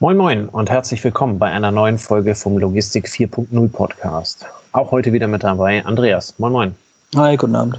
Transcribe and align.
Moin 0.00 0.16
Moin 0.16 0.48
und 0.48 0.70
herzlich 0.70 1.04
willkommen 1.04 1.38
bei 1.38 1.52
einer 1.52 1.70
neuen 1.70 1.98
Folge 1.98 2.34
vom 2.34 2.58
Logistik 2.58 3.06
4.0 3.06 3.68
Podcast. 3.70 4.44
Auch 4.72 4.90
heute 4.90 5.12
wieder 5.12 5.28
mit 5.28 5.44
dabei 5.44 5.84
Andreas. 5.84 6.34
Moin 6.38 6.52
Moin. 6.52 6.74
Hi, 7.14 7.36
guten 7.36 7.54
Abend. 7.54 7.78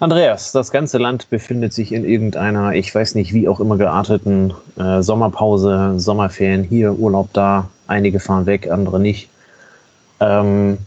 Andreas, 0.00 0.52
das 0.52 0.70
ganze 0.70 0.96
Land 0.96 1.28
befindet 1.28 1.74
sich 1.74 1.92
in 1.92 2.06
irgendeiner, 2.06 2.72
ich 2.72 2.94
weiß 2.94 3.16
nicht 3.16 3.34
wie 3.34 3.48
auch 3.48 3.60
immer 3.60 3.76
gearteten 3.76 4.54
äh, 4.78 5.02
Sommerpause, 5.02 5.92
Sommerferien, 6.00 6.62
hier 6.64 6.98
Urlaub 6.98 7.28
da. 7.34 7.68
Einige 7.86 8.18
fahren 8.18 8.46
weg, 8.46 8.70
andere 8.70 8.98
nicht. 8.98 9.28
Ähm, 10.20 10.78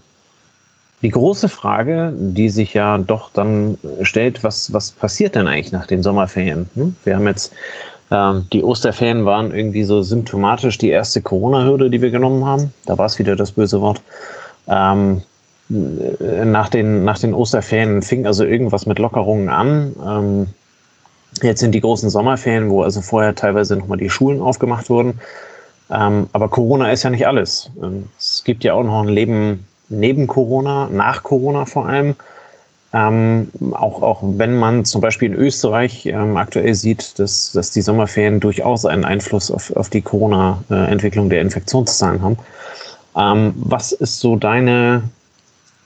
die 1.04 1.10
große 1.10 1.48
Frage, 1.48 2.12
die 2.18 2.50
sich 2.50 2.74
ja 2.74 2.98
doch 2.98 3.30
dann 3.32 3.78
stellt, 4.02 4.44
was, 4.44 4.74
was 4.74 4.90
passiert 4.90 5.36
denn 5.36 5.48
eigentlich 5.48 5.72
nach 5.72 5.86
den 5.86 6.02
Sommerferien? 6.02 6.68
Hm? 6.74 6.96
Wir 7.04 7.18
haben 7.18 7.28
jetzt, 7.28 7.54
ähm, 8.12 8.46
die 8.54 8.64
Osterferien 8.64 9.26
waren 9.26 9.54
irgendwie 9.54 9.84
so 9.84 10.02
symptomatisch 10.02 10.78
die 10.78 10.90
erste 10.90 11.22
Corona-Hürde, 11.22 11.90
die 11.90 12.02
wir 12.02 12.12
genommen 12.12 12.46
haben. 12.46 12.74
Da 12.86 12.98
war 12.98 13.06
es 13.06 13.20
wieder 13.20 13.36
das 13.36 13.52
böse 13.52 13.82
Wort. 13.82 14.02
Ähm, 14.68 15.22
nach, 15.70 16.70
den, 16.70 17.04
nach 17.04 17.20
den 17.20 17.34
Osterferien 17.34 18.02
fing 18.02 18.26
also 18.26 18.46
irgendwas 18.46 18.86
mit 18.86 19.00
Lockerungen 19.00 19.50
an. 19.50 19.96
Ähm, 20.06 20.48
jetzt 21.42 21.60
sind 21.60 21.74
die 21.74 21.82
großen 21.82 22.10
Sommerferien, 22.10 22.70
wo 22.70 22.84
also 22.84 23.02
vorher 23.02 23.36
teilweise 23.36 23.76
nochmal 23.76 23.98
die 23.98 24.10
Schulen 24.10 24.42
aufgemacht 24.42 24.90
wurden. 24.90 25.20
Ähm, 25.90 26.28
aber 26.32 26.48
Corona 26.48 26.92
ist 26.92 27.04
ja 27.04 27.10
nicht 27.10 27.28
alles. 27.28 27.70
Ähm, 27.82 28.06
es 28.18 28.44
gibt 28.46 28.64
ja 28.64 28.74
auch 28.74 28.84
noch 28.84 29.04
ein 29.04 29.10
Leben 29.10 29.68
neben 29.90 30.28
Corona, 30.28 30.90
nach 30.92 31.24
Corona 31.24 31.66
vor 31.66 31.88
allem. 31.88 32.16
Ähm, 32.94 33.52
auch, 33.72 34.02
auch 34.02 34.20
wenn 34.24 34.56
man 34.56 34.86
zum 34.86 35.02
Beispiel 35.02 35.34
in 35.34 35.38
Österreich 35.38 36.06
ähm, 36.06 36.38
aktuell 36.38 36.74
sieht, 36.74 37.20
dass, 37.20 37.52
dass 37.52 37.72
die 37.72 37.82
Sommerferien 37.82 38.40
durchaus 38.40 38.86
einen 38.86 39.04
Einfluss 39.04 39.52
auf, 39.52 39.76
auf 39.76 39.90
die 39.90 40.02
Corona-Entwicklung 40.02 41.30
der 41.30 41.42
Infektionszahlen 41.42 42.22
haben. 42.22 42.38
Ähm, 43.18 43.54
was 43.58 43.92
ist 43.92 44.20
so 44.20 44.38
deine, 44.38 45.04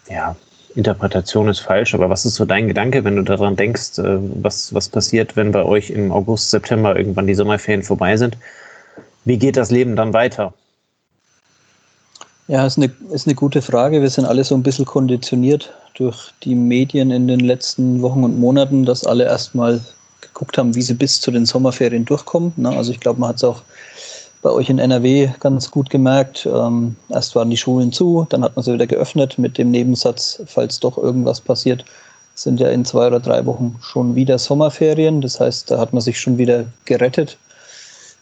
ja, 0.10 0.36
Interpretation 0.76 1.50
ist 1.50 1.60
falsch, 1.60 1.94
aber 1.94 2.10
was 2.10 2.26
ist 2.26 2.36
so 2.36 2.46
dein 2.46 2.68
Gedanke, 2.68 3.04
wenn 3.04 3.16
du 3.16 3.24
daran 3.24 3.56
denkst, 3.56 3.98
äh, 3.98 4.20
was, 4.42 4.74
was 4.74 4.88
passiert, 4.90 5.36
wenn 5.36 5.52
bei 5.52 5.64
euch 5.64 5.90
im 5.90 6.12
August, 6.12 6.52
September 6.52 6.96
irgendwann 6.96 7.28
die 7.28 7.36
Sommerferien 7.36 7.84
vorbei 7.84 8.16
sind? 8.16 8.38
Wie 9.26 9.38
geht 9.38 9.58
das 9.58 9.72
Leben 9.72 9.96
dann 9.96 10.14
weiter? 10.14 10.54
Ja, 12.52 12.66
ist 12.66 12.78
eine, 12.78 12.92
ist 13.12 13.28
eine 13.28 13.36
gute 13.36 13.62
Frage. 13.62 14.02
Wir 14.02 14.10
sind 14.10 14.26
alle 14.26 14.44
so 14.44 14.56
ein 14.56 14.62
bisschen 14.62 14.84
konditioniert 14.84 15.72
durch 15.94 16.34
die 16.44 16.54
Medien 16.54 17.10
in 17.10 17.30
den 17.30 17.40
letzten 17.40 18.02
Wochen 18.02 18.26
und 18.26 18.38
Monaten, 18.38 18.84
dass 18.84 19.06
alle 19.06 19.24
erstmal 19.24 19.80
geguckt 20.20 20.58
haben, 20.58 20.76
wie 20.76 20.82
sie 20.82 20.96
bis 20.96 21.22
zu 21.22 21.32
den 21.32 21.46
Sommerferien 21.46 22.04
durchkommen. 22.04 22.52
Ne? 22.58 22.68
Also 22.68 22.92
ich 22.92 23.00
glaube, 23.00 23.22
man 23.22 23.30
hat 23.30 23.38
es 23.38 23.46
auch 23.46 23.62
bei 24.42 24.50
euch 24.50 24.70
in 24.70 24.80
NRW 24.80 25.30
ganz 25.40 25.72
gut 25.72 25.90
gemerkt. 25.90 26.46
Ähm, 26.46 26.98
erst 27.08 27.38
waren 27.38 27.50
die 27.50 27.56
Schulen 27.56 27.94
zu, 27.94 28.28
dann 28.28 28.44
hat 28.44 28.58
man 28.58 28.66
sie 28.66 28.74
wieder 28.74 28.88
geöffnet 28.88 29.38
mit 29.38 29.58
dem 29.58 29.72
Nebensatz, 29.72 30.44
falls 30.46 30.78
doch 30.82 30.98
irgendwas 30.98 31.40
passiert, 31.40 31.86
sind 32.36 32.60
ja 32.60 32.68
in 32.68 32.84
zwei 32.84 33.08
oder 33.08 33.22
drei 33.22 33.46
Wochen 33.46 33.78
schon 33.82 34.14
wieder 34.16 34.38
Sommerferien. 34.38 35.22
Das 35.22 35.40
heißt, 35.40 35.72
da 35.72 35.78
hat 35.78 35.94
man 35.94 36.02
sich 36.02 36.20
schon 36.20 36.38
wieder 36.38 36.66
gerettet 36.84 37.38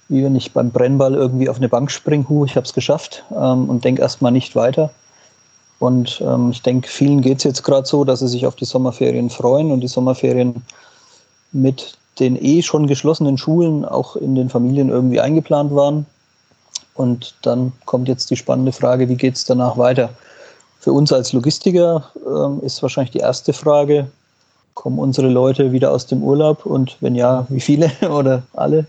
wie 0.10 0.24
wenn 0.24 0.36
ich 0.36 0.54
beim 0.54 0.72
Brennball 0.72 1.14
irgendwie 1.14 1.50
auf 1.50 1.58
eine 1.58 1.70
Bank 1.70 1.92
springe, 1.92 2.28
hu, 2.28 2.44
ich 2.46 2.56
habe 2.56 2.66
es 2.66 2.74
geschafft 2.74 3.24
ähm, 3.32 3.70
und 3.70 3.86
denke 3.86 4.02
erstmal 4.02 4.32
nicht 4.32 4.56
weiter. 4.56 4.92
Und 5.80 6.22
ähm, 6.22 6.50
ich 6.52 6.62
denke, 6.62 6.90
vielen 6.90 7.22
geht 7.22 7.38
es 7.38 7.46
jetzt 7.46 7.64
gerade 7.64 7.88
so, 7.88 8.04
dass 8.04 8.20
sie 8.20 8.28
sich 8.28 8.46
auf 8.46 8.56
die 8.56 8.66
Sommerferien 8.66 9.30
freuen 9.30 9.72
und 9.72 9.80
die 9.80 9.88
Sommerferien 9.88 10.64
mit 11.52 11.94
den 12.20 12.36
eh 12.44 12.62
schon 12.62 12.88
geschlossenen 12.88 13.38
Schulen 13.38 13.86
auch 13.86 14.16
in 14.16 14.36
den 14.36 14.50
Familien 14.50 14.90
irgendwie 14.90 15.22
eingeplant 15.22 15.74
waren. 15.74 16.06
Und 16.96 17.36
dann 17.44 17.72
kommt 17.86 18.10
jetzt 18.10 18.30
die 18.30 18.36
spannende 18.36 18.74
Frage, 18.74 19.08
wie 19.08 19.16
geht 19.16 19.36
es 19.36 19.46
danach 19.46 19.78
weiter? 19.78 20.10
Für 20.80 20.92
uns 20.92 21.14
als 21.14 21.32
Logistiker 21.32 22.12
ähm, 22.28 22.60
ist 22.62 22.82
wahrscheinlich 22.82 23.12
die 23.12 23.20
erste 23.20 23.54
Frage, 23.54 24.10
kommen 24.74 25.00
unsere 25.00 25.30
Leute 25.30 25.72
wieder 25.72 25.92
aus 25.92 26.08
dem 26.08 26.24
Urlaub 26.24 26.66
und 26.66 26.98
wenn 27.00 27.16
ja, 27.16 27.46
wie 27.50 27.62
viele 27.62 27.92
oder 28.10 28.44
alle? 28.54 28.86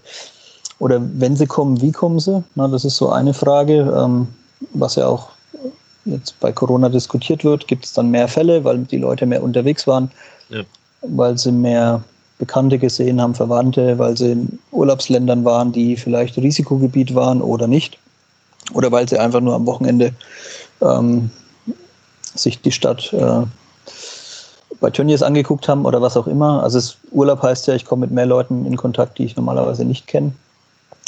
Oder 0.81 1.01
wenn 1.15 1.37
sie 1.37 1.47
kommen, 1.47 1.81
wie 1.81 1.93
kommen 1.93 2.19
sie? 2.19 2.43
Na, 2.57 2.67
das 2.67 2.85
ist 2.85 2.97
so 2.97 3.11
eine 3.11 3.35
Frage, 3.35 3.81
ähm, 3.97 4.27
was 4.73 4.97
ja 4.97 5.07
auch 5.07 5.29
jetzt 6.07 6.41
bei 6.41 6.51
Corona 6.51 6.89
diskutiert 6.89 7.45
wird. 7.45 7.69
Gibt 7.69 7.85
es 7.85 7.93
dann 7.93 8.11
mehr 8.11 8.27
Fälle, 8.27 8.65
weil 8.65 8.79
die 8.79 8.97
Leute 8.97 9.27
mehr 9.27 9.43
unterwegs 9.43 9.87
waren, 9.87 10.11
ja. 10.49 10.63
weil 11.03 11.39
sie 11.39 11.53
mehr 11.53 12.03
Bekannte 12.39 12.79
gesehen 12.79 13.21
haben, 13.21 13.35
Verwandte, 13.35 13.99
weil 13.99 14.17
sie 14.17 14.33
in 14.33 14.59
Urlaubsländern 14.73 15.45
waren, 15.45 15.71
die 15.71 15.97
vielleicht 15.97 16.39
Risikogebiet 16.39 17.15
waren 17.15 17.43
oder 17.43 17.67
nicht. 17.67 17.99
Oder 18.73 18.91
weil 18.91 19.07
sie 19.07 19.19
einfach 19.19 19.41
nur 19.41 19.55
am 19.55 19.67
Wochenende 19.67 20.15
ähm, 20.81 21.31
sich 22.35 22.63
die 22.63 22.73
Stadt 22.73 23.13
äh, 23.13 23.43
bei 24.81 24.89
Tönnies 24.89 25.23
angeguckt 25.23 25.69
haben 25.69 25.85
oder 25.85 26.01
was 26.01 26.17
auch 26.17 26.27
immer. 26.27 26.63
Also 26.63 26.79
es, 26.79 26.97
Urlaub 27.11 27.43
heißt 27.43 27.67
ja, 27.67 27.75
ich 27.75 27.85
komme 27.85 28.07
mit 28.07 28.13
mehr 28.13 28.25
Leuten 28.25 28.65
in 28.65 28.79
Kontakt, 28.79 29.19
die 29.19 29.25
ich 29.25 29.37
normalerweise 29.37 29.85
nicht 29.85 30.07
kenne. 30.07 30.33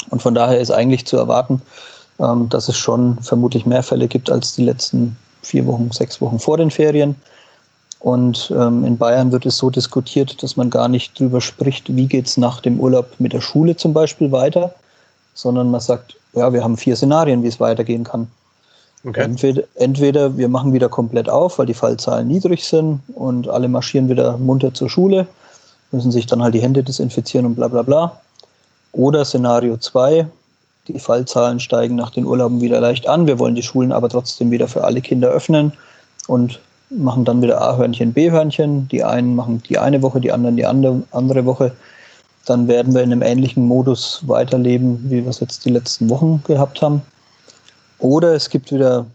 Und 0.09 0.21
von 0.21 0.33
daher 0.33 0.59
ist 0.59 0.71
eigentlich 0.71 1.05
zu 1.05 1.17
erwarten, 1.17 1.61
ähm, 2.19 2.49
dass 2.49 2.69
es 2.69 2.77
schon 2.77 3.17
vermutlich 3.21 3.65
mehr 3.65 3.83
Fälle 3.83 4.07
gibt 4.07 4.29
als 4.29 4.55
die 4.55 4.63
letzten 4.63 5.17
vier 5.41 5.65
Wochen, 5.65 5.91
sechs 5.91 6.21
Wochen 6.21 6.39
vor 6.39 6.57
den 6.57 6.71
Ferien. 6.71 7.15
Und 7.99 8.51
ähm, 8.55 8.83
in 8.83 8.97
Bayern 8.97 9.31
wird 9.31 9.45
es 9.45 9.57
so 9.57 9.69
diskutiert, 9.69 10.43
dass 10.43 10.57
man 10.57 10.69
gar 10.69 10.89
nicht 10.89 11.17
drüber 11.17 11.39
spricht, 11.39 11.95
wie 11.95 12.07
geht 12.07 12.27
es 12.27 12.37
nach 12.37 12.59
dem 12.59 12.79
Urlaub 12.79 13.07
mit 13.19 13.31
der 13.31 13.41
Schule 13.41 13.77
zum 13.77 13.93
Beispiel 13.93 14.31
weiter, 14.31 14.73
sondern 15.33 15.71
man 15.71 15.79
sagt, 15.79 16.17
ja, 16.33 16.51
wir 16.51 16.63
haben 16.63 16.77
vier 16.77 16.95
Szenarien, 16.95 17.43
wie 17.43 17.47
es 17.47 17.59
weitergehen 17.59 18.03
kann. 18.03 18.27
Okay. 19.05 19.21
Entweder, 19.21 19.63
entweder 19.75 20.37
wir 20.37 20.47
machen 20.47 20.73
wieder 20.73 20.89
komplett 20.89 21.29
auf, 21.29 21.59
weil 21.59 21.65
die 21.65 21.73
Fallzahlen 21.73 22.27
niedrig 22.27 22.65
sind 22.65 23.01
und 23.15 23.47
alle 23.49 23.67
marschieren 23.67 24.09
wieder 24.09 24.37
munter 24.37 24.73
zur 24.73 24.89
Schule, 24.89 25.27
müssen 25.91 26.11
sich 26.11 26.25
dann 26.25 26.41
halt 26.41 26.55
die 26.55 26.61
Hände 26.61 26.83
desinfizieren 26.83 27.45
und 27.45 27.55
bla 27.55 27.67
bla 27.67 27.81
bla. 27.83 28.21
Oder 28.93 29.25
Szenario 29.25 29.77
2, 29.77 30.27
die 30.87 30.99
Fallzahlen 30.99 31.59
steigen 31.59 31.95
nach 31.95 32.11
den 32.11 32.25
Urlauben 32.25 32.61
wieder 32.61 32.79
leicht 32.79 33.07
an. 33.07 33.25
Wir 33.27 33.39
wollen 33.39 33.55
die 33.55 33.63
Schulen 33.63 33.91
aber 33.91 34.07
trotzdem 34.07 34.51
wieder 34.51 34.67
für 34.67 34.83
alle 34.83 35.01
Kinder 35.01 35.29
öffnen 35.29 35.73
und 36.27 36.59
machen 36.89 37.25
dann 37.25 37.41
wieder 37.41 37.59
A-Hörnchen, 37.59 38.13
B-Hörnchen. 38.13 38.87
Die 38.89 39.03
einen 39.03 39.35
machen 39.35 39.63
die 39.67 39.79
eine 39.79 40.01
Woche, 40.03 40.21
die 40.21 40.31
anderen 40.31 40.55
die 40.55 40.65
andere, 40.65 41.45
Woche. 41.45 41.71
Dann 42.45 42.67
werden 42.67 42.93
wir 42.93 43.01
in 43.01 43.11
einem 43.11 43.23
ähnlichen 43.23 43.65
Modus 43.65 44.21
weiterleben, 44.27 44.99
wie 45.09 45.23
wir 45.23 45.29
es 45.29 45.39
jetzt 45.39 45.65
die 45.65 45.71
letzten 45.71 46.09
Wochen 46.09 46.43
gehabt 46.45 46.81
haben. 46.81 47.01
Oder 47.97 48.35
es 48.35 48.49
gibt 48.49 48.71
wieder 48.71 49.05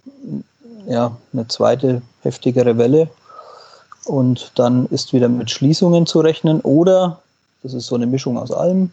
ja, 0.88 1.16
eine 1.32 1.46
zweite 1.46 2.02
heftigere 2.22 2.78
Welle 2.78 3.08
und 4.06 4.50
dann 4.56 4.86
ist 4.86 5.12
wieder 5.12 5.28
mit 5.28 5.50
Schließungen 5.50 6.06
zu 6.06 6.20
rechnen. 6.20 6.60
Oder, 6.62 7.20
das 7.62 7.74
ist 7.74 7.86
so 7.86 7.94
eine 7.94 8.06
Mischung 8.06 8.38
aus 8.38 8.50
allem, 8.50 8.90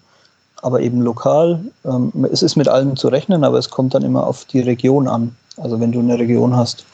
aber 0.62 0.82
eben 0.82 1.02
lokal. 1.02 1.60
Ähm, 1.84 2.12
es 2.32 2.42
ist 2.42 2.56
mit 2.56 2.68
allem 2.68 2.96
zu 2.96 3.08
rechnen, 3.08 3.44
aber 3.44 3.58
es 3.58 3.70
kommt 3.70 3.94
dann 3.94 4.04
immer 4.04 4.26
auf 4.26 4.46
die 4.46 4.62
Region 4.62 5.08
an. 5.08 5.36
Also 5.58 5.80
wenn 5.80 5.92
du 5.92 6.00
eine 6.00 6.20
Region 6.20 6.56
hast, 6.56 6.86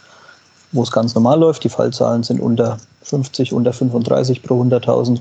wo 0.71 0.83
es 0.83 0.91
ganz 0.91 1.15
normal 1.15 1.39
läuft, 1.39 1.63
die 1.63 1.69
Fallzahlen 1.69 2.23
sind 2.23 2.39
unter 2.39 2.77
50, 3.03 3.53
unter 3.53 3.73
35 3.73 4.43
pro 4.43 4.61
100.000, 4.61 5.19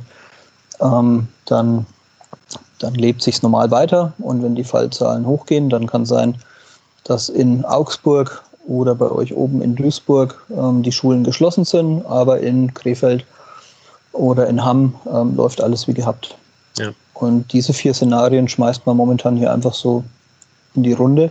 ähm, 0.80 1.28
dann, 1.46 1.86
dann 2.78 2.94
lebt 2.94 3.22
sich 3.22 3.42
normal 3.42 3.70
weiter. 3.70 4.12
Und 4.18 4.42
wenn 4.42 4.54
die 4.54 4.64
Fallzahlen 4.64 5.26
hochgehen, 5.26 5.68
dann 5.70 5.86
kann 5.86 6.04
sein, 6.04 6.36
dass 7.04 7.28
in 7.28 7.64
Augsburg 7.64 8.42
oder 8.66 8.94
bei 8.94 9.10
euch 9.10 9.34
oben 9.34 9.62
in 9.62 9.74
Duisburg 9.74 10.40
ähm, 10.56 10.82
die 10.82 10.92
Schulen 10.92 11.24
geschlossen 11.24 11.64
sind, 11.64 12.04
aber 12.06 12.40
in 12.40 12.72
Krefeld 12.74 13.24
oder 14.12 14.48
in 14.48 14.64
Hamm 14.64 14.94
läuft 15.36 15.62
alles 15.62 15.86
wie 15.86 15.94
gehabt. 15.94 16.36
Ja. 16.78 16.90
Und 17.14 17.52
diese 17.52 17.72
vier 17.72 17.94
Szenarien 17.94 18.48
schmeißt 18.48 18.86
man 18.86 18.96
momentan 18.96 19.36
hier 19.36 19.52
einfach 19.52 19.74
so 19.74 20.04
in 20.74 20.82
die 20.82 20.92
Runde. 20.92 21.30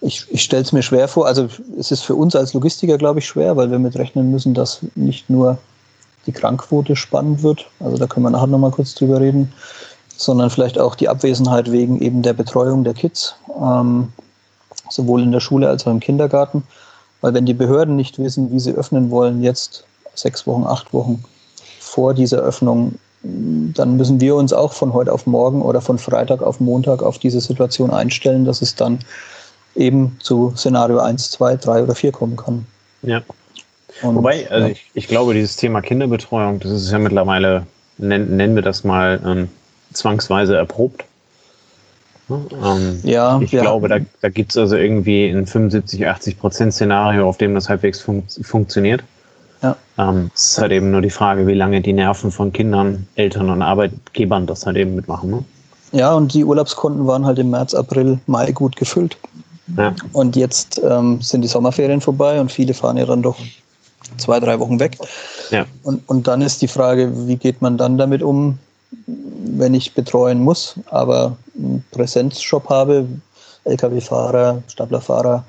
Ich, 0.00 0.26
ich 0.30 0.42
stelle 0.42 0.62
es 0.62 0.72
mir 0.72 0.82
schwer 0.82 1.08
vor, 1.08 1.26
also 1.26 1.48
es 1.78 1.90
ist 1.90 2.02
für 2.02 2.14
uns 2.14 2.36
als 2.36 2.54
Logistiker, 2.54 2.98
glaube 2.98 3.20
ich, 3.20 3.26
schwer, 3.26 3.56
weil 3.56 3.70
wir 3.70 3.78
mit 3.78 3.96
rechnen 3.96 4.30
müssen, 4.30 4.54
dass 4.54 4.80
nicht 4.94 5.30
nur 5.30 5.58
die 6.26 6.32
Krankquote 6.32 6.96
spannend 6.96 7.42
wird, 7.42 7.66
also 7.80 7.96
da 7.96 8.06
können 8.06 8.26
wir 8.26 8.30
nachher 8.30 8.48
nochmal 8.48 8.72
kurz 8.72 8.94
drüber 8.94 9.20
reden, 9.20 9.52
sondern 10.16 10.50
vielleicht 10.50 10.78
auch 10.78 10.94
die 10.94 11.08
Abwesenheit 11.08 11.70
wegen 11.70 12.00
eben 12.00 12.22
der 12.22 12.32
Betreuung 12.32 12.84
der 12.84 12.94
Kids, 12.94 13.34
ähm, 13.60 14.12
sowohl 14.90 15.22
in 15.22 15.32
der 15.32 15.40
Schule 15.40 15.68
als 15.68 15.86
auch 15.86 15.90
im 15.92 16.00
Kindergarten. 16.00 16.62
Weil 17.20 17.34
wenn 17.34 17.46
die 17.46 17.54
Behörden 17.54 17.96
nicht 17.96 18.18
wissen, 18.18 18.52
wie 18.52 18.60
sie 18.60 18.72
öffnen 18.72 19.10
wollen, 19.10 19.42
jetzt 19.42 19.84
sechs 20.14 20.46
Wochen, 20.46 20.66
acht 20.66 20.92
Wochen 20.92 21.24
vor 21.80 22.14
dieser 22.14 22.38
Öffnung, 22.38 22.94
dann 23.74 23.96
müssen 23.96 24.20
wir 24.20 24.34
uns 24.34 24.52
auch 24.52 24.72
von 24.72 24.92
heute 24.92 25.12
auf 25.12 25.26
morgen 25.26 25.62
oder 25.62 25.80
von 25.80 25.98
Freitag 25.98 26.42
auf 26.42 26.60
Montag 26.60 27.02
auf 27.02 27.18
diese 27.18 27.40
Situation 27.40 27.90
einstellen, 27.90 28.44
dass 28.44 28.62
es 28.62 28.74
dann 28.74 28.98
eben 29.74 30.16
zu 30.20 30.52
Szenario 30.56 30.98
1, 30.98 31.30
2, 31.32 31.56
3 31.56 31.82
oder 31.82 31.94
4 31.94 32.12
kommen 32.12 32.36
kann. 32.36 32.66
Ja. 33.02 33.22
Und, 34.02 34.16
Wobei, 34.16 34.50
also 34.50 34.66
ja. 34.66 34.72
ich, 34.72 34.90
ich, 34.94 35.08
glaube, 35.08 35.34
dieses 35.34 35.56
Thema 35.56 35.80
Kinderbetreuung, 35.80 36.60
das 36.60 36.72
ist 36.72 36.90
ja 36.90 36.98
mittlerweile, 36.98 37.66
nennen, 37.98 38.36
nennen 38.36 38.54
wir 38.54 38.62
das 38.62 38.84
mal, 38.84 39.20
ähm, 39.24 39.48
zwangsweise 39.92 40.56
erprobt. 40.56 41.04
Ne? 42.28 42.44
Ähm, 42.62 43.00
ja, 43.04 43.40
ich 43.40 43.50
glaube, 43.50 43.88
da, 43.88 43.98
da 44.20 44.28
gibt 44.28 44.50
es 44.50 44.58
also 44.58 44.76
irgendwie 44.76 45.28
ein 45.28 45.46
75, 45.46 46.06
80 46.06 46.38
Prozent 46.38 46.74
Szenario, 46.74 47.28
auf 47.28 47.38
dem 47.38 47.54
das 47.54 47.68
halbwegs 47.68 48.00
fun 48.00 48.24
funktioniert. 48.42 49.02
Ja. 49.62 49.76
Ähm, 49.98 50.30
es 50.34 50.48
ist 50.48 50.58
halt 50.58 50.72
eben 50.72 50.90
nur 50.90 51.00
die 51.00 51.10
Frage, 51.10 51.46
wie 51.46 51.54
lange 51.54 51.80
die 51.80 51.92
Nerven 51.92 52.30
von 52.30 52.52
Kindern, 52.52 53.06
Eltern 53.14 53.50
und 53.50 53.62
Arbeitgebern 53.62 54.46
das 54.46 54.66
halt 54.66 54.76
eben 54.76 54.94
mitmachen. 54.94 55.30
Ne? 55.30 55.44
Ja, 55.92 56.12
und 56.14 56.34
die 56.34 56.44
Urlaubskonten 56.44 57.06
waren 57.06 57.24
halt 57.24 57.38
im 57.38 57.50
März, 57.50 57.74
April, 57.74 58.18
Mai 58.26 58.52
gut 58.52 58.76
gefüllt. 58.76 59.16
Ja. 59.76 59.94
Und 60.12 60.36
jetzt 60.36 60.80
ähm, 60.84 61.20
sind 61.20 61.42
die 61.42 61.48
Sommerferien 61.48 62.00
vorbei 62.00 62.40
und 62.40 62.52
viele 62.52 62.74
fahren 62.74 62.96
ja 62.96 63.06
dann 63.06 63.22
doch 63.22 63.36
zwei, 64.18 64.38
drei 64.40 64.58
Wochen 64.60 64.78
weg. 64.78 64.98
Ja. 65.50 65.64
Und, 65.82 66.08
und 66.08 66.26
dann 66.28 66.42
ist 66.42 66.62
die 66.62 66.68
Frage, 66.68 67.10
wie 67.26 67.36
geht 67.36 67.62
man 67.62 67.76
dann 67.76 67.98
damit 67.98 68.22
um, 68.22 68.58
wenn 69.06 69.74
ich 69.74 69.94
betreuen 69.94 70.40
muss, 70.40 70.74
aber 70.90 71.36
einen 71.56 71.84
Präsenzshop 71.90 72.68
habe, 72.68 73.06
Lkw-Fahrer, 73.64 74.62
Staplerfahrer, 74.68 75.44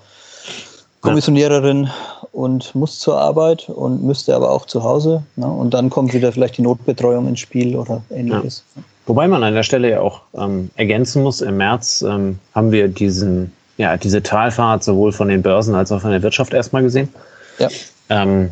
Kommissioniererin. 1.02 1.90
Und 2.38 2.76
muss 2.76 3.00
zur 3.00 3.20
Arbeit 3.20 3.68
und 3.68 4.04
müsste 4.04 4.36
aber 4.36 4.52
auch 4.52 4.68
zu 4.68 4.84
Hause. 4.84 5.24
Ne? 5.38 5.48
Und 5.48 5.74
dann 5.74 5.90
kommt 5.90 6.14
wieder 6.14 6.32
vielleicht 6.32 6.60
die 6.60 6.62
Notbetreuung 6.62 7.28
ins 7.28 7.40
Spiel 7.40 7.76
oder 7.76 8.04
ähnliches. 8.12 8.64
Ja. 8.76 8.84
Wobei 9.08 9.28
man 9.28 9.44
an 9.44 9.56
der 9.56 9.64
Stelle 9.64 9.90
ja 9.90 10.02
auch 10.02 10.22
ähm, 10.36 10.70
ergänzen 10.76 11.24
muss, 11.24 11.42
im 11.42 11.58
März 11.58 12.04
ähm, 12.08 12.38
haben 12.54 12.72
wir 12.72 12.90
diesen, 12.90 13.52
ja, 13.78 13.98
diese 13.98 14.22
Talfahrt 14.22 14.84
sowohl 14.84 15.12
von 15.14 15.30
den 15.30 15.42
Börsen 15.42 15.74
als 15.74 15.92
auch 15.92 16.02
von 16.02 16.12
der 16.12 16.22
Wirtschaft 16.22 16.54
erstmal 16.54 16.84
gesehen. 16.84 17.10
Ja. 17.58 17.70
Ähm, 18.10 18.52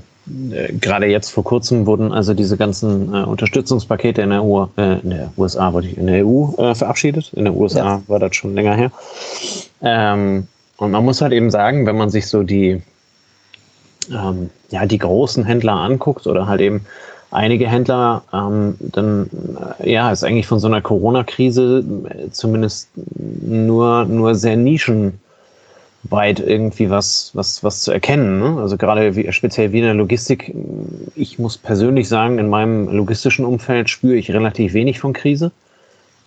äh, 0.51 0.73
gerade 0.73 1.05
jetzt 1.05 1.29
vor 1.29 1.43
kurzem 1.43 1.85
wurden 1.85 2.11
also 2.11 2.33
diese 2.33 2.57
ganzen 2.57 3.13
äh, 3.13 3.19
Unterstützungspakete 3.19 4.23
in 4.23 4.31
der, 4.31 4.43
U 4.43 4.67
äh, 4.77 4.99
in 5.01 5.11
der 5.11 5.31
USA, 5.37 5.71
wollte 5.73 5.89
ich, 5.89 5.97
in 5.99 6.07
der 6.07 6.25
EU 6.25 6.55
äh, 6.57 6.73
verabschiedet. 6.73 7.33
In 7.33 7.43
der 7.43 7.55
USA 7.55 7.85
ja. 7.85 8.01
war 8.07 8.17
das 8.17 8.35
schon 8.35 8.55
länger 8.55 8.73
her. 8.73 8.91
Ähm, 9.83 10.47
und 10.77 10.89
man 10.89 11.05
muss 11.05 11.21
halt 11.21 11.33
eben 11.33 11.51
sagen, 11.51 11.85
wenn 11.85 11.97
man 11.97 12.09
sich 12.09 12.27
so 12.27 12.41
die, 12.41 12.81
ähm, 14.11 14.49
ja, 14.69 14.85
die 14.85 14.97
großen 14.97 15.43
Händler 15.45 15.73
anguckt 15.73 16.27
oder 16.27 16.47
halt 16.47 16.61
eben 16.61 16.85
einige 17.31 17.67
Händler, 17.67 18.23
ähm, 18.33 18.75
dann 18.79 19.29
äh, 19.79 19.91
ja, 19.91 20.11
ist 20.11 20.23
eigentlich 20.23 20.47
von 20.47 20.59
so 20.59 20.67
einer 20.67 20.81
Corona-Krise 20.81 21.83
äh, 22.09 22.31
zumindest 22.31 22.89
nur, 23.15 24.05
nur 24.05 24.35
sehr 24.35 24.57
nischen 24.57 25.19
weit 26.09 26.39
irgendwie 26.39 26.89
was, 26.89 27.31
was, 27.33 27.63
was 27.63 27.81
zu 27.81 27.91
erkennen. 27.91 28.39
Ne? 28.39 28.61
Also 28.61 28.77
gerade 28.77 29.15
wie, 29.15 29.31
speziell 29.31 29.71
wie 29.71 29.79
in 29.79 29.85
der 29.85 29.93
Logistik. 29.93 30.53
Ich 31.15 31.39
muss 31.39 31.57
persönlich 31.57 32.07
sagen, 32.07 32.37
in 32.37 32.49
meinem 32.49 32.87
logistischen 32.89 33.45
Umfeld 33.45 33.89
spüre 33.89 34.15
ich 34.15 34.31
relativ 34.31 34.73
wenig 34.73 34.99
von 34.99 35.13
Krise. 35.13 35.51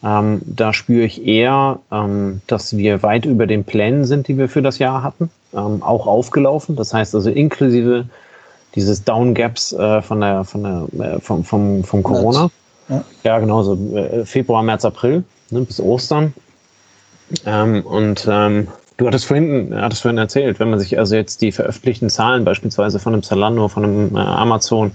Ähm, 0.02 0.40
da 0.44 0.72
spüre 0.72 1.04
ich 1.04 1.26
eher, 1.26 1.80
ähm, 1.90 2.40
dass 2.46 2.76
wir 2.76 3.02
weit 3.02 3.24
über 3.24 3.46
den 3.46 3.64
Plänen 3.64 4.04
sind, 4.04 4.28
die 4.28 4.38
wir 4.38 4.48
für 4.48 4.62
das 4.62 4.78
Jahr 4.78 5.02
hatten, 5.02 5.30
ähm, 5.52 5.82
auch 5.82 6.06
aufgelaufen. 6.06 6.76
Das 6.76 6.94
heißt 6.94 7.14
also 7.14 7.30
inklusive 7.30 8.06
dieses 8.74 9.02
Downgaps 9.02 9.72
äh, 9.72 10.02
von 10.02 10.20
der, 10.20 10.44
von 10.44 10.62
der, 10.62 11.04
äh, 11.04 11.20
vom, 11.20 11.42
vom, 11.42 11.82
vom 11.82 12.02
Corona. 12.02 12.50
Ja. 12.88 13.04
ja, 13.24 13.38
genau, 13.38 13.62
so 13.62 13.96
äh, 13.96 14.24
Februar, 14.24 14.62
März, 14.62 14.84
April 14.84 15.24
ne, 15.50 15.62
bis 15.62 15.80
Ostern. 15.80 16.32
Ähm, 17.44 17.84
und 17.84 18.26
ähm, 18.30 18.68
Du 18.98 19.06
hattest 19.06 19.26
vorhin, 19.26 19.72
hattest 19.80 20.02
vorhin 20.02 20.18
erzählt, 20.18 20.58
wenn 20.58 20.70
man 20.70 20.80
sich 20.80 20.98
also 20.98 21.14
jetzt 21.14 21.40
die 21.40 21.52
veröffentlichten 21.52 22.10
Zahlen 22.10 22.44
beispielsweise 22.44 22.98
von 22.98 23.12
einem 23.12 23.22
Zalando, 23.22 23.68
von 23.68 23.84
einem 23.84 24.16
äh, 24.16 24.18
Amazon, 24.18 24.90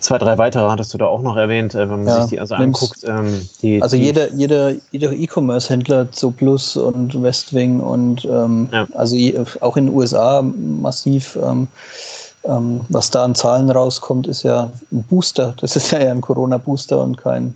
zwei, 0.00 0.18
drei 0.18 0.38
weitere 0.38 0.68
hattest 0.68 0.94
du 0.94 0.98
da 0.98 1.06
auch 1.06 1.22
noch 1.22 1.36
erwähnt, 1.36 1.74
äh, 1.74 1.90
wenn 1.90 2.04
man 2.04 2.06
ja, 2.06 2.20
sich 2.22 2.30
die 2.30 2.40
also 2.40 2.54
anguckt. 2.54 3.04
Ähm, 3.06 3.48
die, 3.62 3.82
also 3.82 3.96
jeder, 3.96 4.32
jeder, 4.32 4.72
jeder 4.90 5.12
E-Commerce-Händler, 5.12 6.10
Zooplus 6.12 6.76
und 6.76 7.20
Westwing 7.20 7.80
und 7.80 8.24
ähm, 8.24 8.68
ja. 8.72 8.86
also 8.94 9.16
auch 9.60 9.76
in 9.76 9.86
den 9.86 9.94
USA 9.94 10.42
massiv, 10.42 11.38
ähm, 11.42 11.68
ähm, 12.44 12.80
was 12.88 13.10
da 13.10 13.24
an 13.24 13.34
Zahlen 13.34 13.70
rauskommt, 13.70 14.26
ist 14.26 14.42
ja 14.42 14.70
ein 14.92 15.02
Booster. 15.04 15.54
Das 15.60 15.76
ist 15.76 15.90
ja 15.90 15.98
ein 15.98 16.20
Corona-Booster 16.20 17.00
und 17.00 17.16
kein 17.16 17.54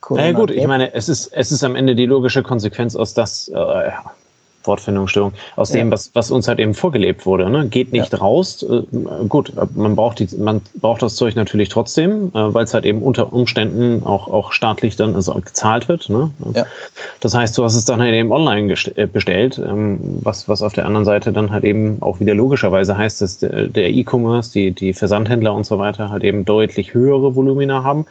Corona. 0.00 0.26
Ja, 0.26 0.32
gut, 0.32 0.50
ich 0.50 0.66
meine, 0.66 0.92
es 0.94 1.08
ist, 1.08 1.32
es 1.32 1.50
ist 1.50 1.64
am 1.64 1.76
Ende 1.76 1.94
die 1.94 2.06
logische 2.06 2.42
Konsequenz 2.42 2.94
aus 2.94 3.14
das, 3.14 3.48
äh, 3.48 3.90
Wortfindungsstörung, 4.66 5.32
aus 5.56 5.70
ja. 5.70 5.76
dem, 5.76 5.90
was, 5.90 6.10
was 6.14 6.30
uns 6.30 6.48
halt 6.48 6.58
eben 6.58 6.74
vorgelebt 6.74 7.26
wurde. 7.26 7.48
Ne? 7.50 7.68
Geht 7.68 7.92
nicht 7.92 8.12
ja. 8.12 8.18
raus. 8.18 8.62
Äh, 8.62 8.82
gut, 9.28 9.52
man 9.74 9.96
braucht, 9.96 10.18
die, 10.18 10.28
man 10.36 10.60
braucht 10.74 11.02
das 11.02 11.16
Zeug 11.16 11.36
natürlich 11.36 11.68
trotzdem, 11.68 12.28
äh, 12.34 12.54
weil 12.54 12.64
es 12.64 12.74
halt 12.74 12.84
eben 12.84 13.02
unter 13.02 13.32
Umständen 13.32 14.04
auch, 14.04 14.28
auch 14.28 14.52
staatlich 14.52 14.96
dann 14.96 15.14
also 15.14 15.34
gezahlt 15.34 15.88
wird. 15.88 16.08
Ne? 16.08 16.30
Ja. 16.54 16.66
Das 17.20 17.34
heißt, 17.34 17.56
du 17.58 17.64
hast 17.64 17.74
es 17.74 17.84
dann 17.84 18.00
halt 18.00 18.14
eben 18.14 18.32
online 18.32 18.74
äh, 18.96 19.06
bestellt, 19.06 19.58
ähm, 19.58 19.98
was, 20.22 20.48
was 20.48 20.62
auf 20.62 20.72
der 20.72 20.86
anderen 20.86 21.04
Seite 21.04 21.32
dann 21.32 21.50
halt 21.50 21.64
eben 21.64 21.98
auch 22.00 22.20
wieder 22.20 22.34
logischerweise 22.34 22.96
heißt, 22.96 23.20
dass 23.20 23.38
der 23.38 23.90
E-Commerce, 23.90 24.52
die, 24.52 24.72
die 24.72 24.92
Versandhändler 24.92 25.54
und 25.54 25.64
so 25.64 25.78
weiter 25.78 26.10
halt 26.10 26.24
eben 26.24 26.44
deutlich 26.44 26.94
höhere 26.94 27.34
Volumina 27.34 27.84
haben 27.84 28.06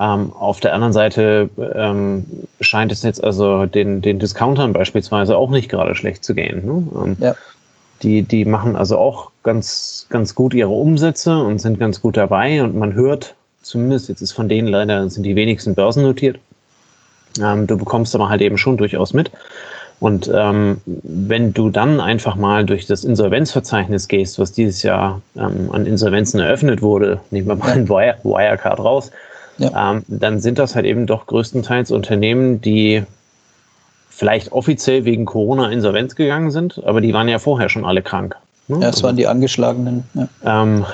ähm, 0.00 0.32
auf 0.32 0.60
der 0.60 0.74
anderen 0.74 0.92
Seite 0.92 1.50
ähm, 1.74 2.24
scheint 2.60 2.92
es 2.92 3.02
jetzt 3.02 3.22
also 3.22 3.66
den, 3.66 4.00
den 4.00 4.18
Discountern 4.18 4.72
beispielsweise 4.72 5.36
auch 5.36 5.50
nicht 5.50 5.68
gerade 5.68 5.94
schlecht 5.94 6.24
zu 6.24 6.34
gehen. 6.34 6.64
Ne? 6.64 7.04
Ähm, 7.04 7.16
ja. 7.18 7.34
die, 8.02 8.22
die 8.22 8.44
machen 8.44 8.76
also 8.76 8.98
auch 8.98 9.30
ganz, 9.42 10.06
ganz 10.08 10.34
gut 10.34 10.54
ihre 10.54 10.70
Umsätze 10.70 11.38
und 11.38 11.60
sind 11.60 11.80
ganz 11.80 12.00
gut 12.00 12.16
dabei 12.16 12.62
und 12.62 12.76
man 12.76 12.94
hört 12.94 13.34
zumindest, 13.62 14.08
jetzt 14.08 14.22
ist 14.22 14.32
von 14.32 14.48
denen 14.48 14.68
leider, 14.68 15.08
sind 15.10 15.24
die 15.24 15.36
wenigsten 15.36 15.74
börsennotiert. 15.74 16.38
Ähm, 17.42 17.66
du 17.66 17.76
bekommst 17.76 18.14
aber 18.14 18.28
halt 18.28 18.40
eben 18.40 18.58
schon 18.58 18.76
durchaus 18.76 19.12
mit. 19.12 19.30
Und 20.00 20.30
ähm, 20.32 20.80
wenn 20.86 21.52
du 21.52 21.70
dann 21.70 22.00
einfach 22.00 22.36
mal 22.36 22.64
durch 22.64 22.86
das 22.86 23.02
Insolvenzverzeichnis 23.02 24.06
gehst, 24.06 24.38
was 24.38 24.52
dieses 24.52 24.84
Jahr 24.84 25.20
ähm, 25.36 25.70
an 25.72 25.86
Insolvenzen 25.86 26.38
eröffnet 26.38 26.82
wurde, 26.82 27.20
nehmen 27.30 27.48
wir 27.48 27.56
mal 27.56 27.72
ein 27.72 27.88
Wire 27.88 28.16
Wirecard 28.22 28.78
raus, 28.78 29.10
ja. 29.58 29.92
ähm, 29.92 30.02
dann 30.08 30.40
sind 30.40 30.58
das 30.58 30.74
halt 30.74 30.86
eben 30.86 31.06
doch 31.06 31.26
größtenteils 31.26 31.90
Unternehmen, 31.90 32.60
die 32.60 33.02
vielleicht 34.08 34.52
offiziell 34.52 35.04
wegen 35.04 35.24
Corona 35.24 35.70
insolvenz 35.70 36.16
gegangen 36.16 36.50
sind, 36.50 36.82
aber 36.84 37.00
die 37.00 37.12
waren 37.12 37.28
ja 37.28 37.38
vorher 37.38 37.68
schon 37.68 37.84
alle 37.84 38.02
krank. 38.02 38.36
Ne? 38.66 38.80
Ja, 38.80 38.88
es 38.88 39.02
waren 39.02 39.16
die 39.16 39.26
angeschlagenen. 39.26 40.04
Ja. 40.14 40.62
Ähm, 40.62 40.84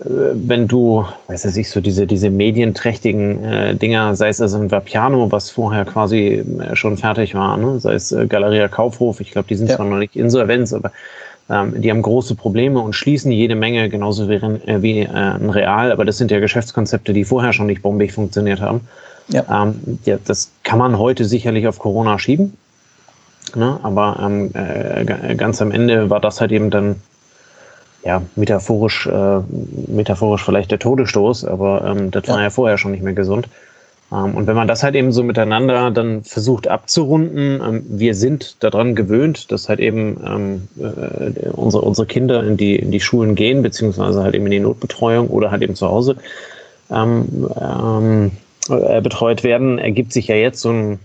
äh, 0.00 0.08
wenn 0.34 0.68
du, 0.68 1.04
weiß 1.28 1.56
ich, 1.56 1.70
so 1.70 1.80
diese, 1.80 2.06
diese 2.06 2.30
medienträchtigen 2.30 3.44
äh, 3.44 3.74
Dinger, 3.74 4.14
sei 4.14 4.28
es 4.28 4.40
also 4.40 4.58
ein 4.58 4.70
Vapiano, 4.70 5.32
was 5.32 5.50
vorher 5.50 5.84
quasi 5.84 6.44
äh, 6.60 6.76
schon 6.76 6.96
fertig 6.96 7.34
war, 7.34 7.56
ne? 7.56 7.80
sei 7.80 7.94
es 7.94 8.12
äh, 8.12 8.26
Galeria 8.26 8.68
Kaufhof, 8.68 9.20
ich 9.20 9.30
glaube, 9.30 9.48
die 9.48 9.54
sind 9.54 9.70
ja. 9.70 9.76
zwar 9.76 9.86
noch 9.86 9.98
nicht 9.98 10.16
Insolvenz, 10.16 10.72
aber 10.72 10.92
ähm, 11.48 11.80
die 11.80 11.90
haben 11.90 12.02
große 12.02 12.34
Probleme 12.34 12.80
und 12.80 12.94
schließen 12.94 13.30
jede 13.30 13.54
Menge, 13.54 13.88
genauso 13.88 14.28
wie, 14.28 14.34
äh, 14.34 14.82
wie 14.82 15.00
äh, 15.00 15.08
ein 15.08 15.50
Real. 15.50 15.92
Aber 15.92 16.04
das 16.04 16.18
sind 16.18 16.30
ja 16.30 16.40
Geschäftskonzepte, 16.40 17.12
die 17.12 17.24
vorher 17.24 17.52
schon 17.52 17.66
nicht 17.66 17.82
bombig 17.82 18.12
funktioniert 18.12 18.60
haben. 18.60 18.80
Ja. 19.28 19.44
Ähm, 19.62 19.98
ja, 20.04 20.18
das 20.24 20.50
kann 20.64 20.78
man 20.78 20.98
heute 20.98 21.24
sicherlich 21.24 21.66
auf 21.68 21.78
Corona 21.78 22.18
schieben. 22.18 22.56
Ne? 23.54 23.78
Aber 23.82 24.18
ähm, 24.20 24.50
äh, 24.54 25.34
ganz 25.36 25.62
am 25.62 25.70
Ende 25.70 26.10
war 26.10 26.20
das 26.20 26.40
halt 26.40 26.50
eben 26.50 26.70
dann 26.70 26.96
ja, 28.04 28.22
metaphorisch, 28.36 29.06
äh, 29.06 29.40
metaphorisch 29.88 30.44
vielleicht 30.44 30.70
der 30.70 30.78
Todesstoß, 30.78 31.44
aber 31.44 31.84
ähm, 31.84 32.10
das 32.10 32.26
ja. 32.26 32.34
war 32.34 32.42
ja 32.42 32.50
vorher 32.50 32.78
schon 32.78 32.92
nicht 32.92 33.02
mehr 33.02 33.14
gesund. 33.14 33.48
Ähm, 34.12 34.34
und 34.34 34.46
wenn 34.46 34.56
man 34.56 34.68
das 34.68 34.82
halt 34.82 34.94
eben 34.94 35.12
so 35.12 35.22
miteinander 35.22 35.90
dann 35.90 36.22
versucht 36.22 36.68
abzurunden, 36.68 37.60
ähm, 37.62 37.84
wir 37.88 38.14
sind 38.14 38.62
daran 38.62 38.94
gewöhnt, 38.94 39.50
dass 39.52 39.68
halt 39.68 39.80
eben 39.80 40.18
ähm, 40.24 40.68
äh, 40.78 41.50
unsere, 41.50 41.84
unsere 41.84 42.06
Kinder 42.06 42.42
in 42.44 42.56
die, 42.56 42.76
in 42.76 42.90
die 42.90 43.00
Schulen 43.00 43.34
gehen, 43.34 43.62
beziehungsweise 43.62 44.22
halt 44.22 44.34
eben 44.34 44.46
in 44.46 44.52
die 44.52 44.60
Notbetreuung 44.60 45.28
oder 45.28 45.50
halt 45.50 45.62
eben 45.62 45.74
zu 45.74 45.88
Hause 45.88 46.16
äh, 46.88 48.30
betreut 49.00 49.42
werden, 49.42 49.78
ergibt 49.78 50.12
sich 50.12 50.28
ja 50.28 50.36
jetzt 50.36 50.60
so 50.60 50.70
ein, 50.70 51.00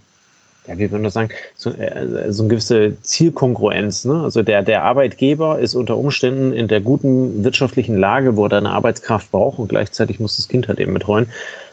ja, 0.68 0.78
wie 0.78 0.92
würden 0.92 1.04
wir 1.04 1.10
sagen, 1.10 1.30
so, 1.56 1.72
äh, 1.72 2.32
so 2.32 2.44
eine 2.44 2.50
gewisse 2.50 3.02
Zielkongruenz. 3.02 4.06
Ne? 4.06 4.22
Also 4.24 4.44
der, 4.44 4.62
der 4.62 4.84
Arbeitgeber 4.84 5.60
ist 5.60 5.76
unter 5.76 5.98
Umständen 5.98 6.54
in 6.54 6.68
der 6.68 6.82
guten 6.82 7.44
wirtschaftlichen 7.44 7.98
Lage, 7.98 8.38
wo 8.38 8.46
er 8.46 8.58
eine 8.58 8.72
Arbeitskraft 8.72 9.32
braucht 9.32 9.60
und 9.60 9.70
gleichzeitig 9.70 10.20
muss 10.20 10.38
das 10.38 10.48
Kind 10.48 10.68
halt 10.68 10.80
eben 10.80 10.94
betreuen 10.94 11.28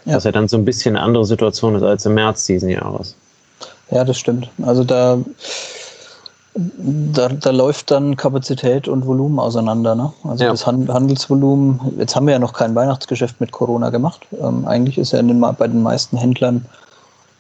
ja. 0.09 0.17
was 0.17 0.25
ja 0.25 0.33
dann 0.33 0.49
so 0.49 0.57
ein 0.57 0.65
bisschen 0.65 0.97
eine 0.97 1.05
andere 1.05 1.25
Situation 1.25 1.75
ist 1.75 1.83
als 1.83 2.07
im 2.07 2.15
März 2.15 2.47
diesen 2.47 2.69
Jahres. 2.69 3.15
Ja, 3.91 4.05
das 4.05 4.19
stimmt. 4.19 4.51
Also 4.63 4.85
da, 4.85 5.19
da, 6.55 7.29
da 7.29 7.51
läuft 7.51 7.91
dann 7.91 8.17
Kapazität 8.17 8.89
und 8.89 9.07
Volumen 9.07 9.39
auseinander. 9.39 9.95
Ne? 9.95 10.13
Also 10.25 10.45
ja. 10.45 10.51
das 10.51 10.67
Handelsvolumen, 10.67 11.81
jetzt 11.99 12.17
haben 12.17 12.27
wir 12.27 12.33
ja 12.33 12.39
noch 12.39 12.53
kein 12.53 12.75
Weihnachtsgeschäft 12.75 13.41
mit 13.41 13.53
Corona 13.53 13.91
gemacht. 13.91 14.27
Ähm, 14.41 14.67
eigentlich 14.67 14.99
ist 14.99 15.13
ja 15.13 15.23
den, 15.23 15.41
bei 15.41 15.69
den 15.69 15.83
meisten 15.83 16.17
Händlern, 16.17 16.67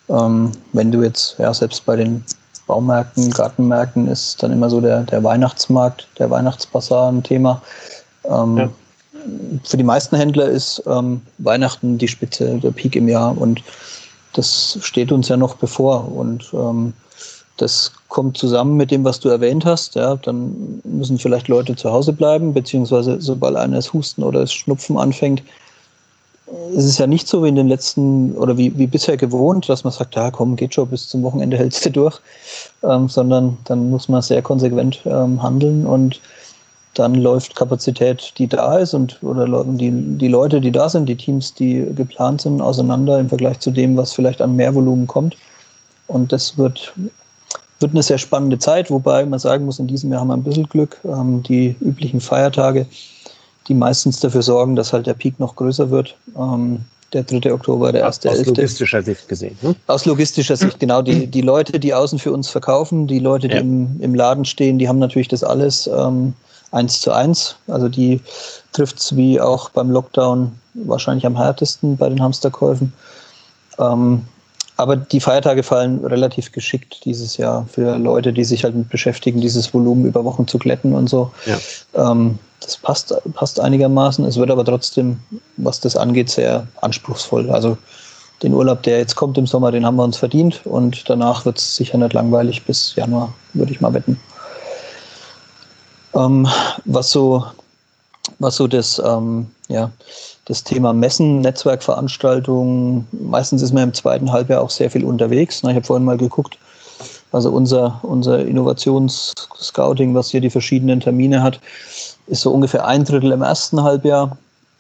ähm, 0.09 0.53
wenn 0.73 0.93
du 0.93 1.03
jetzt, 1.03 1.37
ja, 1.39 1.53
selbst 1.53 1.85
bei 1.85 1.97
den 1.97 2.25
Baumärkten, 2.67 3.31
Gartenmärkten 3.31 4.09
ist 4.09 4.43
dann 4.43 4.53
immer 4.53 4.69
so 4.69 4.81
der, 4.81 5.03
der 5.05 5.25
Weihnachtsmarkt, 5.25 6.07
der 6.19 6.31
Weihnachtsbasar 6.31 7.11
ein 7.11 7.23
Thema. 7.23 7.63
Ähm, 8.25 8.57
ja 8.57 8.71
für 9.65 9.77
die 9.77 9.85
meisten 9.85 10.17
Händler 10.17 10.47
ist 10.47 10.83
ähm, 10.87 11.21
Weihnachten 11.39 11.99
die 11.99 12.09
Spitze, 12.09 12.59
der 12.59 12.71
Peak 12.71 12.97
im 12.97 13.09
Jahr 13.09 13.37
und 13.37 13.63
das 14.35 14.79
steht 14.83 15.11
uns 15.13 15.29
ja 15.29 15.37
noch 15.37 15.57
bevor. 15.57 16.11
Und 16.13 16.51
ähm, 16.53 16.93
das 17.57 17.93
kommt 18.09 18.37
zusammen 18.37 18.77
mit 18.77 18.91
dem, 18.91 19.05
was 19.05 19.21
du 19.21 19.29
erwähnt 19.29 19.65
hast. 19.65 19.95
Ja, 19.97 20.17
dann 20.17 20.81
müssen 20.85 21.19
vielleicht 21.19 21.49
Leute 21.49 21.75
zu 21.75 21.91
Hause 21.91 22.13
bleiben, 22.13 22.55
beziehungsweise 22.55 23.21
sobald 23.21 23.57
einer 23.57 23.77
das 23.77 23.93
Husten 23.93 24.23
oder 24.23 24.41
das 24.41 24.53
Schnupfen 24.53 24.97
anfängt, 24.97 25.43
es 26.77 26.85
ist 26.85 26.99
ja 26.99 27.07
nicht 27.07 27.29
so 27.29 27.43
wie 27.43 27.49
in 27.49 27.57
den 27.57 27.69
letzten 27.69 28.33
oder 28.37 28.57
wie, 28.57 28.77
wie 28.79 28.87
bisher 28.87 29.17
gewohnt, 29.17 29.69
dass 29.69 29.85
man 29.85 29.93
sagt, 29.93 30.15
ja 30.15 30.31
komm, 30.31 30.57
geht 30.57 30.75
schon, 30.75 30.89
bis 30.89 31.09
zum 31.09 31.23
Wochenende 31.23 31.57
hältst 31.59 31.85
du 31.87 31.91
durch, 31.91 32.21
ähm, 32.83 33.09
sondern 33.09 33.59
dann 33.65 33.91
muss 33.91 34.09
man 34.09 34.23
sehr 34.23 34.43
konsequent 34.43 35.01
ähm, 35.05 35.43
handeln 35.43 35.87
und 35.87 36.21
dann 36.95 37.15
läuft 37.15 37.55
Kapazität, 37.55 38.33
die 38.39 38.49
da 38.49 38.79
ist 38.79 38.95
und 38.95 39.23
oder 39.23 39.65
die, 39.65 39.93
die 39.93 40.29
Leute, 40.29 40.61
die 40.61 40.73
da 40.73 40.89
sind, 40.89 41.09
die 41.09 41.17
Teams, 41.17 41.55
die 41.55 41.87
geplant 41.95 42.41
sind, 42.41 42.61
auseinander 42.61 43.21
im 43.21 43.29
Vergleich 43.29 43.61
zu 43.61 43.71
dem, 43.71 43.97
was 43.97 44.13
vielleicht 44.13 44.43
an 44.43 44.57
Mehrvolumen 44.57 45.07
kommt. 45.07 45.37
Und 46.09 46.33
das 46.33 46.59
wird 46.59 46.93
wird 47.81 47.93
eine 47.93 48.03
sehr 48.03 48.19
spannende 48.19 48.59
Zeit, 48.59 48.91
wobei 48.91 49.25
man 49.25 49.39
sagen 49.39 49.65
muss, 49.65 49.79
in 49.79 49.87
diesem 49.87 50.11
Jahr 50.11 50.21
haben 50.21 50.29
wir 50.29 50.35
ein 50.35 50.43
bisschen 50.43 50.69
Glück. 50.69 50.99
Ähm, 51.05 51.43
die 51.45 51.77
üblichen 51.81 52.21
Feiertage, 52.21 52.87
die 53.69 53.75
meistens 53.75 54.21
dafür 54.21 54.43
sorgen, 54.43 54.77
dass 54.77 54.93
halt 54.93 55.07
der 55.07 55.15
Peak 55.15 55.39
noch 55.39 55.57
größer 55.57 55.91
wird. 55.91 56.17
Ähm, 56.37 56.81
der 57.13 57.23
3. 57.23 57.53
Oktober, 57.53 57.91
der 57.91 58.07
1. 58.07 58.19
Aus 58.27 58.37
11. 58.37 58.47
logistischer 58.49 59.03
Sicht 59.03 59.29
gesehen. 59.29 59.57
Ne? 59.63 59.75
Aus 59.87 60.05
logistischer 60.05 60.57
Sicht, 60.57 60.79
genau. 60.81 61.01
Die, 61.01 61.27
die 61.27 61.41
Leute, 61.41 61.81
die 61.81 61.95
außen 61.95 62.19
für 62.19 62.33
uns 62.33 62.51
verkaufen, 62.51 63.07
die 63.07 63.19
Leute, 63.19 63.49
die 63.49 63.55
ja. 63.55 63.61
im, 63.61 63.99
im 64.01 64.15
Laden 64.15 64.45
stehen, 64.45 64.79
die 64.79 64.89
haben 64.89 64.99
natürlich 64.99 65.29
das 65.29 65.43
alles 65.43 65.87
ähm, 65.87 66.35
eins 66.71 67.01
zu 67.01 67.13
eins. 67.13 67.57
Also 67.67 67.89
die 67.89 68.21
trifft 68.73 68.99
es 68.99 69.17
wie 69.17 69.41
auch 69.41 69.71
beim 69.71 69.91
Lockdown 69.91 70.53
wahrscheinlich 70.75 71.25
am 71.25 71.37
härtesten 71.37 71.97
bei 71.97 72.09
den 72.09 72.21
Hamsterkäufen. 72.21 72.93
Ähm, 73.79 74.25
aber 74.79 74.95
die 74.95 75.19
Feiertage 75.19 75.65
fallen 75.65 76.05
relativ 76.05 76.53
geschickt 76.53 77.05
dieses 77.05 77.37
Jahr 77.37 77.67
für 77.67 77.99
Leute, 77.99 78.33
die 78.33 78.45
sich 78.45 78.63
halt 78.63 78.77
mit 78.77 78.89
beschäftigen, 78.89 79.41
dieses 79.41 79.75
Volumen 79.75 80.07
über 80.07 80.25
Wochen 80.25 80.47
zu 80.47 80.57
glätten 80.57 80.95
und 80.95 81.11
so. 81.11 81.33
Ja. 81.47 82.11
Ähm, 82.11 82.39
das 82.61 82.77
passt, 82.77 83.13
passt 83.35 83.59
einigermaßen. 83.59 84.25
Es 84.25 84.37
wird 84.37 84.53
aber 84.53 84.65
trotzdem, 84.65 85.19
was 85.57 85.81
das 85.81 85.97
angeht, 85.97 86.31
sehr 86.31 86.69
anspruchsvoll. 86.81 87.51
Also 87.51 87.77
den 88.45 88.55
Urlaub, 88.55 88.85
der 88.85 88.99
jetzt 88.99 89.17
kommt 89.17 89.37
im 89.37 89.49
Sommer, 89.49 89.73
den 89.73 89.85
haben 89.85 89.97
wir 89.97 90.05
uns 90.05 90.17
verdient 90.17 90.61
und 90.65 91.11
danach 91.11 91.45
wird 91.45 91.59
es 91.59 91.75
sicher 91.75 91.99
nicht 91.99 92.13
langweilig 92.13 92.65
bis 92.65 92.95
Januar, 92.95 93.35
würde 93.55 93.73
ich 93.73 93.81
mal 93.81 93.95
wetten. 93.95 94.21
Ähm, 96.15 96.47
was 96.85 97.11
so, 97.11 97.45
was 98.39 98.57
so 98.57 98.67
das, 98.67 99.01
ähm, 99.05 99.49
ja, 99.69 99.91
das 100.45 100.65
Thema 100.65 100.93
Messen, 100.93 101.41
Netzwerkveranstaltungen. 101.41 103.07
Meistens 103.13 103.63
ist 103.63 103.73
man 103.73 103.85
im 103.85 103.95
zweiten 103.95 104.33
Halbjahr 104.33 104.63
auch 104.63 104.71
sehr 104.71 104.91
viel 104.91 105.05
unterwegs. 105.05 105.63
Ich 105.63 105.69
habe 105.69 105.83
vorhin 105.83 106.05
mal 106.05 106.17
geguckt, 106.17 106.59
also 107.33 107.51
unser, 107.51 108.01
unser 108.03 108.45
Innovationsscouting, 108.45 110.15
was 110.15 110.31
hier 110.31 110.41
die 110.41 110.51
verschiedenen 110.51 111.01
Termine 111.01 111.43
hat, 111.43 111.61
ist 112.27 112.41
so 112.43 112.51
ungefähr 112.53 112.87
ein 112.87 113.05
Drittel 113.05 113.33
im 113.33 113.43
ersten 113.43 113.83
Halbjahr 113.83 114.37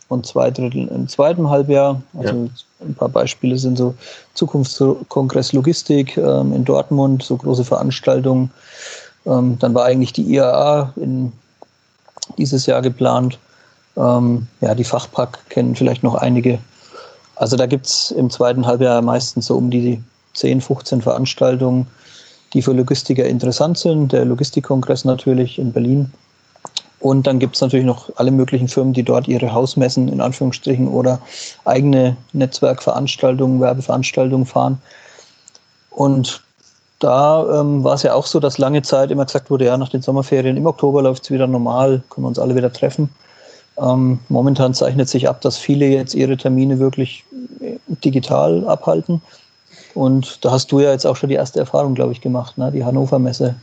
und 0.09 0.27
zwei 0.27 0.51
Drittel 0.51 0.89
im 0.89 1.09
zweiten 1.09 1.51
Halbjahr. 1.51 2.01
Also 2.17 2.35
ja. 2.35 2.87
ein 2.87 2.95
paar 2.95 3.11
Beispiele 3.11 3.59
sind 3.59 3.77
so 3.77 3.95
Zukunftskongress 4.35 5.53
Logistik 5.53 6.17
ähm, 6.17 6.55
in 6.55 6.65
Dortmund, 6.65 7.23
so 7.23 7.37
große 7.37 7.65
Veranstaltungen. 7.65 8.51
Ähm, 9.27 9.59
dann 9.59 9.75
war 9.75 9.85
eigentlich 9.85 10.15
die 10.15 10.35
IAA 10.35 10.95
in 10.97 11.33
dieses 12.39 12.65
Jahr 12.67 12.81
geplant. 12.81 13.39
Ähm, 13.97 14.47
ja, 14.61 14.75
die 14.75 14.85
Fachpack 14.85 15.49
kennen 15.49 15.75
vielleicht 15.75 16.03
noch 16.03 16.15
einige. 16.15 16.59
Also 17.37 17.57
da 17.57 17.67
gibt 17.67 17.87
es 17.87 18.11
im 18.11 18.31
zweiten 18.31 18.67
Halbjahr 18.67 19.01
meistens 19.03 19.47
so 19.47 19.57
um 19.57 19.71
die 19.71 20.03
10, 20.35 20.61
15 20.61 21.03
Veranstaltungen, 21.03 21.87
die 22.53 22.63
für 22.63 22.73
Logistiker 22.73 23.25
interessant 23.25 23.79
sind. 23.79 24.13
Der 24.13 24.25
Logistikkongress 24.25 25.05
natürlich 25.05 25.59
in 25.59 25.73
Berlin. 25.73 26.13
Und 27.01 27.27
dann 27.27 27.39
gibt 27.39 27.55
es 27.55 27.61
natürlich 27.61 27.87
noch 27.87 28.11
alle 28.17 28.33
möglichen 28.33 28.67
Firmen, 28.67 28.93
die 28.93 29.05
dort 29.05 29.29
ihre 29.29 29.53
Hausmessen 29.53 30.09
in 30.09 30.21
Anführungsstrichen 30.21 30.89
oder 30.89 31.21
eigene 31.65 32.17
Netzwerkveranstaltungen, 32.33 33.61
Werbeveranstaltungen 33.61 34.47
fahren. 34.47 34.81
Und 35.91 36.43
da 36.99 37.61
ähm, 37.61 37.85
war 37.85 37.95
es 37.95 38.03
ja 38.03 38.15
auch 38.15 38.27
so, 38.27 38.41
dass 38.41 38.59
lange 38.59 38.83
Zeit 38.83 39.13
immer 39.13 39.25
gesagt 39.25 39.51
wurde, 39.51 39.67
ja, 39.67 39.77
nach 39.77 39.89
den 39.89 40.03
Sommerferien 40.03 40.57
im 40.57 40.67
Oktober 40.67 41.03
läuft 41.03 41.25
es 41.25 41.31
wieder 41.31 41.47
normal, 41.47 42.03
können 42.11 42.25
wir 42.25 42.29
uns 42.29 42.41
alle 42.41 42.57
wieder 42.57 42.73
treffen. 42.73 43.09
Ähm, 43.81 44.19
momentan 44.29 44.75
zeichnet 44.75 45.09
sich 45.09 45.29
ab, 45.29 45.41
dass 45.41 45.59
viele 45.59 45.87
jetzt 45.87 46.15
ihre 46.15 46.37
Termine 46.37 46.79
wirklich 46.79 47.25
äh, 47.61 47.77
digital 48.05 48.67
abhalten. 48.67 49.21
Und 49.95 50.45
da 50.45 50.51
hast 50.51 50.71
du 50.71 50.81
ja 50.81 50.93
jetzt 50.93 51.07
auch 51.07 51.17
schon 51.17 51.29
die 51.29 51.37
erste 51.37 51.61
Erfahrung, 51.61 51.95
glaube 51.95 52.13
ich, 52.13 52.21
gemacht, 52.21 52.59
ne? 52.59 52.71
die 52.73 52.85
Hannover 52.85 53.19
Messe. 53.19 53.57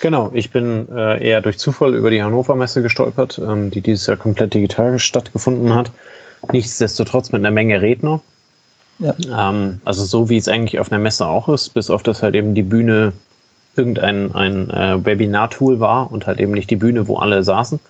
Genau, 0.00 0.30
ich 0.32 0.50
bin 0.50 0.86
äh, 0.94 1.26
eher 1.26 1.40
durch 1.40 1.58
Zufall 1.58 1.94
über 1.94 2.10
die 2.10 2.22
Hannover 2.22 2.54
Messe 2.54 2.82
gestolpert, 2.82 3.40
ähm, 3.44 3.70
die 3.70 3.80
dieses 3.80 4.06
Jahr 4.06 4.16
komplett 4.16 4.54
digital 4.54 4.98
stattgefunden 4.98 5.74
hat. 5.74 5.90
Nichtsdestotrotz 6.52 7.32
mit 7.32 7.40
einer 7.40 7.50
Menge 7.50 7.80
Redner. 7.80 8.20
Ja. 8.98 9.14
Ähm, 9.50 9.80
also 9.84 10.04
so 10.04 10.28
wie 10.28 10.36
es 10.36 10.48
eigentlich 10.48 10.78
auf 10.78 10.92
einer 10.92 11.00
Messe 11.00 11.26
auch 11.26 11.48
ist, 11.48 11.74
bis 11.74 11.90
auf 11.90 12.02
das 12.02 12.22
halt 12.22 12.34
eben 12.34 12.54
die 12.54 12.62
Bühne 12.62 13.12
irgendein 13.76 14.32
ein 14.34 14.70
äh, 14.70 15.04
Webinar-Tool 15.04 15.80
war 15.80 16.12
und 16.12 16.26
halt 16.26 16.38
eben 16.38 16.52
nicht 16.52 16.70
die 16.70 16.76
Bühne, 16.76 17.08
wo 17.08 17.16
alle 17.16 17.42
saßen. 17.42 17.80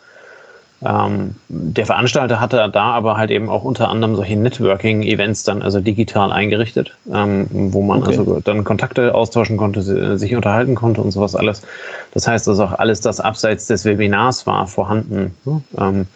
Ähm, 0.85 1.37
der 1.49 1.87
Veranstalter 1.87 2.41
hatte 2.41 2.69
da 2.71 2.93
aber 2.93 3.17
halt 3.17 3.31
eben 3.31 3.49
auch 3.49 3.64
unter 3.64 3.88
anderem 3.88 4.17
solche 4.17 4.37
Networking-Events 4.37 5.45
dann 5.45 5.62
also 5.62 5.81
digital 5.81 6.31
eingerichtet, 6.31 6.95
ähm, 7.12 7.47
wo 7.50 7.81
man 7.81 8.03
okay. 8.03 8.19
also 8.19 8.41
dann 8.41 8.64
Kontakte 8.64 9.14
austauschen 9.14 9.57
konnte, 9.57 10.19
sich 10.19 10.35
unterhalten 10.35 10.75
konnte 10.75 11.00
und 11.00 11.11
sowas 11.11 11.35
alles. 11.35 11.62
Das 12.12 12.29
heißt 12.29 12.49
also 12.49 12.64
auch 12.64 12.73
alles, 12.73 13.00
das 13.00 13.21
abseits 13.21 13.67
des 13.67 13.85
Webinars 13.85 14.47
war, 14.47 14.67
vorhanden. 14.67 15.35
Ne? 15.45 15.62
Ähm, 15.79 16.07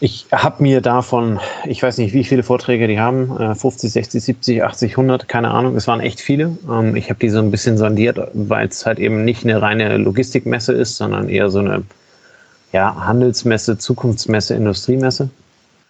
ich 0.00 0.26
habe 0.30 0.62
mir 0.62 0.80
davon, 0.80 1.40
ich 1.64 1.82
weiß 1.82 1.98
nicht, 1.98 2.12
wie 2.12 2.22
viele 2.22 2.44
Vorträge 2.44 2.86
die 2.86 3.00
haben, 3.00 3.36
äh, 3.40 3.54
50, 3.54 3.90
60, 3.90 4.22
70, 4.22 4.62
80, 4.62 4.92
100, 4.92 5.26
keine 5.26 5.50
Ahnung, 5.50 5.74
es 5.74 5.88
waren 5.88 6.00
echt 6.00 6.20
viele. 6.20 6.56
Ähm, 6.70 6.94
ich 6.94 7.10
habe 7.10 7.18
die 7.18 7.30
so 7.30 7.38
ein 7.38 7.50
bisschen 7.50 7.78
sondiert, 7.78 8.20
weil 8.34 8.68
es 8.68 8.86
halt 8.86 8.98
eben 8.98 9.24
nicht 9.24 9.44
eine 9.44 9.60
reine 9.60 9.96
Logistikmesse 9.96 10.72
ist, 10.72 10.96
sondern 10.96 11.28
eher 11.28 11.50
so 11.50 11.58
eine 11.58 11.82
ja, 12.72 12.94
Handelsmesse, 13.06 13.78
Zukunftsmesse, 13.78 14.54
Industriemesse. 14.54 15.30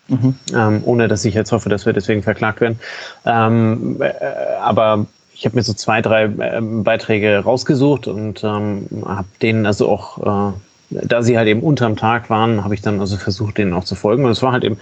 Mhm. 0.09 0.35
Ähm, 0.55 0.83
ohne 0.85 1.07
dass 1.07 1.25
ich 1.25 1.35
jetzt 1.35 1.53
hoffe, 1.53 1.69
dass 1.69 1.85
wir 1.85 1.93
deswegen 1.93 2.23
verklagt 2.23 2.61
werden. 2.61 2.79
Ähm, 3.27 4.01
äh, 4.01 4.13
aber 4.61 5.07
ich 5.35 5.45
habe 5.45 5.57
mir 5.57 5.63
so 5.63 5.75
zwei, 5.75 6.01
drei 6.03 6.25
äh, 6.25 6.61
Beiträge 6.61 7.39
rausgesucht 7.39 8.07
und 8.07 8.43
ähm, 8.43 8.87
habe 9.05 9.29
denen 9.43 9.67
also 9.67 9.89
auch, 9.89 10.51
äh, 10.51 10.53
da 10.91 11.23
sie 11.23 11.37
halt 11.37 11.49
eben 11.49 11.61
unterm 11.61 11.97
Tag 11.97 12.31
waren, 12.31 12.65
habe 12.65 12.75
ich 12.75 12.81
dann 12.81 13.01
also 13.01 13.17
versucht, 13.17 13.59
denen 13.59 13.75
auch 13.75 13.85
zu 13.85 13.95
folgen. 13.95 14.25
Und 14.25 14.31
es 14.31 14.43
war 14.43 14.53
halt 14.53 14.65
eben, 14.65 14.79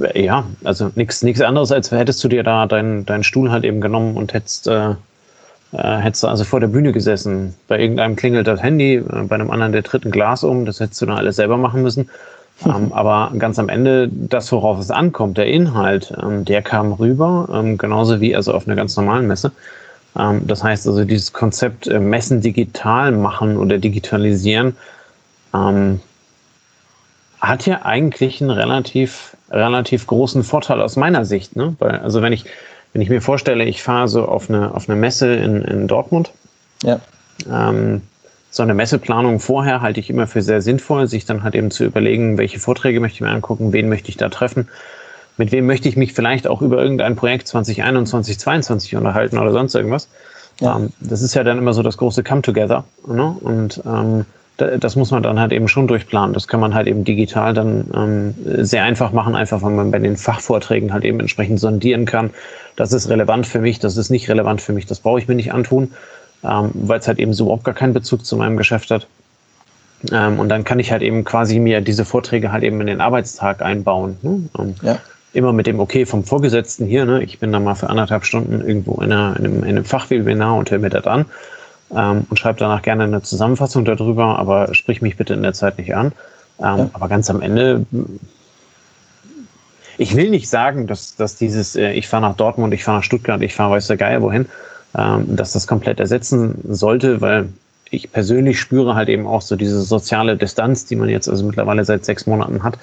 äh, 0.00 0.24
ja, 0.24 0.44
also 0.62 0.90
nichts 0.94 1.22
anderes, 1.40 1.72
als 1.72 1.90
hättest 1.90 2.22
du 2.22 2.28
dir 2.28 2.44
da 2.44 2.66
deinen 2.66 3.04
deinen 3.04 3.24
Stuhl 3.24 3.50
halt 3.50 3.64
eben 3.64 3.80
genommen 3.80 4.16
und 4.16 4.32
hättest 4.32 4.68
äh, 4.68 4.94
äh, 5.72 5.96
hättest 5.98 6.22
du 6.22 6.28
also 6.28 6.44
vor 6.44 6.60
der 6.60 6.68
Bühne 6.68 6.92
gesessen. 6.92 7.54
Bei 7.68 7.78
irgendeinem 7.78 8.16
klingelt 8.16 8.46
das 8.46 8.62
Handy, 8.62 8.96
äh, 8.96 9.02
bei 9.24 9.34
einem 9.34 9.50
anderen 9.50 9.72
der 9.72 9.82
tritt 9.82 10.04
ein 10.04 10.10
Glas 10.10 10.44
um, 10.44 10.64
das 10.64 10.80
hättest 10.80 11.00
du 11.02 11.06
dann 11.06 11.16
alles 11.16 11.36
selber 11.36 11.56
machen 11.56 11.82
müssen. 11.82 12.08
Ähm, 12.64 12.92
aber 12.92 13.32
ganz 13.38 13.58
am 13.58 13.68
Ende, 13.68 14.08
das, 14.12 14.52
worauf 14.52 14.78
es 14.78 14.90
ankommt, 14.90 15.38
der 15.38 15.46
Inhalt, 15.46 16.12
ähm, 16.22 16.44
der 16.44 16.62
kam 16.62 16.92
rüber, 16.92 17.48
ähm, 17.52 17.78
genauso 17.78 18.20
wie 18.20 18.36
also 18.36 18.52
auf 18.52 18.66
einer 18.66 18.76
ganz 18.76 18.96
normalen 18.96 19.26
Messe. 19.26 19.52
Ähm, 20.18 20.46
das 20.46 20.62
heißt 20.62 20.86
also, 20.86 21.04
dieses 21.04 21.32
Konzept 21.32 21.86
äh, 21.86 21.98
Messen 21.98 22.40
digital 22.40 23.12
machen 23.12 23.56
oder 23.56 23.78
digitalisieren 23.78 24.76
ähm, 25.54 26.00
hat 27.40 27.66
ja 27.66 27.82
eigentlich 27.84 28.40
einen 28.40 28.50
relativ, 28.50 29.36
relativ 29.50 30.06
großen 30.06 30.44
Vorteil 30.44 30.80
aus 30.80 30.96
meiner 30.96 31.24
Sicht. 31.24 31.56
Ne? 31.56 31.74
Weil, 31.78 31.98
also 31.98 32.22
wenn 32.22 32.32
ich, 32.32 32.44
wenn 32.92 33.02
ich 33.02 33.08
mir 33.08 33.22
vorstelle, 33.22 33.64
ich 33.64 33.82
fahre 33.82 34.08
so 34.08 34.26
auf 34.26 34.48
eine, 34.48 34.74
auf 34.74 34.88
eine 34.88 34.98
Messe 34.98 35.34
in, 35.34 35.62
in 35.62 35.88
Dortmund, 35.88 36.32
ja. 36.82 37.00
ähm, 37.50 38.02
so 38.50 38.62
eine 38.62 38.74
Messeplanung 38.74 39.40
vorher 39.40 39.80
halte 39.80 39.98
ich 39.98 40.10
immer 40.10 40.26
für 40.26 40.42
sehr 40.42 40.60
sinnvoll, 40.60 41.06
sich 41.06 41.24
dann 41.24 41.42
halt 41.42 41.54
eben 41.54 41.70
zu 41.70 41.84
überlegen, 41.84 42.36
welche 42.36 42.60
Vorträge 42.60 43.00
möchte 43.00 43.16
ich 43.16 43.20
mir 43.22 43.30
angucken, 43.30 43.72
wen 43.72 43.88
möchte 43.88 44.10
ich 44.10 44.18
da 44.18 44.28
treffen, 44.28 44.68
mit 45.38 45.52
wem 45.52 45.66
möchte 45.66 45.88
ich 45.88 45.96
mich 45.96 46.12
vielleicht 46.12 46.46
auch 46.46 46.60
über 46.60 46.82
irgendein 46.82 47.16
Projekt 47.16 47.48
2021, 47.48 48.38
2022 48.38 48.96
unterhalten 48.96 49.38
oder 49.38 49.52
sonst 49.52 49.74
irgendwas. 49.74 50.08
Ja. 50.60 50.76
Ähm, 50.76 50.92
das 51.00 51.22
ist 51.22 51.34
ja 51.34 51.44
dann 51.44 51.56
immer 51.56 51.72
so 51.72 51.82
das 51.82 51.96
große 51.96 52.22
Come-Together. 52.22 52.84
Ne? 53.06 53.34
Und 53.40 53.82
ähm, 53.86 54.26
das 54.78 54.96
muss 54.96 55.10
man 55.10 55.22
dann 55.22 55.38
halt 55.38 55.52
eben 55.52 55.68
schon 55.68 55.86
durchplanen. 55.86 56.34
Das 56.34 56.48
kann 56.48 56.60
man 56.60 56.74
halt 56.74 56.86
eben 56.86 57.04
digital 57.04 57.54
dann 57.54 57.84
ähm, 57.94 58.64
sehr 58.64 58.84
einfach 58.84 59.12
machen, 59.12 59.34
einfach 59.34 59.62
weil 59.62 59.70
man 59.70 59.90
bei 59.90 59.98
den 59.98 60.16
Fachvorträgen 60.16 60.92
halt 60.92 61.04
eben 61.04 61.20
entsprechend 61.20 61.60
sondieren 61.60 62.04
kann. 62.04 62.30
Das 62.76 62.92
ist 62.92 63.08
relevant 63.08 63.46
für 63.46 63.60
mich, 63.60 63.78
das 63.78 63.96
ist 63.96 64.10
nicht 64.10 64.28
relevant 64.28 64.60
für 64.60 64.72
mich, 64.72 64.86
das 64.86 65.00
brauche 65.00 65.18
ich 65.18 65.28
mir 65.28 65.34
nicht 65.34 65.52
antun, 65.52 65.92
ähm, 66.44 66.70
weil 66.74 67.00
es 67.00 67.08
halt 67.08 67.18
eben 67.18 67.32
so 67.34 67.44
überhaupt 67.44 67.64
gar 67.64 67.74
keinen 67.74 67.92
Bezug 67.92 68.24
zu 68.24 68.36
meinem 68.36 68.56
Geschäft 68.56 68.90
hat. 68.90 69.06
Ähm, 70.10 70.38
und 70.40 70.48
dann 70.48 70.64
kann 70.64 70.78
ich 70.78 70.90
halt 70.90 71.02
eben 71.02 71.24
quasi 71.24 71.58
mir 71.58 71.80
diese 71.80 72.04
Vorträge 72.04 72.52
halt 72.52 72.64
eben 72.64 72.80
in 72.80 72.86
den 72.86 73.00
Arbeitstag 73.00 73.62
einbauen. 73.62 74.16
Ne? 74.22 74.74
Ja. 74.82 74.98
immer 75.32 75.52
mit 75.52 75.66
dem 75.66 75.80
Okay 75.80 76.06
vom 76.06 76.24
Vorgesetzten 76.24 76.86
hier, 76.86 77.04
ne, 77.04 77.22
ich 77.22 77.38
bin 77.38 77.52
da 77.52 77.60
mal 77.60 77.74
für 77.74 77.88
anderthalb 77.88 78.24
Stunden 78.24 78.66
irgendwo 78.66 79.00
in, 79.00 79.12
einer, 79.12 79.36
in 79.38 79.44
einem, 79.44 79.62
in 79.62 79.68
einem 79.70 79.84
Fachwebinar 79.84 80.56
und 80.56 80.70
höre 80.70 80.78
mir 80.78 80.90
das 80.90 81.06
an 81.06 81.26
ähm, 81.94 82.26
und 82.28 82.38
schreibe 82.38 82.58
danach 82.58 82.82
gerne 82.82 83.04
eine 83.04 83.22
Zusammenfassung 83.22 83.84
darüber, 83.84 84.38
aber 84.38 84.74
sprich 84.74 85.02
mich 85.02 85.16
bitte 85.16 85.34
in 85.34 85.42
der 85.42 85.52
Zeit 85.52 85.78
nicht 85.78 85.94
an. 85.94 86.12
Ähm, 86.58 86.78
ja. 86.78 86.90
Aber 86.92 87.08
ganz 87.08 87.30
am 87.30 87.42
Ende, 87.42 87.86
ich 89.98 90.16
will 90.16 90.30
nicht 90.30 90.48
sagen, 90.48 90.86
dass, 90.86 91.16
dass 91.16 91.36
dieses, 91.36 91.76
äh, 91.76 91.92
ich 91.92 92.08
fahre 92.08 92.22
nach 92.22 92.36
Dortmund, 92.36 92.74
ich 92.74 92.84
fahre 92.84 92.98
nach 92.98 93.04
Stuttgart, 93.04 93.42
ich 93.42 93.54
fahre 93.54 93.72
weiß 93.72 93.86
der 93.88 93.96
Geier 93.96 94.22
wohin, 94.22 94.46
ähm, 94.96 95.36
dass 95.36 95.52
das 95.52 95.66
komplett 95.66 96.00
ersetzen 96.00 96.56
sollte, 96.68 97.20
weil 97.20 97.48
ich 97.90 98.10
persönlich 98.10 98.58
spüre 98.58 98.94
halt 98.94 99.10
eben 99.10 99.26
auch 99.26 99.42
so 99.42 99.54
diese 99.54 99.82
soziale 99.82 100.36
Distanz, 100.36 100.86
die 100.86 100.96
man 100.96 101.10
jetzt 101.10 101.28
also 101.28 101.44
mittlerweile 101.44 101.84
seit 101.84 102.06
sechs 102.06 102.26
Monaten 102.26 102.62
hat, 102.62 102.78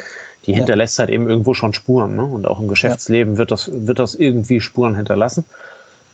die 0.46 0.52
ja. 0.52 0.58
hinterlässt 0.58 1.00
halt 1.00 1.10
eben 1.10 1.28
irgendwo 1.28 1.56
schon 1.56 1.74
Spuren. 1.74 2.16
Ne? 2.16 2.24
Und 2.24 2.46
auch 2.46 2.60
im 2.60 2.68
Geschäftsleben 2.68 3.34
ja. 3.34 3.40
wird, 3.40 3.52
das, 3.52 3.72
wird 3.74 3.98
das 3.98 4.14
irgendwie 4.14 4.62
Spuren 4.62 4.96
hinterlassen. 4.96 5.46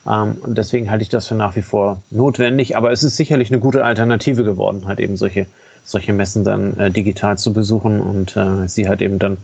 Ähm, 0.07 0.37
und 0.41 0.57
deswegen 0.57 0.89
halte 0.89 1.03
ich 1.03 1.09
das 1.09 1.27
für 1.27 1.35
nach 1.35 1.55
wie 1.55 1.61
vor 1.61 2.01
notwendig. 2.11 2.77
Aber 2.77 2.91
es 2.91 3.03
ist 3.03 3.17
sicherlich 3.17 3.51
eine 3.51 3.59
gute 3.59 3.83
Alternative 3.83 4.43
geworden, 4.43 4.87
halt 4.87 4.99
eben 4.99 5.17
solche, 5.17 5.47
solche 5.83 6.13
Messen 6.13 6.43
dann 6.43 6.77
äh, 6.77 6.91
digital 6.91 7.37
zu 7.37 7.53
besuchen 7.53 8.01
und 8.01 8.35
äh, 8.35 8.67
sie 8.67 8.87
halt 8.87 9.01
eben 9.01 9.19
dann 9.19 9.37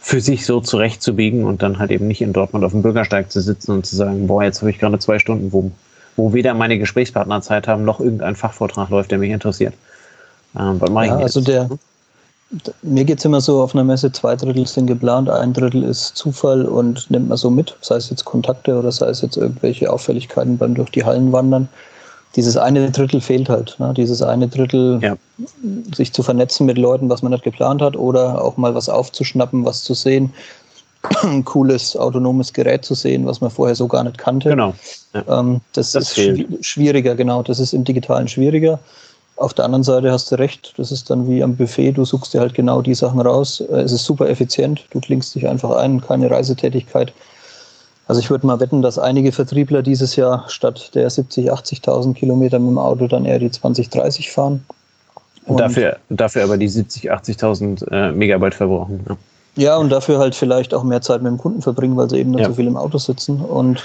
für 0.00 0.20
sich 0.20 0.46
so 0.46 0.60
zurechtzubiegen 0.60 1.44
und 1.44 1.62
dann 1.62 1.78
halt 1.78 1.90
eben 1.90 2.06
nicht 2.06 2.22
in 2.22 2.32
Dortmund 2.32 2.64
auf 2.64 2.72
dem 2.72 2.82
Bürgersteig 2.82 3.30
zu 3.30 3.40
sitzen 3.40 3.72
und 3.72 3.86
zu 3.86 3.96
sagen, 3.96 4.26
boah, 4.26 4.44
jetzt 4.44 4.60
habe 4.60 4.70
ich 4.70 4.78
gerade 4.78 4.98
zwei 4.98 5.18
Stunden, 5.18 5.52
wo 5.52 5.70
wo 6.18 6.32
weder 6.32 6.52
meine 6.52 6.78
Gesprächspartner 6.78 7.40
Zeit 7.40 7.68
haben, 7.68 7.84
noch 7.84 8.00
irgendein 8.00 8.34
Fachvortrag 8.34 8.90
läuft, 8.90 9.12
der 9.12 9.18
mich 9.18 9.30
interessiert. 9.30 9.72
Ähm, 10.58 10.80
was 10.80 10.90
mache 10.90 11.06
ja, 11.06 11.14
ich 11.14 11.20
jetzt? 11.20 11.36
Also 11.36 11.40
der, 11.40 11.70
mir 12.82 13.04
geht 13.04 13.18
es 13.18 13.24
immer 13.24 13.40
so 13.40 13.62
auf 13.62 13.74
einer 13.74 13.84
Messe, 13.84 14.10
zwei 14.10 14.34
Drittel 14.34 14.66
sind 14.66 14.86
geplant, 14.86 15.28
ein 15.28 15.52
Drittel 15.52 15.84
ist 15.84 16.16
Zufall 16.16 16.64
und 16.64 17.10
nimmt 17.10 17.28
man 17.28 17.36
so 17.36 17.50
mit, 17.50 17.76
sei 17.82 17.96
es 17.96 18.08
jetzt 18.08 18.24
Kontakte 18.24 18.78
oder 18.78 18.90
sei 18.90 19.08
es 19.08 19.20
jetzt 19.20 19.36
irgendwelche 19.36 19.92
Auffälligkeiten 19.92 20.56
beim 20.56 20.74
durch 20.74 20.90
die 20.90 21.04
Hallen 21.04 21.30
wandern. 21.32 21.68
Dieses 22.36 22.56
eine 22.56 22.90
Drittel 22.90 23.20
fehlt 23.20 23.48
halt. 23.48 23.76
Ne? 23.78 23.92
Dieses 23.94 24.22
eine 24.22 24.48
Drittel, 24.48 25.00
ja. 25.02 25.16
sich 25.94 26.12
zu 26.12 26.22
vernetzen 26.22 26.66
mit 26.66 26.78
Leuten, 26.78 27.08
was 27.08 27.22
man 27.22 27.32
nicht 27.32 27.44
geplant 27.44 27.82
hat, 27.82 27.96
oder 27.96 28.42
auch 28.42 28.56
mal 28.56 28.74
was 28.74 28.88
aufzuschnappen, 28.88 29.64
was 29.64 29.82
zu 29.82 29.94
sehen, 29.94 30.32
ein 31.22 31.44
cooles 31.44 31.96
autonomes 31.96 32.52
Gerät 32.52 32.84
zu 32.84 32.94
sehen, 32.94 33.26
was 33.26 33.40
man 33.40 33.50
vorher 33.50 33.74
so 33.74 33.88
gar 33.88 34.04
nicht 34.04 34.18
kannte. 34.18 34.50
Genau. 34.50 34.74
Ja. 35.14 35.40
Ähm, 35.40 35.60
das, 35.72 35.92
das, 35.92 36.04
ist 36.04 36.14
fehlt. 36.14 36.64
schwieriger, 36.64 37.14
genau. 37.14 37.42
Das 37.42 37.60
ist 37.60 37.72
im 37.72 37.84
Digitalen 37.84 38.28
schwieriger. 38.28 38.78
Auf 39.38 39.54
der 39.54 39.64
anderen 39.64 39.84
Seite 39.84 40.10
hast 40.10 40.32
du 40.32 40.34
recht, 40.34 40.74
das 40.78 40.90
ist 40.90 41.10
dann 41.10 41.28
wie 41.28 41.44
am 41.44 41.54
Buffet, 41.54 41.92
du 41.92 42.04
suchst 42.04 42.34
dir 42.34 42.40
halt 42.40 42.54
genau 42.54 42.82
die 42.82 42.94
Sachen 42.94 43.20
raus. 43.20 43.60
Äh, 43.60 43.82
es 43.82 43.92
ist 43.92 44.04
super 44.04 44.28
effizient, 44.28 44.84
du 44.90 45.00
klingst 45.00 45.34
dich 45.34 45.46
einfach 45.48 45.76
ein, 45.76 46.00
keine 46.00 46.30
Reisetätigkeit. 46.30 47.12
Also 48.08 48.20
ich 48.20 48.30
würde 48.30 48.46
mal 48.46 48.58
wetten, 48.58 48.82
dass 48.82 48.98
einige 48.98 49.32
Vertriebler 49.32 49.82
dieses 49.82 50.16
Jahr 50.16 50.44
statt 50.48 50.90
der 50.94 51.08
70, 51.08 51.52
80.000 51.52 52.14
Kilometer 52.14 52.58
mit 52.58 52.70
dem 52.70 52.78
Auto 52.78 53.06
dann 53.06 53.26
eher 53.26 53.38
die 53.38 53.50
20, 53.50 53.90
30 53.90 54.32
fahren. 54.32 54.64
Und 55.44 55.60
dafür, 55.60 55.98
dafür 56.08 56.44
aber 56.44 56.56
die 56.56 56.68
70, 56.68 57.12
80.000 57.12 57.90
äh, 57.90 58.12
Megabyte 58.12 58.54
verbrauchen. 58.54 59.04
Ja. 59.08 59.16
Ja, 59.56 59.76
und 59.76 59.90
dafür 59.90 60.20
halt 60.20 60.36
vielleicht 60.36 60.72
auch 60.72 60.84
mehr 60.84 61.00
Zeit 61.00 61.20
mit 61.20 61.32
dem 61.32 61.38
Kunden 61.38 61.62
verbringen, 61.62 61.96
weil 61.96 62.08
sie 62.08 62.18
eben 62.18 62.30
nicht 62.30 62.42
ja. 62.42 62.46
so 62.46 62.54
viel 62.54 62.68
im 62.68 62.76
Auto 62.76 62.98
sitzen. 62.98 63.40
Und 63.40 63.82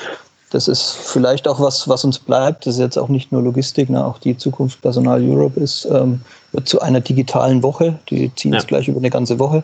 das 0.53 0.67
ist 0.67 0.91
vielleicht 0.91 1.48
auch 1.48 1.60
was, 1.60 1.88
was 1.88 2.03
uns 2.05 2.19
bleibt. 2.19 2.67
Das 2.67 2.75
ist 2.75 2.79
jetzt 2.79 2.98
auch 2.98 3.10
nicht 3.10 3.31
nur 3.31 3.41
Logistik, 3.41 3.89
ne? 3.89 4.05
auch 4.05 4.19
die 4.19 4.38
Zukunft 4.38 4.81
Personal 4.81 5.27
Europe 5.27 5.60
ist 5.60 5.86
ähm, 5.86 6.22
wird 6.51 6.67
zu 6.67 6.79
einer 6.79 7.01
digitalen 7.01 7.63
Woche. 7.63 7.98
Die 8.10 8.33
ziehen 8.36 8.53
es 8.53 8.63
ja. 8.63 8.67
gleich 8.67 8.88
über 8.88 9.00
eine 9.00 9.10
ganze 9.10 9.39
Woche. 9.39 9.63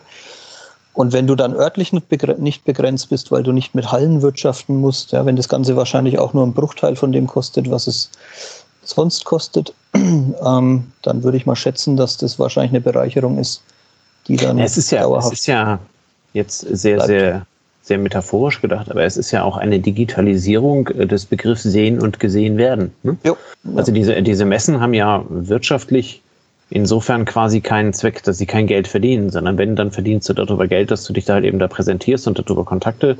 Und 0.92 1.12
wenn 1.12 1.28
du 1.28 1.36
dann 1.36 1.54
örtlich 1.54 1.92
nicht 1.92 2.64
begrenzt 2.64 3.08
bist, 3.08 3.30
weil 3.30 3.44
du 3.44 3.52
nicht 3.52 3.76
mit 3.76 3.92
Hallen 3.92 4.20
wirtschaften 4.20 4.80
musst, 4.80 5.12
ja, 5.12 5.24
wenn 5.24 5.36
das 5.36 5.48
Ganze 5.48 5.76
wahrscheinlich 5.76 6.18
auch 6.18 6.34
nur 6.34 6.42
einen 6.42 6.52
Bruchteil 6.52 6.96
von 6.96 7.12
dem 7.12 7.28
kostet, 7.28 7.70
was 7.70 7.86
es 7.86 8.10
sonst 8.82 9.24
kostet, 9.24 9.72
ähm, 9.94 10.92
dann 11.02 11.22
würde 11.22 11.36
ich 11.36 11.46
mal 11.46 11.54
schätzen, 11.54 11.96
dass 11.96 12.16
das 12.16 12.40
wahrscheinlich 12.40 12.72
eine 12.72 12.80
Bereicherung 12.80 13.38
ist, 13.38 13.62
die 14.26 14.36
dann 14.36 14.58
es 14.58 14.76
ist 14.76 14.90
ja, 14.90 15.02
dauerhaft. 15.02 15.32
Es 15.32 15.40
ist 15.40 15.46
ja 15.46 15.78
jetzt 16.32 16.60
sehr, 16.60 16.96
bleibt. 16.96 17.08
sehr, 17.08 17.46
sehr 17.82 17.98
metaphorisch 17.98 18.60
gedacht, 18.60 18.90
aber 18.90 19.04
es 19.04 19.16
ist 19.16 19.30
ja 19.30 19.42
auch 19.42 19.56
eine 19.56 19.80
Digitalisierung 19.80 20.88
äh, 20.88 21.06
des 21.06 21.26
Begriffs 21.26 21.62
sehen 21.62 22.00
und 22.00 22.20
gesehen 22.20 22.56
werden. 22.56 22.92
Ne? 23.02 23.16
Jo, 23.24 23.36
ja. 23.64 23.76
Also 23.76 23.92
diese, 23.92 24.22
diese 24.22 24.44
Messen 24.44 24.80
haben 24.80 24.94
ja 24.94 25.24
wirtschaftlich 25.28 26.22
insofern 26.70 27.24
quasi 27.24 27.60
keinen 27.60 27.92
Zweck, 27.92 28.22
dass 28.22 28.38
sie 28.38 28.46
kein 28.46 28.66
Geld 28.66 28.86
verdienen, 28.86 29.30
sondern 29.30 29.58
wenn, 29.58 29.76
dann 29.76 29.90
verdienst 29.90 30.28
du 30.28 30.34
darüber 30.34 30.68
Geld, 30.68 30.90
dass 30.90 31.04
du 31.04 31.12
dich 31.12 31.24
da 31.24 31.34
halt 31.34 31.44
eben 31.44 31.58
da 31.58 31.66
präsentierst 31.66 32.28
und 32.28 32.38
darüber 32.38 32.64
Kontakte 32.64 33.16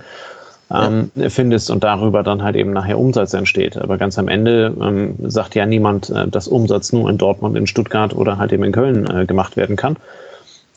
ähm, 0.73 1.11
ja. 1.17 1.29
findest 1.29 1.71
und 1.71 1.83
darüber 1.83 2.23
dann 2.23 2.43
halt 2.43 2.57
eben 2.57 2.73
nachher 2.73 2.99
Umsatz 2.99 3.35
entsteht. 3.35 3.77
Aber 3.77 3.99
ganz 3.99 4.19
am 4.19 4.29
Ende 4.29 4.75
ähm, 4.81 5.17
sagt 5.27 5.55
ja 5.57 5.67
niemand, 5.67 6.11
äh, 6.11 6.29
dass 6.29 6.47
Umsatz 6.47 6.93
nur 6.93 7.11
in 7.11 7.19
Dortmund, 7.19 7.57
in 7.57 7.67
Stuttgart 7.67 8.15
oder 8.15 8.39
halt 8.39 8.53
eben 8.53 8.65
in 8.65 8.73
Köln 8.73 9.09
äh, 9.11 9.27
gemacht 9.27 9.57
werden 9.57 9.77
kann, 9.77 9.97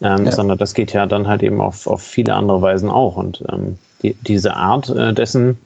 ähm, 0.03 0.25
ja. 0.25 0.31
sondern 0.31 0.57
das 0.57 0.73
geht 0.73 0.93
ja 0.93 1.05
dann 1.05 1.27
halt 1.27 1.41
eben 1.41 1.61
auf, 1.61 1.87
auf 1.87 2.01
viele 2.01 2.35
andere 2.35 2.61
Weisen 2.61 2.89
auch. 2.89 3.15
Und 3.15 3.43
ähm, 3.51 3.77
die, 4.01 4.15
diese 4.21 4.55
Art 4.55 4.89
äh, 4.89 5.13
dessen 5.13 5.57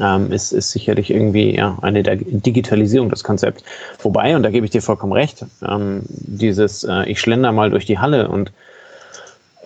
ähm, 0.00 0.32
ist, 0.32 0.52
ist 0.52 0.70
sicherlich 0.72 1.10
irgendwie 1.10 1.54
ja, 1.54 1.78
eine 1.82 2.02
der 2.02 2.16
Digitalisierung 2.16 3.10
des 3.10 3.22
Konzepts. 3.22 3.62
Wobei, 4.00 4.34
und 4.34 4.42
da 4.42 4.50
gebe 4.50 4.66
ich 4.66 4.72
dir 4.72 4.82
vollkommen 4.82 5.12
recht, 5.12 5.44
ähm, 5.68 6.02
dieses, 6.08 6.84
äh, 6.84 7.04
ich 7.04 7.20
schlender 7.20 7.52
mal 7.52 7.70
durch 7.70 7.84
die 7.84 7.98
Halle 7.98 8.28
und 8.28 8.50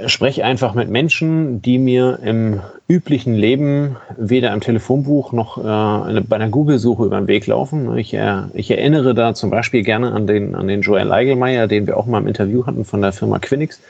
spreche 0.07 0.45
einfach 0.45 0.75
mit 0.75 0.89
Menschen, 0.89 1.61
die 1.61 1.79
mir 1.79 2.21
im 2.23 2.61
üblichen 2.89 3.35
Leben 3.35 3.97
weder 4.17 4.53
im 4.53 4.61
Telefonbuch 4.61 5.33
noch 5.33 5.59
äh, 5.59 6.21
bei 6.21 6.37
einer 6.37 6.49
Google-Suche 6.49 7.05
über 7.05 7.19
den 7.19 7.27
Weg 7.27 7.47
laufen. 7.47 7.97
Ich, 7.99 8.15
äh, 8.15 8.43
ich, 8.55 8.71
erinnere 8.71 9.15
da 9.15 9.35
zum 9.35 9.51
Beispiel 9.51 9.83
gerne 9.83 10.13
an 10.13 10.27
den, 10.27 10.55
an 10.55 10.69
den 10.69 10.83
Joel 10.83 11.13
Eigelmeier, 11.13 11.67
den 11.67 11.87
wir 11.87 11.97
auch 11.97 12.07
mal 12.07 12.21
im 12.21 12.29
Interview 12.29 12.67
hatten 12.67 12.85
von 12.85 13.03
der 13.03 13.13
Firma 13.13 13.39
Quinix. 13.39 13.81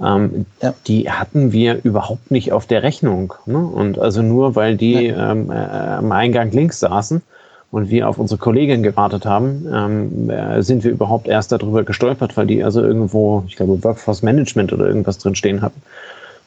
Ähm, 0.00 0.46
ja. 0.62 0.74
Die 0.86 1.10
hatten 1.10 1.52
wir 1.52 1.80
überhaupt 1.84 2.30
nicht 2.30 2.52
auf 2.52 2.66
der 2.66 2.82
Rechnung. 2.82 3.34
Ne? 3.46 3.58
Und 3.58 3.98
also 3.98 4.22
nur, 4.22 4.56
weil 4.56 4.76
die 4.76 5.06
ja. 5.06 5.32
ähm, 5.32 5.50
äh, 5.50 5.54
am 5.54 6.12
Eingang 6.12 6.50
links 6.50 6.80
saßen 6.80 7.22
und 7.70 7.88
wir 7.88 8.08
auf 8.08 8.18
unsere 8.18 8.38
Kollegin 8.38 8.82
gewartet 8.82 9.26
haben, 9.26 9.66
ähm, 9.72 10.30
äh, 10.30 10.62
sind 10.62 10.82
wir 10.82 10.90
überhaupt 10.90 11.28
erst 11.28 11.52
darüber 11.52 11.84
gestolpert, 11.84 12.36
weil 12.36 12.46
die 12.46 12.64
also 12.64 12.82
irgendwo, 12.82 13.44
ich 13.46 13.56
glaube, 13.56 13.82
Workforce 13.84 14.22
Management 14.22 14.72
oder 14.72 14.86
irgendwas 14.86 15.18
drin 15.18 15.36
stehen 15.36 15.62
hatten. 15.62 15.80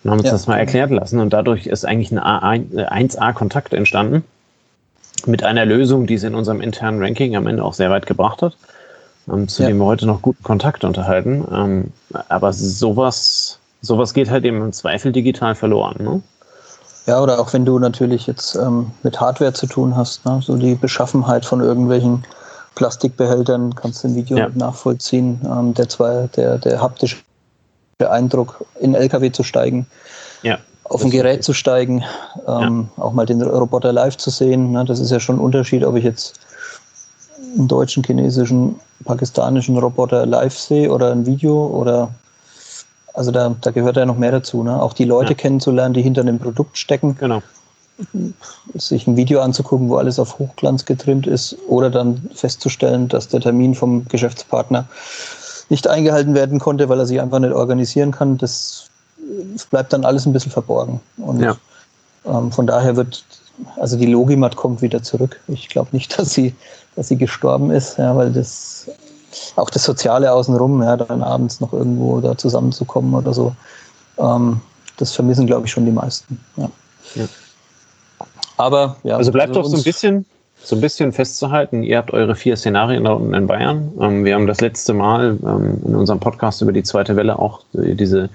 Und 0.04 0.12
haben 0.12 0.20
uns 0.20 0.28
ja. 0.28 0.34
das 0.34 0.48
mal 0.48 0.58
erklärt 0.58 0.92
lassen. 0.92 1.20
Und 1.20 1.32
dadurch 1.32 1.66
ist 1.66 1.86
eigentlich 1.86 2.12
ein 2.12 2.20
1A-Kontakt 2.20 3.74
entstanden 3.74 4.24
mit 5.26 5.44
einer 5.44 5.66
Lösung, 5.66 6.08
die 6.08 6.16
es 6.16 6.24
in 6.24 6.36
unserem 6.36 6.60
internen 6.60 7.02
Ranking 7.02 7.38
am 7.38 7.48
Ende 7.48 7.64
auch 7.64 7.74
sehr 7.74 7.90
weit 7.90 8.06
gebracht 8.06 8.42
hat, 8.42 8.58
ähm, 9.32 9.48
zu 9.48 9.64
ja. 9.64 9.70
dem 9.70 9.78
wir 9.78 9.86
heute 9.86 10.06
noch 10.06 10.22
guten 10.22 10.44
Kontakt 10.44 10.84
unterhalten. 10.84 11.46
Ähm, 11.54 11.92
aber 12.28 12.52
sowas, 12.52 13.60
sowas 13.82 14.14
geht 14.14 14.30
halt 14.30 14.44
eben 14.44 14.62
im 14.62 14.74
Zweifel 14.74 15.14
digital 15.14 15.56
verloren. 15.56 16.04
Ne? 16.04 16.22
Ja, 17.06 17.22
oder 17.22 17.40
auch 17.40 17.52
wenn 17.52 17.66
du 17.66 17.80
natürlich 17.80 18.28
jetzt 18.28 18.56
ähm, 18.56 18.92
mit 19.04 19.20
Hardware 19.20 19.54
zu 19.54 19.68
tun 19.68 19.96
hast, 19.96 20.26
ne? 20.26 20.42
so 20.42 20.56
die 20.56 20.76
Beschaffenheit 20.76 21.46
von 21.46 21.60
irgendwelchen 21.60 22.24
Plastikbehältern 22.76 23.76
kannst 23.76 24.04
du 24.04 24.08
im 24.08 24.16
Video 24.16 24.38
ja. 24.38 24.50
nachvollziehen. 24.54 25.42
Ähm, 25.46 25.74
der, 25.74 25.90
zwei, 25.90 26.30
der, 26.36 26.58
der 26.58 26.82
haptische 26.82 27.18
Eindruck, 28.00 28.66
in 28.80 28.96
LKW 28.96 29.32
zu 29.32 29.44
steigen, 29.44 29.86
ja, 30.42 30.58
auf 30.86 31.04
ein 31.04 31.10
Gerät 31.10 31.44
zu 31.44 31.54
steigen, 31.54 32.04
ähm, 32.48 32.90
ja. 32.98 33.04
auch 33.04 33.14
mal 33.14 33.26
den 33.26 33.42
Roboter 33.42 33.94
live 33.94 34.18
zu 34.18 34.30
sehen. 34.30 34.72
Ne? 34.72 34.86
Das 34.86 35.00
ist 35.00 35.12
ja 35.12 35.20
schon 35.20 35.38
ein 35.38 35.42
Unterschied, 35.42 35.84
ob 35.84 35.96
ich 35.96 36.04
jetzt 36.04 36.40
einen 37.56 37.68
deutschen, 37.68 38.04
chinesischen, 38.04 38.80
pakistanischen 39.06 39.78
Roboter 39.78 40.26
live 40.26 40.58
sehe 40.58 40.92
oder 40.92 41.12
ein 41.12 41.26
Video 41.26 41.68
oder 41.68 42.10
also 43.14 43.32
da, 43.32 43.56
da 43.62 43.72
gehört 43.72 43.96
ja 43.96 44.06
noch 44.06 44.18
mehr 44.18 44.32
dazu. 44.32 44.64
Ne? 44.64 44.82
Auch 44.82 44.94
die 44.94 45.06
Leute 45.06 45.34
ja. 45.34 45.38
kennenzulernen, 45.38 45.94
die 45.94 46.02
hinter 46.02 46.24
dem 46.24 46.40
Produkt 46.40 46.78
stecken. 46.78 47.16
Genau. 47.20 47.42
Sich 48.74 49.06
ein 49.06 49.16
Video 49.16 49.40
anzugucken, 49.40 49.88
wo 49.88 49.98
alles 49.98 50.18
auf 50.18 50.40
Hochglanz 50.40 50.86
getrimmt 50.86 51.28
ist 51.28 51.56
oder 51.68 51.92
dann 51.92 52.28
festzustellen, 52.34 53.08
dass 53.08 53.28
der 53.28 53.40
Termin 53.40 53.76
vom 53.76 54.06
Geschäftspartner 54.08 54.88
nicht 55.70 55.88
eingehalten 55.88 56.34
werden 56.34 56.60
konnte, 56.60 56.90
weil 56.90 57.00
er 57.00 57.06
sich 57.06 57.22
einfach 57.22 57.40
nicht 57.40 57.54
organisieren 57.54 58.12
kann. 58.12 58.38
Das 58.40 58.90
bleibt 59.70 59.94
dann 59.94 60.06
alles 60.06 60.26
ein 60.26 60.34
bisschen 60.34 60.52
verborgen. 60.52 61.00
Und 61.18 61.40
ja. 61.40 61.56
ähm, 62.26 62.52
von 62.52 62.66
daher 62.66 62.96
wird, 62.96 63.24
also 63.78 63.96
die 63.96 64.08
Logimat 64.08 64.56
kommt 64.56 64.82
wieder 64.82 65.04
zurück. 65.04 65.40
Ich 65.48 65.70
glaube 65.70 65.90
nicht, 65.92 66.18
dass 66.20 66.32
sie, 66.32 66.56
dass 66.96 67.10
sie 67.10 67.18
gestorben 67.18 67.70
ist, 67.70 68.00
ja, 68.00 68.16
weil 68.16 68.32
das 68.34 68.90
auch 69.56 69.70
das 69.70 69.84
Soziale 69.84 70.32
außenrum, 70.32 70.82
ja, 70.84 70.98
dann 70.98 71.24
abends 71.24 71.60
noch 71.60 71.74
irgendwo 71.74 72.20
da 72.20 72.38
zusammenzukommen 72.38 73.14
oder 73.14 73.34
so, 73.34 73.56
ähm, 74.18 74.62
das 74.98 75.14
vermissen, 75.14 75.48
glaube 75.48 75.66
ich, 75.66 75.72
schon 75.72 75.86
die 75.86 75.92
meisten. 75.92 76.40
Ja. 76.58 76.70
ja. 77.16 77.26
Aber 78.58 78.98
ja. 79.04 79.18
Also 79.18 79.32
bleibt 79.32 79.50
also 79.50 79.62
doch 79.62 79.70
so 79.70 79.78
ein 79.78 79.84
bisschen, 79.84 80.26
so 80.64 80.76
ein 80.76 80.82
bisschen 80.82 81.12
festzuhalten, 81.12 81.84
ihr 81.84 81.98
habt 81.98 82.12
eure 82.14 82.36
vier 82.36 82.56
Szenarien 82.56 83.04
da 83.04 83.14
unten 83.14 83.34
in 83.34 83.48
Bayern. 83.48 83.92
Ähm, 84.00 84.26
wir 84.26 84.36
haben 84.36 84.48
das 84.48 84.62
letzte 84.62 84.94
Mal 84.94 85.38
ähm, 85.44 85.82
in 85.86 85.96
unserem 85.96 86.20
Podcast 86.20 86.62
über 86.62 86.72
die 86.72 86.84
zweite 86.84 87.16
Welle 87.16 87.40
auch 87.40 87.62
diese 87.74 88.30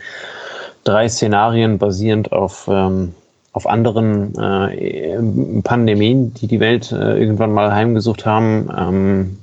drei 0.84 1.08
Szenarien 1.08 1.78
basierend 1.78 2.32
auf, 2.32 2.68
ähm, 2.70 3.14
auf 3.52 3.66
anderen 3.66 4.34
äh, 4.38 5.62
Pandemien, 5.62 6.34
die 6.34 6.46
die 6.46 6.60
Welt 6.60 6.92
äh, 6.92 7.18
irgendwann 7.18 7.52
mal 7.52 7.72
heimgesucht 7.72 8.26
haben. 8.26 9.38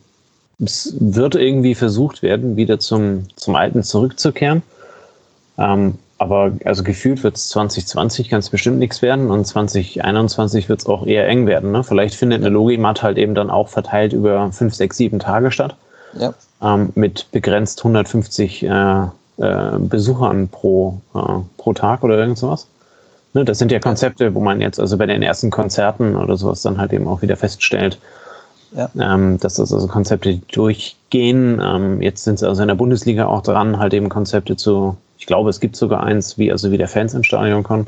Es 0.63 0.95
wird 0.99 1.35
irgendwie 1.35 1.75
versucht 1.75 2.21
werden, 2.21 2.55
wieder 2.55 2.79
zum, 2.79 3.27
zum 3.35 3.55
Alten 3.55 3.83
zurückzukehren. 3.83 4.61
Ähm, 5.57 5.95
aber 6.17 6.53
also 6.63 6.83
gefühlt 6.83 7.23
wird 7.23 7.35
es 7.35 7.49
2020 7.49 8.29
ganz 8.29 8.49
bestimmt 8.49 8.79
nichts 8.79 9.01
werden 9.01 9.31
und 9.31 9.45
2021 9.45 10.69
wird 10.69 10.79
es 10.79 10.85
auch 10.85 11.05
eher 11.05 11.27
eng 11.27 11.45
werden. 11.45 11.71
Ne? 11.71 11.83
Vielleicht 11.83 12.15
findet 12.15 12.39
eine 12.39 12.49
Logimat 12.49 13.03
halt 13.03 13.17
eben 13.17 13.35
dann 13.35 13.49
auch 13.49 13.67
verteilt 13.67 14.13
über 14.13 14.49
5, 14.51 14.73
6, 14.73 14.97
7 14.97 15.19
Tage 15.19 15.51
statt. 15.51 15.75
Ja. 16.17 16.33
Ähm, 16.61 16.91
mit 16.95 17.29
begrenzt 17.31 17.79
150 17.79 18.63
äh, 18.63 19.03
äh, 19.37 19.77
Besuchern 19.77 20.47
pro, 20.47 21.01
äh, 21.13 21.19
pro 21.57 21.73
Tag 21.73 22.03
oder 22.03 22.17
irgend 22.17 22.37
sowas. 22.37 22.67
Ne? 23.33 23.43
Das 23.43 23.59
sind 23.59 23.71
ja 23.73 23.79
Konzepte, 23.79 24.33
wo 24.33 24.39
man 24.39 24.61
jetzt 24.61 24.79
also 24.79 24.97
bei 24.97 25.05
den 25.05 25.21
ersten 25.21 25.51
Konzerten 25.51 26.15
oder 26.15 26.37
sowas 26.37 26.61
dann 26.61 26.77
halt 26.77 26.93
eben 26.93 27.07
auch 27.07 27.21
wieder 27.21 27.35
feststellt, 27.35 27.99
ja. 28.75 28.89
ähm, 28.99 29.39
dass 29.39 29.55
das 29.55 29.71
also 29.73 29.87
Konzepte 29.87 30.33
die 30.33 30.41
durchgehen. 30.51 31.61
Ähm, 31.63 32.01
jetzt 32.01 32.23
sind 32.23 32.39
sie 32.39 32.47
also 32.47 32.61
in 32.61 32.67
der 32.67 32.75
Bundesliga 32.75 33.27
auch 33.27 33.41
dran, 33.41 33.79
halt 33.79 33.93
eben 33.93 34.09
Konzepte 34.09 34.55
zu 34.55 34.97
ich 35.17 35.27
glaube, 35.27 35.49
es 35.49 35.59
gibt 35.59 35.75
sogar 35.75 36.03
eins, 36.03 36.37
wie 36.37 36.51
also 36.51 36.71
wie 36.71 36.77
der 36.77 36.87
Fans 36.87 37.13
ins 37.13 37.25
Stadion 37.25 37.63
kommen. 37.63 37.87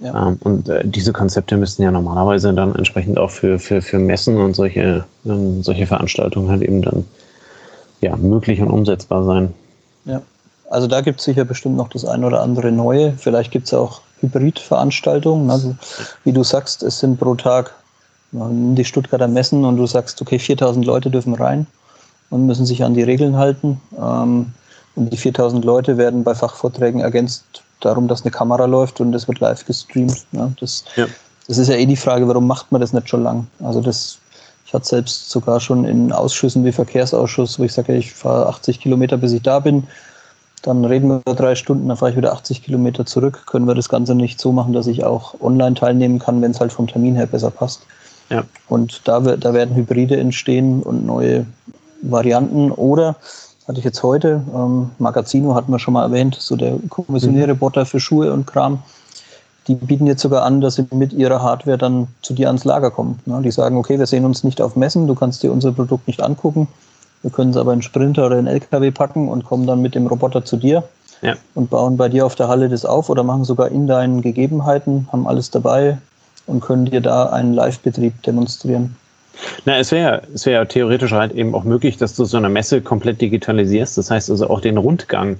Ja. 0.00 0.28
Ähm, 0.28 0.38
und 0.44 0.68
äh, 0.68 0.82
diese 0.84 1.12
Konzepte 1.12 1.56
müssten 1.56 1.82
ja 1.82 1.90
normalerweise 1.90 2.52
dann 2.54 2.74
entsprechend 2.74 3.18
auch 3.18 3.30
für, 3.30 3.58
für, 3.58 3.82
für 3.82 3.98
Messen 3.98 4.36
und 4.36 4.54
solche, 4.54 5.04
ähm, 5.26 5.62
solche 5.62 5.86
Veranstaltungen 5.86 6.50
halt 6.50 6.62
eben 6.62 6.82
dann 6.82 7.04
ja, 8.00 8.14
möglich 8.16 8.60
und 8.60 8.70
umsetzbar 8.70 9.24
sein. 9.24 9.54
Ja, 10.04 10.22
also 10.70 10.86
da 10.86 11.00
gibt 11.00 11.18
es 11.18 11.24
sicher 11.24 11.44
bestimmt 11.44 11.76
noch 11.76 11.88
das 11.88 12.04
ein 12.04 12.22
oder 12.22 12.42
andere 12.42 12.70
neue. 12.70 13.12
Vielleicht 13.16 13.50
gibt 13.50 13.66
es 13.66 13.74
auch 13.74 14.02
Hybridveranstaltungen. 14.20 15.50
Also 15.50 15.74
wie 16.22 16.32
du 16.32 16.44
sagst, 16.44 16.84
es 16.84 17.00
sind 17.00 17.18
pro 17.18 17.34
Tag 17.34 17.74
die 18.32 18.84
Stuttgarter 18.84 19.28
Messen 19.28 19.64
und 19.64 19.76
du 19.76 19.86
sagst, 19.86 20.20
okay, 20.20 20.38
4000 20.38 20.84
Leute 20.84 21.10
dürfen 21.10 21.34
rein 21.34 21.66
und 22.30 22.46
müssen 22.46 22.66
sich 22.66 22.84
an 22.84 22.94
die 22.94 23.02
Regeln 23.02 23.36
halten. 23.36 23.80
Ähm, 23.98 24.52
und 24.96 25.12
die 25.12 25.16
4000 25.16 25.64
Leute 25.64 25.96
werden 25.96 26.24
bei 26.24 26.34
Fachvorträgen 26.34 27.00
ergänzt 27.00 27.62
darum, 27.80 28.08
dass 28.08 28.22
eine 28.22 28.30
Kamera 28.30 28.64
läuft 28.64 29.00
und 29.00 29.12
das 29.12 29.28
wird 29.28 29.40
live 29.40 29.64
gestreamt. 29.64 30.26
Ja, 30.32 30.50
das, 30.58 30.84
ja. 30.96 31.06
das 31.46 31.58
ist 31.58 31.68
ja 31.68 31.76
eh 31.76 31.86
die 31.86 31.96
Frage, 31.96 32.26
warum 32.26 32.46
macht 32.46 32.72
man 32.72 32.80
das 32.80 32.92
nicht 32.92 33.08
schon 33.08 33.22
lang? 33.22 33.46
Also 33.62 33.80
das, 33.80 34.18
ich 34.66 34.74
hatte 34.74 34.86
selbst 34.86 35.30
sogar 35.30 35.60
schon 35.60 35.84
in 35.84 36.12
Ausschüssen 36.12 36.64
wie 36.64 36.72
Verkehrsausschuss, 36.72 37.58
wo 37.58 37.64
ich 37.64 37.72
sage, 37.72 37.94
ich 37.96 38.12
fahre 38.12 38.48
80 38.48 38.80
Kilometer, 38.80 39.16
bis 39.16 39.32
ich 39.32 39.42
da 39.42 39.60
bin. 39.60 39.86
Dann 40.62 40.84
reden 40.84 41.08
wir 41.08 41.34
drei 41.34 41.54
Stunden, 41.54 41.86
dann 41.86 41.96
fahre 41.96 42.10
ich 42.10 42.16
wieder 42.16 42.32
80 42.32 42.64
Kilometer 42.64 43.06
zurück. 43.06 43.46
Können 43.46 43.68
wir 43.68 43.76
das 43.76 43.88
Ganze 43.88 44.16
nicht 44.16 44.40
so 44.40 44.50
machen, 44.50 44.72
dass 44.72 44.88
ich 44.88 45.04
auch 45.04 45.40
online 45.40 45.76
teilnehmen 45.76 46.18
kann, 46.18 46.42
wenn 46.42 46.50
es 46.50 46.58
halt 46.58 46.72
vom 46.72 46.88
Termin 46.88 47.14
her 47.14 47.26
besser 47.26 47.52
passt. 47.52 47.82
Ja. 48.30 48.44
Und 48.68 49.02
da, 49.04 49.20
da 49.20 49.54
werden 49.54 49.74
Hybride 49.74 50.16
entstehen 50.16 50.82
und 50.82 51.06
neue 51.06 51.46
Varianten. 52.02 52.70
Oder 52.70 53.16
hatte 53.66 53.78
ich 53.78 53.84
jetzt 53.84 54.02
heute. 54.02 54.42
Ähm, 54.54 54.90
Magazino 54.98 55.54
hatten 55.54 55.72
wir 55.72 55.78
schon 55.78 55.94
mal 55.94 56.04
erwähnt, 56.04 56.36
so 56.38 56.56
der 56.56 56.78
kommissionäre 56.88 57.54
mhm. 57.54 57.86
Für 57.86 58.00
Schuhe 58.00 58.32
und 58.32 58.46
Kram. 58.46 58.82
Die 59.66 59.74
bieten 59.74 60.06
jetzt 60.06 60.22
sogar 60.22 60.44
an, 60.44 60.62
dass 60.62 60.76
sie 60.76 60.86
mit 60.92 61.12
ihrer 61.12 61.42
Hardware 61.42 61.76
dann 61.76 62.08
zu 62.22 62.32
dir 62.32 62.46
ans 62.46 62.64
Lager 62.64 62.90
kommen. 62.90 63.20
Ne? 63.26 63.42
Die 63.42 63.50
sagen, 63.50 63.76
okay, 63.76 63.98
wir 63.98 64.06
sehen 64.06 64.24
uns 64.24 64.42
nicht 64.42 64.62
auf 64.62 64.76
Messen, 64.76 65.06
du 65.06 65.14
kannst 65.14 65.42
dir 65.42 65.52
unser 65.52 65.72
Produkt 65.72 66.06
nicht 66.06 66.22
angucken. 66.22 66.68
Wir 67.22 67.30
können 67.30 67.50
es 67.50 67.56
aber 67.56 67.74
in 67.74 67.82
Sprinter 67.82 68.26
oder 68.26 68.38
in 68.38 68.46
LKW 68.46 68.90
packen 68.90 69.28
und 69.28 69.44
kommen 69.44 69.66
dann 69.66 69.82
mit 69.82 69.94
dem 69.94 70.06
Roboter 70.06 70.44
zu 70.44 70.56
dir 70.56 70.84
ja. 71.20 71.34
und 71.54 71.68
bauen 71.68 71.96
bei 71.96 72.08
dir 72.08 72.24
auf 72.24 72.34
der 72.34 72.48
Halle 72.48 72.68
das 72.68 72.84
auf 72.84 73.10
oder 73.10 73.24
machen 73.24 73.44
sogar 73.44 73.68
in 73.68 73.86
deinen 73.86 74.22
Gegebenheiten, 74.22 75.08
haben 75.12 75.26
alles 75.26 75.50
dabei 75.50 75.98
und 76.48 76.60
können 76.60 76.86
dir 76.86 77.00
da 77.00 77.26
einen 77.26 77.54
Live-Betrieb 77.54 78.22
demonstrieren. 78.22 78.96
Na, 79.64 79.78
es 79.78 79.92
wäre 79.92 80.22
es 80.34 80.46
wäre 80.46 80.66
theoretisch 80.66 81.12
halt 81.12 81.32
eben 81.32 81.54
auch 81.54 81.64
möglich, 81.64 81.96
dass 81.96 82.14
du 82.16 82.24
so 82.24 82.36
eine 82.36 82.48
Messe 82.48 82.80
komplett 82.80 83.20
digitalisierst. 83.20 83.96
Das 83.96 84.10
heißt 84.10 84.30
also 84.30 84.50
auch 84.50 84.60
den 84.60 84.78
Rundgang 84.78 85.38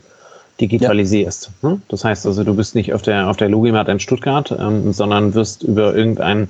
digitalisierst. 0.61 1.51
Ja. 1.63 1.71
Ne? 1.71 1.81
Das 1.89 2.05
heißt 2.05 2.27
also, 2.27 2.45
du 2.45 2.55
bist 2.55 2.75
nicht 2.75 2.93
auf 2.93 3.03
der, 3.03 3.29
auf 3.29 3.37
der 3.37 3.49
Logimat 3.49 3.89
in 3.89 4.01
Stuttgart, 4.01 4.55
ähm, 4.59 4.93
sondern 4.93 5.35
wirst 5.35 5.63
über 5.63 5.95
irgendein 5.95 6.49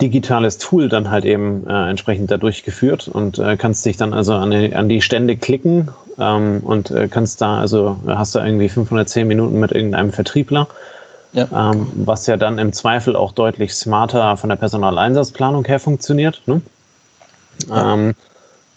digitales 0.00 0.58
Tool 0.58 0.88
dann 0.88 1.10
halt 1.10 1.24
eben 1.24 1.66
äh, 1.66 1.90
entsprechend 1.90 2.30
dadurch 2.30 2.62
geführt 2.62 3.08
und 3.08 3.38
äh, 3.38 3.56
kannst 3.56 3.84
dich 3.84 3.96
dann 3.96 4.14
also 4.14 4.34
an 4.34 4.50
die, 4.50 4.74
an 4.74 4.88
die 4.88 5.02
Stände 5.02 5.36
klicken 5.36 5.88
ähm, 6.18 6.60
und 6.62 6.90
äh, 6.90 7.08
kannst 7.08 7.40
da, 7.40 7.58
also 7.58 7.96
hast 8.06 8.34
du 8.34 8.38
irgendwie 8.38 8.68
510 8.68 9.26
Minuten 9.26 9.58
mit 9.58 9.72
irgendeinem 9.72 10.12
Vertriebler 10.12 10.68
ja. 11.32 11.46
Ähm, 11.52 11.88
was 11.94 12.26
ja 12.26 12.36
dann 12.36 12.58
im 12.58 12.72
Zweifel 12.72 13.16
auch 13.16 13.32
deutlich 13.32 13.74
smarter 13.74 14.36
von 14.36 14.48
der 14.48 14.56
Personaleinsatzplanung 14.56 15.64
her 15.66 15.80
funktioniert. 15.80 16.42
Ne? 16.46 16.62
Ja. 17.68 17.94
Ähm, 17.94 18.14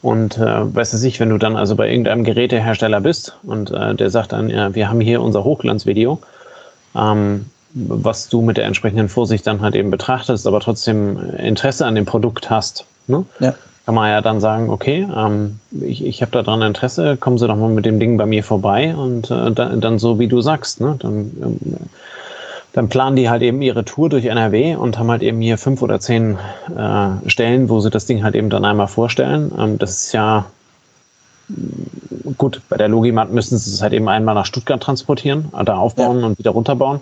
und 0.01 0.37
äh, 0.37 0.75
weißt 0.75 0.93
du 0.93 0.97
sich, 0.97 1.19
wenn 1.19 1.29
du 1.29 1.37
dann 1.37 1.55
also 1.55 1.75
bei 1.75 1.89
irgendeinem 1.89 2.23
Gerätehersteller 2.23 3.01
bist 3.01 3.37
und 3.43 3.71
äh, 3.71 3.93
der 3.93 4.09
sagt 4.09 4.31
dann, 4.31 4.49
ja, 4.49 4.73
wir 4.73 4.89
haben 4.89 4.99
hier 4.99 5.21
unser 5.21 5.43
Hochglanzvideo, 5.43 6.19
ähm, 6.95 7.45
was 7.73 8.27
du 8.27 8.41
mit 8.41 8.57
der 8.57 8.65
entsprechenden 8.65 9.09
Vorsicht 9.09 9.45
dann 9.45 9.61
halt 9.61 9.75
eben 9.75 9.91
betrachtest, 9.91 10.47
aber 10.47 10.59
trotzdem 10.59 11.35
Interesse 11.37 11.85
an 11.85 11.95
dem 11.95 12.05
Produkt 12.05 12.49
hast, 12.49 12.85
ne? 13.07 13.25
ja. 13.39 13.53
kann 13.85 13.95
man 13.95 14.09
ja 14.09 14.21
dann 14.21 14.41
sagen, 14.41 14.71
okay, 14.71 15.07
ähm, 15.15 15.59
ich, 15.79 16.03
ich 16.03 16.23
habe 16.23 16.31
daran 16.31 16.63
Interesse, 16.63 17.15
kommen 17.15 17.37
Sie 17.37 17.47
doch 17.47 17.55
mal 17.55 17.69
mit 17.69 17.85
dem 17.85 17.99
Ding 17.99 18.17
bei 18.17 18.25
mir 18.25 18.43
vorbei 18.43 18.95
und 18.95 19.29
äh, 19.29 19.51
dann, 19.51 19.79
dann 19.79 19.99
so, 19.99 20.17
wie 20.17 20.27
du 20.27 20.41
sagst, 20.41 20.81
ne? 20.81 20.95
dann 20.99 21.31
ähm, 21.43 21.59
dann 22.73 22.89
planen 22.89 23.15
die 23.15 23.29
halt 23.29 23.41
eben 23.41 23.61
ihre 23.61 23.83
Tour 23.83 24.09
durch 24.09 24.25
NRW 24.25 24.75
und 24.75 24.97
haben 24.97 25.11
halt 25.11 25.23
eben 25.23 25.41
hier 25.41 25.57
fünf 25.57 25.81
oder 25.81 25.99
zehn 25.99 26.37
äh, 26.75 27.29
Stellen, 27.29 27.69
wo 27.69 27.79
sie 27.81 27.89
das 27.89 28.05
Ding 28.05 28.23
halt 28.23 28.35
eben 28.35 28.49
dann 28.49 28.63
einmal 28.63 28.87
vorstellen. 28.87 29.51
Ähm, 29.57 29.77
das 29.77 30.05
ist 30.05 30.13
ja 30.13 30.45
gut, 32.37 32.61
bei 32.69 32.77
der 32.77 32.87
Logimat 32.87 33.31
müssen 33.31 33.57
sie 33.57 33.71
es 33.71 33.81
halt 33.81 33.93
eben 33.93 34.07
einmal 34.07 34.35
nach 34.35 34.45
Stuttgart 34.45 34.81
transportieren, 34.81 35.51
äh, 35.57 35.65
da 35.65 35.75
aufbauen 35.75 36.21
ja. 36.21 36.25
und 36.27 36.39
wieder 36.39 36.51
runterbauen. 36.51 37.01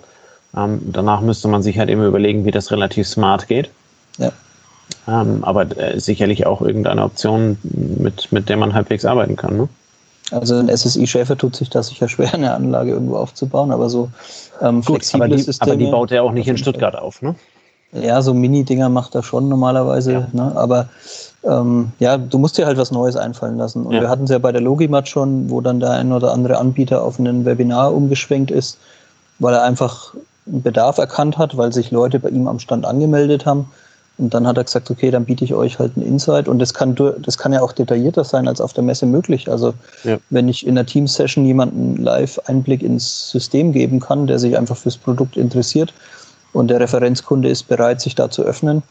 Ähm, 0.56 0.80
danach 0.92 1.20
müsste 1.20 1.46
man 1.46 1.62
sich 1.62 1.78
halt 1.78 1.88
eben 1.88 2.04
überlegen, 2.04 2.44
wie 2.44 2.50
das 2.50 2.72
relativ 2.72 3.06
smart 3.06 3.46
geht. 3.46 3.70
Ja. 4.18 4.32
Ähm, 5.06 5.44
aber 5.44 5.76
äh, 5.78 6.00
sicherlich 6.00 6.46
auch 6.46 6.62
irgendeine 6.62 7.04
Option, 7.04 7.58
mit, 7.62 8.32
mit 8.32 8.48
der 8.48 8.56
man 8.56 8.74
halbwegs 8.74 9.04
arbeiten 9.04 9.36
kann. 9.36 9.56
Ne? 9.56 9.68
Also 10.30 10.56
ein 10.56 10.68
SSI-Schäfer 10.68 11.36
tut 11.36 11.56
sich 11.56 11.70
da 11.70 11.82
sicher 11.82 12.08
schwer, 12.08 12.34
eine 12.34 12.54
Anlage 12.54 12.92
irgendwo 12.92 13.16
aufzubauen, 13.16 13.72
aber 13.72 13.88
so 13.88 14.10
ähm, 14.60 14.76
Gut, 14.76 14.86
flexible 14.86 15.24
aber 15.26 15.36
die, 15.36 15.42
Systeme. 15.42 15.72
Aber 15.72 15.78
die 15.78 15.90
baut 15.90 16.12
er 16.12 16.22
auch 16.22 16.32
nicht 16.32 16.48
in 16.48 16.56
Stuttgart 16.56 16.96
auf, 16.96 17.22
ne? 17.22 17.34
Ja, 17.92 18.22
so 18.22 18.32
Mini-Dinger 18.34 18.88
macht 18.88 19.16
er 19.16 19.24
schon 19.24 19.48
normalerweise, 19.48 20.12
ja. 20.12 20.28
ne? 20.32 20.52
aber 20.54 20.88
ähm, 21.42 21.90
ja, 21.98 22.18
du 22.18 22.38
musst 22.38 22.56
dir 22.56 22.66
halt 22.66 22.78
was 22.78 22.92
Neues 22.92 23.16
einfallen 23.16 23.56
lassen. 23.56 23.84
Und 23.84 23.94
ja. 23.94 24.02
wir 24.02 24.08
hatten 24.08 24.24
es 24.24 24.30
ja 24.30 24.38
bei 24.38 24.52
der 24.52 24.60
Logimat 24.60 25.08
schon, 25.08 25.50
wo 25.50 25.60
dann 25.60 25.80
der 25.80 25.90
ein 25.90 26.12
oder 26.12 26.32
andere 26.32 26.58
Anbieter 26.58 27.02
auf 27.02 27.18
ein 27.18 27.44
Webinar 27.44 27.92
umgeschwenkt 27.92 28.52
ist, 28.52 28.78
weil 29.40 29.54
er 29.54 29.64
einfach 29.64 30.14
einen 30.46 30.62
Bedarf 30.62 30.98
erkannt 30.98 31.36
hat, 31.36 31.56
weil 31.56 31.72
sich 31.72 31.90
Leute 31.90 32.20
bei 32.20 32.28
ihm 32.28 32.46
am 32.46 32.60
Stand 32.60 32.86
angemeldet 32.86 33.44
haben 33.44 33.68
und 34.20 34.34
dann 34.34 34.46
hat 34.46 34.58
er 34.58 34.64
gesagt, 34.64 34.90
okay, 34.90 35.10
dann 35.10 35.24
biete 35.24 35.44
ich 35.44 35.54
euch 35.54 35.78
halt 35.78 35.96
ein 35.96 36.02
Insight. 36.02 36.46
Und 36.46 36.58
das 36.58 36.74
kann, 36.74 36.94
das 36.94 37.38
kann 37.38 37.54
ja 37.54 37.62
auch 37.62 37.72
detaillierter 37.72 38.22
sein 38.22 38.46
als 38.48 38.60
auf 38.60 38.74
der 38.74 38.84
Messe 38.84 39.06
möglich. 39.06 39.50
Also 39.50 39.72
ja. 40.04 40.18
wenn 40.28 40.46
ich 40.46 40.66
in 40.66 40.76
einer 40.76 40.84
Team-Session 40.84 41.46
jemanden 41.46 41.96
live 41.96 42.38
Einblick 42.44 42.82
ins 42.82 43.30
System 43.30 43.72
geben 43.72 43.98
kann, 43.98 44.26
der 44.26 44.38
sich 44.38 44.58
einfach 44.58 44.76
fürs 44.76 44.98
Produkt 44.98 45.38
interessiert 45.38 45.94
und 46.52 46.68
der 46.68 46.80
Referenzkunde 46.80 47.48
ist 47.48 47.68
bereit, 47.68 48.02
sich 48.02 48.14
da 48.14 48.30
zu 48.30 48.42
öffnen, 48.42 48.82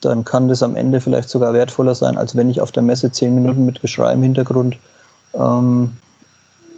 dann 0.00 0.24
kann 0.24 0.48
das 0.48 0.62
am 0.62 0.76
Ende 0.76 1.02
vielleicht 1.02 1.28
sogar 1.28 1.52
wertvoller 1.52 1.94
sein, 1.94 2.16
als 2.16 2.34
wenn 2.34 2.48
ich 2.48 2.62
auf 2.62 2.72
der 2.72 2.82
Messe 2.82 3.12
zehn 3.12 3.34
Minuten 3.34 3.66
mit 3.66 3.82
Geschrei 3.82 4.14
im 4.14 4.22
Hintergrund 4.22 4.78
ähm, 5.34 5.92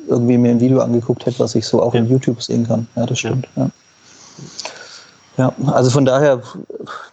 irgendwie 0.08 0.38
mir 0.38 0.50
ein 0.50 0.60
Video 0.60 0.80
angeguckt 0.80 1.24
hätte, 1.24 1.38
was 1.38 1.54
ich 1.54 1.64
so 1.64 1.80
auch 1.80 1.94
ja. 1.94 2.00
in 2.00 2.08
YouTube 2.08 2.42
sehen 2.42 2.66
kann. 2.66 2.88
Ja, 2.96 3.06
das 3.06 3.20
stimmt. 3.20 3.46
Ja. 3.54 3.70
Ja, 5.36 5.52
also 5.66 5.90
von 5.90 6.04
daher, 6.04 6.42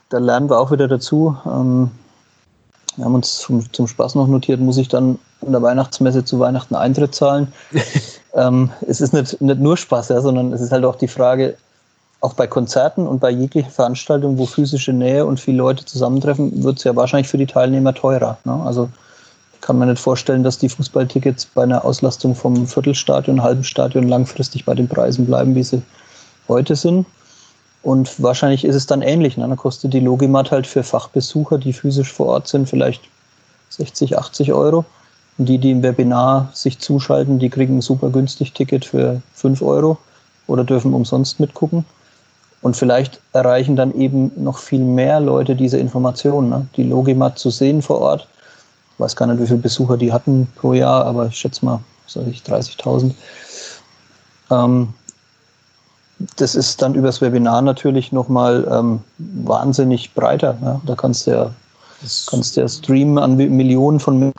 da 0.09 0.17
lernen 0.17 0.49
wir 0.49 0.59
auch 0.59 0.71
wieder 0.71 0.87
dazu. 0.87 1.35
Ähm, 1.45 1.91
wir 2.95 3.05
haben 3.05 3.15
uns 3.15 3.37
zum, 3.37 3.71
zum 3.71 3.87
Spaß 3.87 4.15
noch 4.15 4.27
notiert, 4.27 4.59
muss 4.59 4.77
ich 4.77 4.89
dann 4.89 5.19
in 5.41 5.53
der 5.53 5.61
Weihnachtsmesse 5.61 6.25
zu 6.25 6.39
Weihnachten 6.39 6.75
Eintritt 6.75 7.15
zahlen. 7.15 7.53
ähm, 8.33 8.71
es 8.87 8.99
ist 8.99 9.13
nicht, 9.13 9.39
nicht 9.41 9.59
nur 9.59 9.77
Spaß, 9.77 10.09
ja, 10.09 10.21
sondern 10.21 10.51
es 10.51 10.61
ist 10.61 10.71
halt 10.71 10.83
auch 10.83 10.95
die 10.95 11.07
Frage, 11.07 11.55
auch 12.21 12.33
bei 12.33 12.47
Konzerten 12.47 13.07
und 13.07 13.19
bei 13.19 13.29
jeglicher 13.29 13.69
Veranstaltung, 13.69 14.37
wo 14.37 14.45
physische 14.45 14.91
Nähe 14.91 15.25
und 15.25 15.39
viele 15.39 15.57
Leute 15.57 15.85
zusammentreffen, 15.85 16.63
wird 16.63 16.79
es 16.79 16.83
ja 16.83 16.95
wahrscheinlich 16.95 17.29
für 17.29 17.37
die 17.37 17.45
Teilnehmer 17.45 17.93
teurer. 17.93 18.37
Ne? 18.43 18.61
Also 18.65 18.89
kann 19.61 19.77
man 19.77 19.89
nicht 19.89 20.01
vorstellen, 20.01 20.43
dass 20.43 20.57
die 20.57 20.69
Fußballtickets 20.69 21.45
bei 21.45 21.63
einer 21.63 21.85
Auslastung 21.85 22.35
vom 22.35 22.67
Viertelstadion, 22.67 23.43
halben 23.43 23.63
Stadion 23.63 24.07
langfristig 24.07 24.65
bei 24.65 24.75
den 24.75 24.89
Preisen 24.89 25.25
bleiben, 25.25 25.55
wie 25.55 25.63
sie 25.63 25.81
heute 26.49 26.75
sind. 26.75 27.05
Und 27.89 28.21
wahrscheinlich 28.21 28.65
ist 28.65 28.75
es 28.75 28.85
dann 28.85 29.01
ähnlich. 29.01 29.35
Ne? 29.35 29.47
Dann 29.47 29.57
kostet 29.57 29.93
die 29.93 29.99
Logimat 29.99 30.51
halt 30.51 30.67
für 30.67 30.83
Fachbesucher, 30.83 31.57
die 31.57 31.73
physisch 31.73 32.13
vor 32.13 32.27
Ort 32.27 32.47
sind, 32.47 32.69
vielleicht 32.69 33.01
60, 33.69 34.15
80 34.15 34.53
Euro. 34.53 34.85
Und 35.39 35.49
die, 35.49 35.57
die 35.57 35.71
im 35.71 35.81
Webinar 35.81 36.51
sich 36.53 36.77
zuschalten, 36.77 37.39
die 37.39 37.49
kriegen 37.49 37.79
ein 37.79 37.81
super 37.81 38.11
günstig 38.11 38.53
Ticket 38.53 38.85
für 38.85 39.23
5 39.33 39.63
Euro. 39.63 39.97
oder 40.45 40.63
dürfen 40.63 40.93
umsonst 40.93 41.39
mitgucken. 41.39 41.83
Und 42.61 42.77
vielleicht 42.77 43.21
erreichen 43.33 43.75
dann 43.75 43.95
eben 43.95 44.31
noch 44.35 44.59
viel 44.59 44.83
mehr 44.83 45.19
Leute 45.19 45.55
diese 45.55 45.79
Informationen. 45.79 46.49
Ne? 46.51 46.67
Die 46.75 46.83
Logimat 46.83 47.39
zu 47.39 47.49
sehen 47.49 47.81
vor 47.81 48.01
Ort. 48.01 48.27
Ich 48.93 48.99
weiß 48.99 49.15
gar 49.15 49.25
nicht, 49.25 49.41
wie 49.41 49.47
viele 49.47 49.61
Besucher 49.61 49.97
die 49.97 50.13
hatten 50.13 50.47
pro 50.57 50.73
Jahr, 50.73 51.05
aber 51.05 51.25
ich 51.25 51.37
schätze 51.37 51.65
mal, 51.65 51.79
sag 52.05 52.27
ich, 52.27 52.43
30.000. 52.43 53.15
Ähm, 54.51 54.93
das 56.35 56.55
ist 56.55 56.81
dann 56.81 56.95
übers 56.95 57.21
Webinar 57.21 57.61
natürlich 57.61 58.11
nochmal 58.11 58.67
ähm, 58.69 58.99
wahnsinnig 59.17 60.13
breiter. 60.13 60.57
Ne? 60.61 60.81
Da 60.85 60.95
kannst 60.95 61.27
du 61.27 61.31
ja, 61.31 61.51
kannst 62.27 62.57
du 62.57 62.61
ja 62.61 62.67
streamen 62.67 63.17
an 63.17 63.35
Millionen 63.35 63.99
von 63.99 64.33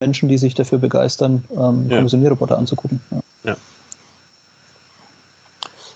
Menschen, 0.00 0.28
die 0.28 0.38
sich 0.38 0.54
dafür 0.54 0.78
begeistern, 0.78 1.44
ähm, 1.50 1.88
ja. 1.88 1.96
Kommissionierroboter 1.96 2.56
anzugucken. 2.56 3.00
Ja. 3.44 3.56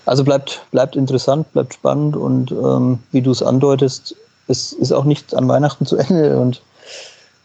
Also 0.05 0.23
bleibt, 0.23 0.61
bleibt 0.71 0.95
interessant, 0.95 1.51
bleibt 1.51 1.73
spannend 1.73 2.15
und 2.15 2.51
ähm, 2.51 2.99
wie 3.11 3.21
du 3.21 3.31
es 3.31 3.43
andeutest, 3.43 4.15
es 4.47 4.71
ist 4.71 4.93
auch 4.93 5.03
nicht 5.03 5.35
an 5.35 5.47
Weihnachten 5.47 5.85
zu 5.85 5.97
Ende 5.97 6.39
und 6.39 6.61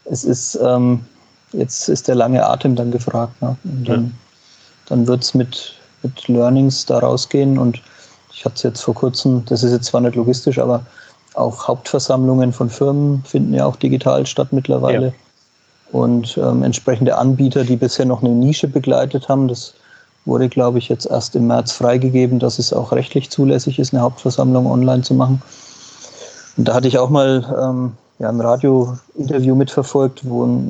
es 0.05 0.25
ist, 0.25 0.59
ähm, 0.63 1.05
jetzt 1.53 1.89
ist 1.89 2.07
der 2.07 2.15
lange 2.15 2.47
Atem 2.47 2.77
dann 2.77 2.91
gefragt. 2.91 3.41
Ne? 3.43 3.57
Und 3.65 3.89
dann, 3.89 4.05
ja. 4.05 4.11
dann 4.87 5.07
wird 5.07 5.25
es 5.25 5.35
mit, 5.35 5.75
mit 6.03 6.29
Learnings 6.29 6.87
da 6.87 6.99
rausgehen 6.99 7.59
und 7.59 7.81
ich 8.33 8.45
hatte 8.45 8.57
es 8.57 8.63
jetzt 8.63 8.81
vor 8.83 8.95
kurzem, 8.95 9.45
das 9.47 9.63
ist 9.63 9.73
jetzt 9.73 9.87
zwar 9.87 10.01
nicht 10.01 10.17
logistisch, 10.17 10.59
aber 10.59 10.85
auch 11.35 11.69
Hauptversammlungen 11.69 12.53
von 12.53 12.69
Firmen 12.69 13.23
finden 13.25 13.55
ja 13.55 13.67
auch 13.67 13.77
digital 13.77 14.27
statt 14.27 14.49
mittlerweile. 14.51 15.07
Ja. 15.07 15.13
Und 15.93 16.39
ähm, 16.39 16.63
entsprechende 16.63 17.17
Anbieter, 17.19 17.65
die 17.65 17.77
bisher 17.77 18.07
noch 18.07 18.23
eine 18.23 18.31
Nische 18.31 18.67
begleitet 18.67 19.29
haben, 19.29 19.49
das 19.49 19.75
wurde, 20.25 20.49
glaube 20.49 20.79
ich, 20.79 20.89
jetzt 20.89 21.07
erst 21.07 21.37
im 21.37 21.47
März 21.47 21.73
freigegeben, 21.73 22.39
dass 22.39 22.59
es 22.59 22.73
auch 22.73 22.93
rechtlich 22.93 23.31
zulässig 23.31 23.79
ist, 23.79 23.93
eine 23.93 24.03
Hauptversammlung 24.03 24.67
online 24.67 25.03
zu 25.03 25.15
machen. 25.15 25.43
Und 26.57 26.69
da 26.69 26.75
hatte 26.75 26.89
ich 26.89 26.99
auch 26.99 27.11
mal 27.11 27.45
ähm, 27.61 27.93
ja, 28.19 28.29
ein 28.29 28.41
Radio-Interview 28.41 29.55
mitverfolgt, 29.55 30.21
wo 30.25 30.45
ein, 30.45 30.61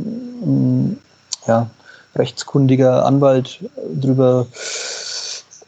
ein 0.42 0.98
ja, 1.46 1.68
rechtskundiger 2.16 3.04
Anwalt 3.04 3.60
drüber 3.94 4.46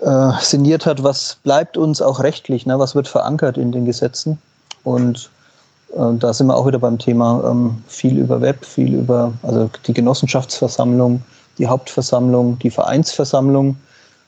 äh, 0.04 0.32
sinniert 0.40 0.86
hat, 0.86 1.02
was 1.02 1.38
bleibt 1.42 1.76
uns 1.76 2.02
auch 2.02 2.20
rechtlich, 2.20 2.66
ne? 2.66 2.78
was 2.78 2.94
wird 2.94 3.08
verankert 3.08 3.56
in 3.56 3.72
den 3.72 3.84
Gesetzen. 3.84 4.38
Und 4.82 5.30
äh, 5.96 6.12
da 6.18 6.32
sind 6.32 6.46
wir 6.46 6.56
auch 6.56 6.66
wieder 6.66 6.78
beim 6.78 6.98
Thema 6.98 7.42
ähm, 7.50 7.82
viel 7.88 8.18
über 8.18 8.40
Web, 8.40 8.64
viel 8.64 8.94
über 8.94 9.32
also 9.42 9.70
die 9.86 9.94
Genossenschaftsversammlung, 9.94 11.22
die 11.58 11.66
Hauptversammlung, 11.66 12.58
die 12.58 12.70
Vereinsversammlung. 12.70 13.76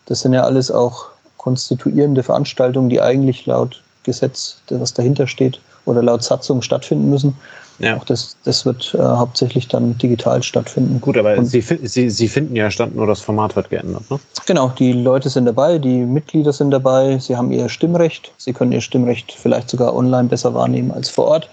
Das 0.06 0.20
sind 0.20 0.32
ja 0.32 0.44
alles 0.44 0.70
auch 0.70 1.06
konstituierende 1.36 2.22
Veranstaltungen, 2.22 2.88
die 2.88 3.00
eigentlich 3.00 3.46
laut 3.46 3.82
Gesetz, 4.04 4.58
was 4.70 4.94
dahinter 4.94 5.26
steht, 5.26 5.60
oder 5.86 6.02
laut 6.02 6.22
Satzung 6.22 6.60
stattfinden 6.60 7.08
müssen. 7.08 7.34
Ja. 7.78 7.96
Auch 7.96 8.04
das, 8.04 8.36
das 8.44 8.64
wird 8.64 8.94
äh, 8.94 8.98
hauptsächlich 8.98 9.68
dann 9.68 9.98
digital 9.98 10.42
stattfinden. 10.42 11.00
Gut, 11.00 11.18
aber 11.18 11.42
Sie, 11.44 11.60
Sie, 11.60 12.08
Sie 12.08 12.28
finden 12.28 12.56
ja 12.56 12.70
statt, 12.70 12.94
nur 12.94 13.06
das 13.06 13.20
Format 13.20 13.54
wird 13.54 13.68
geändert, 13.68 14.10
ne? 14.10 14.18
Genau, 14.46 14.68
die 14.78 14.92
Leute 14.92 15.28
sind 15.28 15.44
dabei, 15.44 15.78
die 15.78 15.98
Mitglieder 15.98 16.52
sind 16.52 16.70
dabei, 16.70 17.18
sie 17.18 17.36
haben 17.36 17.52
ihr 17.52 17.68
Stimmrecht, 17.68 18.32
sie 18.38 18.54
können 18.54 18.72
ihr 18.72 18.80
Stimmrecht 18.80 19.32
vielleicht 19.32 19.68
sogar 19.68 19.94
online 19.94 20.28
besser 20.28 20.54
wahrnehmen 20.54 20.90
als 20.90 21.10
vor 21.10 21.26
Ort. 21.26 21.50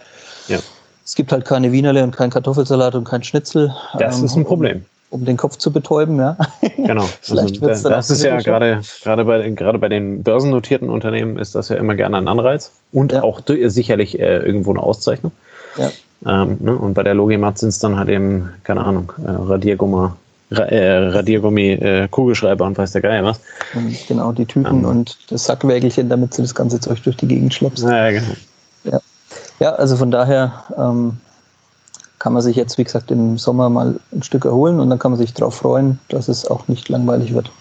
Ja. 0.48 0.60
Es 1.06 1.16
gibt 1.16 1.34
halt 1.34 1.44
keine 1.44 1.74
Wienerle 1.74 2.02
und 2.04 2.16
kein 2.16 2.30
Kartoffelsalat 2.30 2.96
und 2.96 3.04
kein 3.04 3.24
Schnitzel. 3.24 3.74
Das 4.00 4.20
ähm, 4.20 4.26
ist 4.26 4.38
ein 4.38 4.46
Problem 4.46 4.86
um 5.14 5.26
den 5.26 5.38
Kopf 5.38 5.58
zu 5.58 5.72
betäuben, 5.72 6.18
ja. 6.18 6.36
Genau. 6.78 7.06
Vielleicht 7.22 7.64
also, 7.64 7.90
das 7.90 8.10
ist 8.10 8.24
ja 8.24 8.38
gerade, 8.40 8.82
gerade, 9.04 9.26
bei, 9.26 9.50
gerade 9.52 9.78
bei 9.78 9.90
den 9.90 10.24
börsennotierten 10.24 10.90
Unternehmen 10.90 11.38
ist 11.38 11.56
das 11.56 11.70
ja 11.70 11.76
immer 11.76 11.96
gerne 11.96 12.18
ein 12.18 12.28
Anreiz 12.28 12.72
und 12.92 13.12
ja. 13.12 13.24
auch 13.24 13.42
sicherlich 13.46 14.20
äh, 14.20 14.38
irgendwo 14.38 14.72
eine 14.72 14.82
Auszeichnung. 14.82 15.32
Ja. 15.78 15.92
Ähm, 16.26 16.58
ne? 16.62 16.76
Und 16.76 16.96
bei 16.96 17.04
der 17.04 17.14
Logimat 17.14 17.60
sind 17.60 17.70
es 17.70 17.80
dann 17.80 17.98
halt 17.98 18.10
eben, 18.10 18.50
keine 18.64 18.84
Ahnung, 18.84 19.14
äh, 19.24 19.30
Radiergummi, 19.30 20.10
äh, 20.50 20.98
Radiergummi, 20.98 21.72
äh, 21.74 22.08
Kugelschreiber 22.10 22.66
und 22.66 22.78
weiß 22.78 22.94
der 22.94 23.02
Geier 23.02 23.24
was. 23.24 23.40
Genau, 24.08 24.32
die 24.32 24.46
Tüten 24.46 24.80
ähm. 24.80 24.86
und 24.86 25.18
das 25.30 25.46
Sackwägelchen, 25.46 26.10
damit 26.10 26.38
du 26.38 26.42
das 26.42 26.56
ganze 26.56 26.80
Zeug 26.80 27.04
durch 27.04 27.18
die 27.18 27.28
Gegend 27.28 27.54
schleppst. 27.54 27.84
Ja, 27.84 28.10
genau. 28.10 28.36
Ja, 28.86 29.00
ja 29.60 29.70
also 29.74 29.96
von 29.96 30.12
daher 30.12 30.64
ähm, 30.76 31.18
kann 32.24 32.32
man 32.32 32.42
sich 32.42 32.56
jetzt, 32.56 32.78
wie 32.78 32.86
gesagt, 32.86 33.12
im 33.12 33.38
Sommer 33.38 33.70
mal 33.70 34.00
ein 34.14 34.24
Stück 34.24 34.46
erholen 34.46 34.80
und 34.80 34.90
dann 34.90 34.98
kann 34.98 35.12
man 35.12 35.20
sich 35.20 35.34
darauf 35.34 35.56
freuen, 35.56 36.00
dass 36.08 36.30
es 36.30 36.48
auch 36.48 36.70
nicht 36.70 36.88
langweilig 36.88 37.34
wird, 37.34 37.52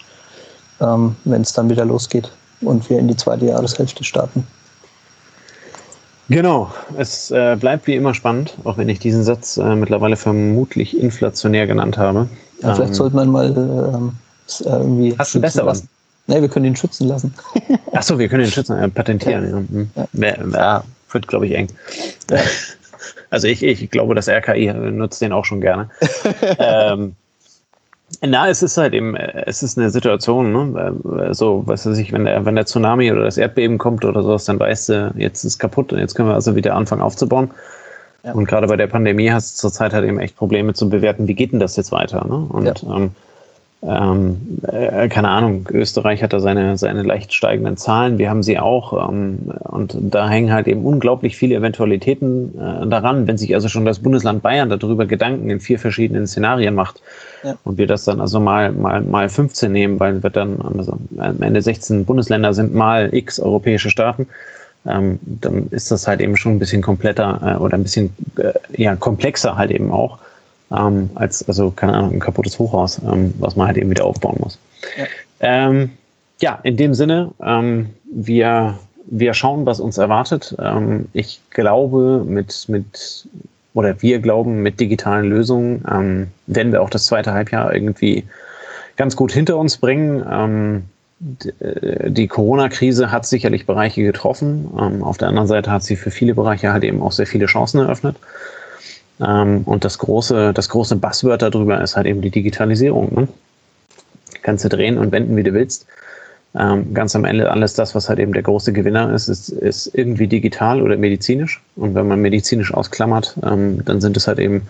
ähm, 0.79 1.17
wenn 1.25 1.41
es 1.41 1.51
dann 1.51 1.69
wieder 1.69 1.83
losgeht 1.83 2.31
und 2.61 2.89
wir 2.89 2.97
in 2.97 3.09
die 3.09 3.17
zweite 3.17 3.45
Jahreshälfte 3.45 4.05
starten. 4.05 4.47
Genau, 6.29 6.71
es 6.97 7.29
äh, 7.29 7.57
bleibt 7.59 7.87
wie 7.87 7.95
immer 7.95 8.13
spannend, 8.13 8.53
auch 8.63 8.77
wenn 8.77 8.87
ich 8.87 8.99
diesen 8.99 9.25
Satz 9.25 9.57
äh, 9.57 9.75
mittlerweile 9.75 10.15
vermutlich 10.15 10.97
inflationär 10.97 11.67
genannt 11.67 11.97
habe. 11.97 12.29
Ja, 12.61 12.73
vielleicht 12.73 12.91
ähm, 12.91 12.95
sollte 12.95 13.17
man 13.17 13.31
mal 13.31 13.47
ähm, 13.47 14.13
äh, 14.61 14.69
irgendwie. 14.69 15.15
Hast 15.19 15.35
du 15.35 15.41
besser 15.41 15.65
lassen? 15.65 15.89
Nee, 16.27 16.39
wir 16.39 16.47
können 16.47 16.67
ihn 16.67 16.77
schützen 16.77 17.09
lassen. 17.09 17.33
Achso, 17.91 18.17
wir 18.17 18.29
können 18.29 18.45
ihn 18.45 18.51
schützen, 18.53 18.77
äh, 18.77 18.87
patentieren. 18.87 19.43
Ja. 19.43 19.57
Hm. 19.57 19.91
Ja. 19.93 20.07
Ja. 20.13 20.57
ja. 20.57 20.83
wird, 21.11 21.27
glaube 21.27 21.47
ich, 21.47 21.53
eng. 21.53 21.67
Also 23.29 23.47
ich, 23.47 23.63
ich 23.63 23.89
glaube, 23.89 24.15
das 24.15 24.27
RKI 24.27 24.73
nutzt 24.73 25.21
den 25.21 25.33
auch 25.33 25.45
schon 25.45 25.61
gerne. 25.61 25.89
ähm, 26.59 27.15
na, 28.21 28.47
es 28.47 28.61
ist 28.61 28.77
halt 28.77 28.93
eben, 28.93 29.15
es 29.15 29.63
ist 29.63 29.77
eine 29.77 29.89
Situation, 29.89 30.51
ne? 30.51 31.33
So, 31.33 31.63
was 31.65 31.85
weiß 31.85 31.97
ich, 31.97 32.11
wenn 32.13 32.25
der, 32.25 32.45
wenn 32.45 32.55
der 32.55 32.65
Tsunami 32.65 33.11
oder 33.11 33.23
das 33.23 33.37
Erdbeben 33.37 33.77
kommt 33.77 34.05
oder 34.05 34.21
sowas, 34.21 34.45
dann 34.45 34.59
weißt 34.59 34.89
du, 34.89 35.13
jetzt 35.17 35.43
ist 35.43 35.59
kaputt 35.59 35.91
und 35.91 35.99
jetzt 35.99 36.15
können 36.15 36.29
wir 36.29 36.35
also 36.35 36.55
wieder 36.55 36.75
anfangen 36.75 37.01
aufzubauen. 37.01 37.51
Ja. 38.23 38.33
Und 38.33 38.45
gerade 38.45 38.67
bei 38.67 38.77
der 38.77 38.87
Pandemie 38.87 39.31
hast 39.31 39.57
du 39.57 39.61
zurzeit 39.67 39.93
halt 39.93 40.05
eben 40.05 40.19
echt 40.19 40.37
Probleme 40.37 40.73
zu 40.73 40.89
bewerten, 40.89 41.27
wie 41.27 41.33
geht 41.33 41.51
denn 41.51 41.59
das 41.59 41.75
jetzt 41.75 41.91
weiter? 41.91 42.25
Ne? 42.25 42.35
Und 42.35 42.65
ja. 42.65 42.95
ähm, 42.95 43.11
ähm, 43.85 44.59
äh, 44.65 45.09
keine 45.09 45.29
Ahnung, 45.29 45.67
Österreich 45.69 46.23
hat 46.23 46.31
da 46.31 46.39
seine, 46.39 46.77
seine 46.77 47.03
leicht 47.03 47.33
steigenden 47.33 47.75
Zahlen, 47.75 48.17
wir 48.17 48.29
haben 48.29 48.41
sie 48.41 48.57
auch 48.57 49.09
ähm, 49.09 49.39
und 49.63 49.97
da 49.99 50.29
hängen 50.29 50.53
halt 50.53 50.67
eben 50.67 50.85
unglaublich 50.85 51.35
viele 51.35 51.55
Eventualitäten 51.55 52.57
äh, 52.57 52.87
daran, 52.87 53.27
wenn 53.27 53.37
sich 53.37 53.53
also 53.53 53.67
schon 53.67 53.83
das 53.83 53.99
Bundesland 53.99 54.41
Bayern 54.41 54.69
darüber 54.69 55.05
Gedanken 55.05 55.49
in 55.49 55.59
vier 55.59 55.79
verschiedenen 55.79 56.27
Szenarien 56.27 56.75
macht 56.75 57.01
ja. 57.43 57.55
und 57.65 57.77
wir 57.77 57.87
das 57.87 58.05
dann 58.05 58.21
also 58.21 58.39
mal, 58.39 58.71
mal, 58.71 59.01
mal 59.01 59.27
15 59.27 59.71
nehmen, 59.71 59.99
weil 59.99 60.23
wir 60.23 60.29
dann 60.29 60.61
also 60.61 60.97
am 61.17 61.41
Ende 61.41 61.61
16 61.61 62.05
Bundesländer 62.05 62.53
sind 62.53 62.73
mal 62.73 63.13
x 63.13 63.39
europäische 63.39 63.89
Staaten, 63.89 64.27
ähm, 64.85 65.19
dann 65.23 65.67
ist 65.71 65.91
das 65.91 66.07
halt 66.07 66.21
eben 66.21 66.37
schon 66.37 66.53
ein 66.53 66.59
bisschen 66.59 66.81
kompletter 66.81 67.57
äh, 67.57 67.61
oder 67.61 67.75
ein 67.75 67.83
bisschen 67.83 68.15
äh, 68.37 68.53
ja, 68.81 68.95
komplexer 68.95 69.57
halt 69.57 69.71
eben 69.71 69.91
auch 69.91 70.19
ähm, 70.75 71.09
als, 71.15 71.47
also 71.47 71.71
keine 71.71 71.93
Ahnung, 71.93 72.13
ein 72.13 72.19
kaputtes 72.19 72.59
Hochhaus, 72.59 72.99
ähm, 73.05 73.33
was 73.39 73.55
man 73.55 73.67
halt 73.67 73.77
eben 73.77 73.89
wieder 73.89 74.05
aufbauen 74.05 74.37
muss. 74.39 74.59
Ja, 74.97 75.05
ähm, 75.41 75.91
ja 76.39 76.59
in 76.63 76.77
dem 76.77 76.93
Sinne, 76.93 77.31
ähm, 77.43 77.89
wir, 78.11 78.77
wir 79.05 79.33
schauen, 79.33 79.65
was 79.65 79.79
uns 79.79 79.97
erwartet. 79.97 80.55
Ähm, 80.59 81.07
ich 81.13 81.41
glaube, 81.51 82.23
mit, 82.25 82.65
mit, 82.67 83.27
oder 83.73 84.01
wir 84.01 84.19
glauben, 84.19 84.61
mit 84.61 84.79
digitalen 84.79 85.29
Lösungen 85.29 86.31
werden 86.47 86.71
wir 86.71 86.81
auch 86.81 86.91
das 86.91 87.05
zweite 87.05 87.33
Halbjahr 87.33 87.73
irgendwie 87.73 88.23
ganz 88.97 89.15
gut 89.15 89.31
hinter 89.31 89.57
uns 89.57 89.77
bringen. 89.77 90.83
Äh, 91.59 92.11
die 92.11 92.27
Corona-Krise 92.27 93.11
hat 93.11 93.25
sicherlich 93.25 93.65
Bereiche 93.65 94.03
getroffen. 94.03 94.69
auf 95.01 95.17
der 95.17 95.29
anderen 95.29 95.47
Seite 95.47 95.71
hat 95.71 95.83
sie 95.83 95.95
für 95.95 96.11
viele 96.11 96.35
Bereiche 96.35 96.71
halt 96.71 96.83
eben 96.83 97.01
auch 97.01 97.11
sehr 97.11 97.25
viele 97.25 97.47
Chancen 97.47 97.79
eröffnet. 97.79 98.15
Ähm, 99.21 99.61
und 99.65 99.85
das 99.85 99.97
große, 99.97 100.53
das 100.53 100.69
große 100.69 100.95
Buzzword 100.95 101.41
darüber 101.41 101.81
ist 101.81 101.95
halt 101.95 102.07
eben 102.07 102.21
die 102.21 102.29
Digitalisierung. 102.29 103.13
Ne? 103.13 103.27
Kannst 104.41 104.65
du 104.65 104.69
drehen 104.69 104.97
und 104.97 105.11
wenden, 105.11 105.35
wie 105.35 105.43
du 105.43 105.53
willst. 105.53 105.85
Ähm, 106.55 106.93
ganz 106.93 107.15
am 107.15 107.25
Ende 107.25 107.49
alles 107.49 107.73
das, 107.73 107.95
was 107.95 108.09
halt 108.09 108.19
eben 108.19 108.33
der 108.33 108.43
große 108.43 108.73
Gewinner 108.73 109.11
ist, 109.13 109.27
ist, 109.27 109.49
ist 109.49 109.87
irgendwie 109.93 110.27
digital 110.27 110.81
oder 110.81 110.97
medizinisch. 110.97 111.61
Und 111.75 111.95
wenn 111.95 112.07
man 112.07 112.21
medizinisch 112.21 112.73
ausklammert, 112.73 113.35
ähm, 113.43 113.83
dann 113.85 114.01
sind 114.01 114.17
es 114.17 114.27
halt 114.27 114.39
eben 114.39 114.67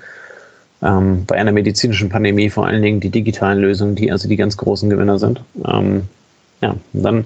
bei 0.82 1.36
einer 1.36 1.54
medizinischen 1.54 2.10
Pandemie 2.10 2.50
vor 2.50 2.68
allen 2.68 2.82
Dingen 2.82 3.00
die 3.00 3.10
digitalen 3.10 3.60
Lösungen, 3.60 3.96
die 3.96 4.12
also 4.12 4.28
die 4.28 4.36
ganz 4.36 4.58
großen 4.58 4.90
Gewinner 4.90 5.18
sind. 5.18 5.40
Ja, 5.64 6.76
dann 6.92 7.26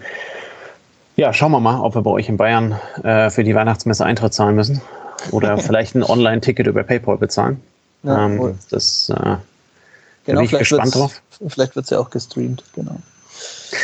ja, 1.17 1.33
schauen 1.33 1.51
wir 1.51 1.59
mal, 1.59 1.79
ob 1.79 1.95
wir 1.95 2.03
bei 2.03 2.11
euch 2.11 2.29
in 2.29 2.37
Bayern 2.37 2.79
äh, 3.03 3.31
für 3.31 3.43
die 3.43 3.55
Weihnachtsmesse 3.55 4.05
Eintritt 4.05 4.35
zahlen 4.35 4.55
müssen. 4.55 4.81
Oder 5.31 5.57
vielleicht 5.57 5.95
ein 5.95 6.03
Online-Ticket 6.03 6.67
über 6.67 6.83
PayPal 6.83 7.17
bezahlen. 7.17 7.61
Ja, 8.03 8.25
ähm, 8.25 8.55
das 8.69 9.09
äh, 9.09 9.35
genau, 10.25 10.41
bin 10.41 10.41
ich 10.41 10.51
gespannt 10.51 10.95
drauf. 10.95 11.21
Vielleicht 11.47 11.75
wird 11.75 11.85
es 11.85 11.89
ja 11.91 11.99
auch 11.99 12.09
gestreamt, 12.09 12.63
genau. 12.73 12.97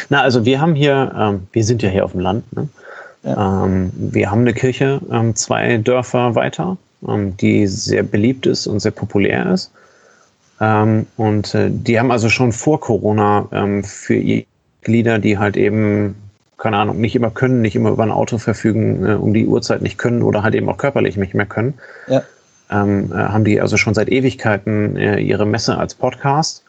Na, 0.09 0.21
also 0.21 0.45
wir 0.45 0.59
haben 0.59 0.75
hier, 0.75 1.13
ähm, 1.17 1.47
wir 1.51 1.63
sind 1.63 1.83
ja 1.83 1.89
hier 1.89 2.05
auf 2.05 2.11
dem 2.11 2.21
Land, 2.21 2.51
ne? 2.55 2.67
ja. 3.23 3.65
ähm, 3.65 3.91
wir 3.95 4.31
haben 4.31 4.41
eine 4.41 4.53
Kirche 4.53 5.01
ähm, 5.11 5.35
zwei 5.35 5.77
Dörfer 5.77 6.35
weiter, 6.35 6.77
ähm, 7.07 7.35
die 7.37 7.67
sehr 7.67 8.03
beliebt 8.03 8.45
ist 8.45 8.65
und 8.67 8.79
sehr 8.79 8.91
populär 8.91 9.51
ist. 9.51 9.71
Ähm, 10.59 11.05
und 11.17 11.53
äh, 11.53 11.69
die 11.69 11.99
haben 11.99 12.11
also 12.11 12.29
schon 12.29 12.51
vor 12.51 12.79
Corona 12.79 13.47
für 13.83 14.15
ihre 14.15 14.45
Glieder, 14.81 15.19
die 15.19 15.37
halt 15.37 15.57
eben 15.57 16.15
keine 16.63 16.77
Ahnung, 16.77 17.01
nicht 17.01 17.13
immer 17.13 17.29
können, 17.29 17.61
nicht 17.61 17.75
immer 17.75 17.89
über 17.89 18.03
ein 18.03 18.11
Auto 18.11 18.37
verfügen, 18.37 19.05
äh, 19.05 19.13
um 19.15 19.33
die 19.33 19.45
Uhrzeit 19.45 19.81
nicht 19.81 19.97
können 19.97 20.23
oder 20.23 20.43
halt 20.43 20.55
eben 20.55 20.69
auch 20.69 20.77
körperlich 20.77 21.17
nicht 21.17 21.33
mehr 21.33 21.45
können, 21.45 21.73
ja. 22.07 22.23
ähm, 22.71 23.11
äh, 23.11 23.15
haben 23.15 23.43
die 23.43 23.59
also 23.59 23.75
schon 23.75 23.93
seit 23.93 24.07
Ewigkeiten 24.07 24.95
äh, 24.95 25.19
ihre 25.19 25.45
Messe 25.45 25.77
als 25.77 25.93
Podcast 25.93 26.63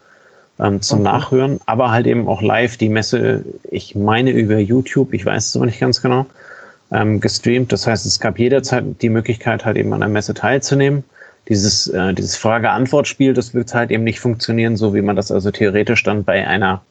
ähm, 0.58 0.82
zum 0.82 1.00
okay. 1.00 1.12
Nachhören, 1.12 1.60
aber 1.66 1.92
halt 1.92 2.08
eben 2.08 2.26
auch 2.26 2.42
live 2.42 2.76
die 2.76 2.88
Messe, 2.88 3.44
ich 3.70 3.94
meine 3.94 4.32
über 4.32 4.58
YouTube, 4.58 5.14
ich 5.14 5.24
weiß 5.24 5.46
es 5.46 5.56
aber 5.56 5.66
nicht 5.66 5.78
ganz 5.78 6.02
genau, 6.02 6.26
ähm, 6.90 7.20
gestreamt. 7.20 7.70
Das 7.70 7.86
heißt, 7.86 8.04
es 8.04 8.18
gab 8.18 8.40
jederzeit 8.40 9.00
die 9.00 9.10
Möglichkeit, 9.10 9.64
halt 9.64 9.76
eben 9.76 9.92
an 9.92 10.00
der 10.00 10.08
Messe 10.08 10.34
teilzunehmen. 10.34 11.04
Dieses, 11.48 11.86
äh, 11.86 12.14
dieses 12.14 12.34
Frage-Antwort-Spiel, 12.34 13.32
das 13.32 13.54
wird 13.54 13.72
halt 13.72 13.92
eben 13.92 14.02
nicht 14.02 14.18
funktionieren, 14.18 14.76
so 14.76 14.92
wie 14.92 15.02
man 15.02 15.14
das 15.14 15.30
also 15.30 15.52
theoretisch 15.52 16.02
dann 16.02 16.24
bei 16.24 16.44
einer 16.44 16.82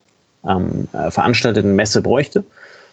ähm, 0.48 0.88
äh, 0.94 1.12
veranstalteten 1.12 1.76
Messe 1.76 2.02
bräuchte. 2.02 2.46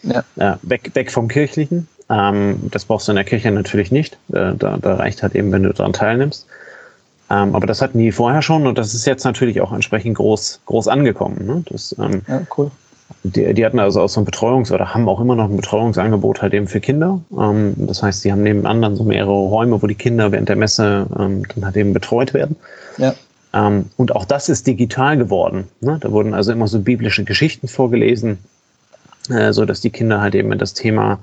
Ja. 0.03 0.23
Äh, 0.37 0.57
weg, 0.63 0.91
weg 0.93 1.11
vom 1.11 1.27
Kirchlichen. 1.27 1.87
Ähm, 2.09 2.59
das 2.71 2.85
brauchst 2.85 3.07
du 3.07 3.11
in 3.11 3.15
der 3.15 3.25
Kirche 3.25 3.51
natürlich 3.51 3.91
nicht. 3.91 4.15
Äh, 4.33 4.53
da, 4.57 4.77
da 4.77 4.95
reicht 4.95 5.23
halt 5.23 5.35
eben, 5.35 5.51
wenn 5.51 5.63
du 5.63 5.73
daran 5.73 5.93
teilnimmst. 5.93 6.47
Ähm, 7.29 7.55
aber 7.55 7.65
das 7.65 7.81
hatten 7.81 7.97
die 7.97 8.11
vorher 8.11 8.41
schon 8.41 8.67
und 8.67 8.77
das 8.77 8.93
ist 8.93 9.05
jetzt 9.05 9.23
natürlich 9.23 9.61
auch 9.61 9.71
entsprechend 9.71 10.17
groß, 10.17 10.61
groß 10.65 10.87
angekommen. 10.89 11.45
Ne? 11.45 11.63
Das, 11.69 11.95
ähm, 11.97 12.21
ja, 12.27 12.41
cool. 12.57 12.71
Die, 13.23 13.53
die 13.53 13.65
hatten 13.65 13.79
also 13.79 14.01
auch 14.01 14.09
so 14.09 14.21
ein 14.21 14.25
Betreuungs- 14.25 14.71
oder 14.71 14.93
haben 14.93 15.07
auch 15.07 15.19
immer 15.19 15.35
noch 15.35 15.49
ein 15.49 15.55
Betreuungsangebot 15.55 16.41
halt 16.41 16.53
eben 16.53 16.67
für 16.67 16.81
Kinder. 16.81 17.21
Ähm, 17.37 17.73
das 17.77 18.03
heißt, 18.03 18.25
die 18.25 18.31
haben 18.31 18.43
nebenan 18.43 18.81
dann 18.81 18.95
so 18.95 19.03
mehrere 19.03 19.31
Räume, 19.31 19.81
wo 19.81 19.87
die 19.87 19.95
Kinder 19.95 20.31
während 20.31 20.49
der 20.49 20.55
Messe 20.57 21.07
ähm, 21.17 21.43
dann 21.55 21.65
halt 21.65 21.77
eben 21.77 21.93
betreut 21.93 22.33
werden. 22.33 22.57
Ja. 22.97 23.13
Ähm, 23.53 23.85
und 23.97 24.15
auch 24.15 24.25
das 24.25 24.49
ist 24.49 24.67
digital 24.67 25.17
geworden. 25.17 25.67
Ne? 25.79 25.97
Da 26.01 26.11
wurden 26.11 26.33
also 26.33 26.51
immer 26.51 26.67
so 26.67 26.79
biblische 26.79 27.23
Geschichten 27.23 27.67
vorgelesen, 27.67 28.39
äh, 29.31 29.53
so 29.53 29.65
dass 29.65 29.81
die 29.81 29.89
Kinder 29.89 30.21
halt 30.21 30.35
eben 30.35 30.51
in 30.51 30.59
das 30.59 30.73
Thema 30.73 31.19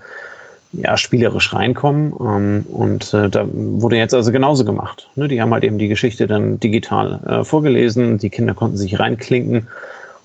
ja, 0.73 0.97
spielerisch 0.97 1.53
reinkommen. 1.55 2.13
Ähm, 2.21 2.67
und 2.69 3.15
äh, 3.15 3.29
da 3.29 3.47
wurde 3.53 3.97
jetzt 3.97 4.15
also 4.15 4.33
genauso 4.33 4.65
gemacht. 4.65 5.09
Ne? 5.17 5.29
Die 5.29 5.41
haben 5.41 5.53
halt 5.53 5.65
eben 5.65 5.79
die 5.79 5.89
Geschichte 5.89 6.27
dann 6.27 6.61
digital 6.61 7.21
äh, 7.27 7.45
vorgelesen. 7.45 8.19
Die 8.19 8.31
Kinder 8.31 8.55
konnten 8.55 8.77
sich 8.77 8.99
reinklinken. 8.99 9.67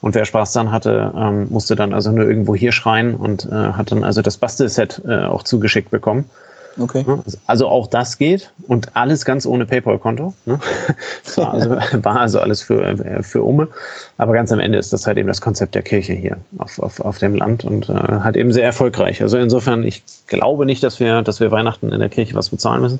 Und 0.02 0.16
wer 0.16 0.26
Spaß 0.26 0.52
dann 0.52 0.72
hatte, 0.72 1.14
ähm, 1.16 1.48
musste 1.50 1.78
dann 1.78 1.94
also 1.94 2.12
nur 2.12 2.26
irgendwo 2.26 2.56
hier 2.56 2.74
schreien 2.74 3.16
und 3.16 3.46
äh, 3.46 3.52
hat 3.52 3.92
dann 3.92 4.04
also 4.04 4.22
das 4.22 4.36
Bastelset 4.36 5.02
äh, 5.08 5.24
auch 5.24 5.44
zugeschickt 5.44 5.92
bekommen. 5.92 6.26
Okay. 6.80 7.06
Also 7.46 7.68
auch 7.68 7.88
das 7.88 8.18
geht 8.18 8.52
und 8.68 8.96
alles 8.96 9.26
ganz 9.26 9.46
ohne 9.46 9.66
PayPal-Konto. 9.66 10.34
Ne? 10.46 10.60
War, 11.36 11.54
also, 11.54 11.70
war 12.04 12.20
also 12.20 12.40
alles 12.40 12.62
für, 12.62 12.84
äh, 12.84 13.22
für 13.22 13.44
Umme. 13.44 13.68
Aber 14.18 14.34
ganz 14.34 14.52
am 14.52 14.60
Ende 14.60 14.78
ist 14.78 14.92
das 14.92 15.06
halt 15.06 15.18
eben 15.18 15.28
das 15.28 15.42
Konzept 15.42 15.76
der 15.76 15.84
Kirche 15.84 16.14
hier 16.14 16.38
auf, 16.58 16.80
auf, 16.80 17.00
auf 17.00 17.18
dem 17.20 17.36
Land 17.36 17.64
und 17.64 17.90
äh, 17.90 17.94
hat 17.94 18.36
eben 18.36 18.52
sehr 18.52 18.66
erfolgreich. 18.66 19.22
Also 19.22 19.38
insofern, 19.38 19.84
ich 19.84 20.04
glaube 20.28 20.66
nicht, 20.66 20.84
dass 20.84 21.00
wir, 21.00 21.22
dass 21.22 21.40
wir 21.40 21.52
Weihnachten 21.52 21.92
in 21.92 22.00
der 22.00 22.10
Kirche 22.10 22.34
was 22.36 22.50
bezahlen 22.50 22.82
müssen. 22.82 23.00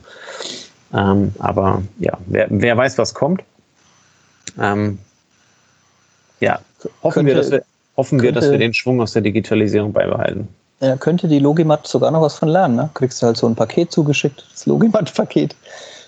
Ähm, 0.94 1.34
aber 1.40 1.82
ja, 2.00 2.18
wer, 2.28 2.48
wer 2.50 2.78
weiß, 2.78 2.98
was 2.98 3.14
kommt. 3.14 3.44
Ähm, 4.60 5.00
ja, 6.40 6.60
hoffen, 7.02 7.26
könnte, 7.26 7.28
wir, 7.28 7.36
dass 7.36 7.52
wir, 7.52 7.64
hoffen 7.98 8.20
könnte, 8.20 8.36
wir, 8.36 8.42
dass 8.42 8.52
wir 8.52 8.60
den 8.60 8.74
Schwung 8.74 9.02
aus 9.02 9.14
der 9.14 9.24
Digitalisierung 9.24 9.94
beibehalten. 9.94 10.48
Ja, 10.84 10.98
könnte 10.98 11.30
die 11.30 11.40
Logimat 11.40 11.88
sogar 11.88 12.12
noch 12.12 12.22
was 12.22 12.36
von 12.36 12.50
lernen. 12.50 12.76
Ne? 12.76 12.90
Kriegst 12.94 13.22
du 13.22 13.28
halt 13.28 13.38
so 13.38 13.48
ein 13.48 13.56
Paket 13.56 13.94
zugeschickt, 13.94 14.46
das 14.52 14.66
Logimat-Paket, 14.66 15.56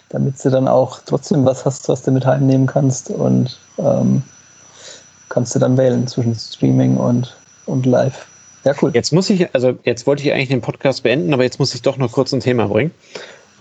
damit 0.09 0.43
du 0.43 0.49
dann 0.49 0.67
auch 0.67 0.99
trotzdem 1.05 1.45
was 1.45 1.63
hast, 1.63 1.87
was 1.87 2.01
du 2.01 2.11
mit 2.11 2.25
heimnehmen 2.25 2.67
kannst 2.67 3.09
und 3.09 3.57
ähm, 3.77 4.21
kannst 5.29 5.55
du 5.55 5.59
dann 5.59 5.77
wählen 5.77 6.05
zwischen 6.07 6.35
Streaming 6.35 6.97
und, 6.97 7.37
und 7.67 7.85
Live. 7.85 8.27
Ja, 8.65 8.73
cool. 8.81 8.91
Jetzt 8.93 9.13
muss 9.13 9.29
ich, 9.29 9.53
also 9.55 9.77
jetzt 9.83 10.05
wollte 10.07 10.23
ich 10.23 10.33
eigentlich 10.33 10.49
den 10.49 10.61
Podcast 10.61 11.03
beenden, 11.03 11.33
aber 11.33 11.43
jetzt 11.43 11.59
muss 11.59 11.73
ich 11.73 11.81
doch 11.81 11.95
noch 11.95 12.11
kurz 12.11 12.33
ein 12.33 12.41
Thema 12.41 12.67
bringen. 12.67 12.91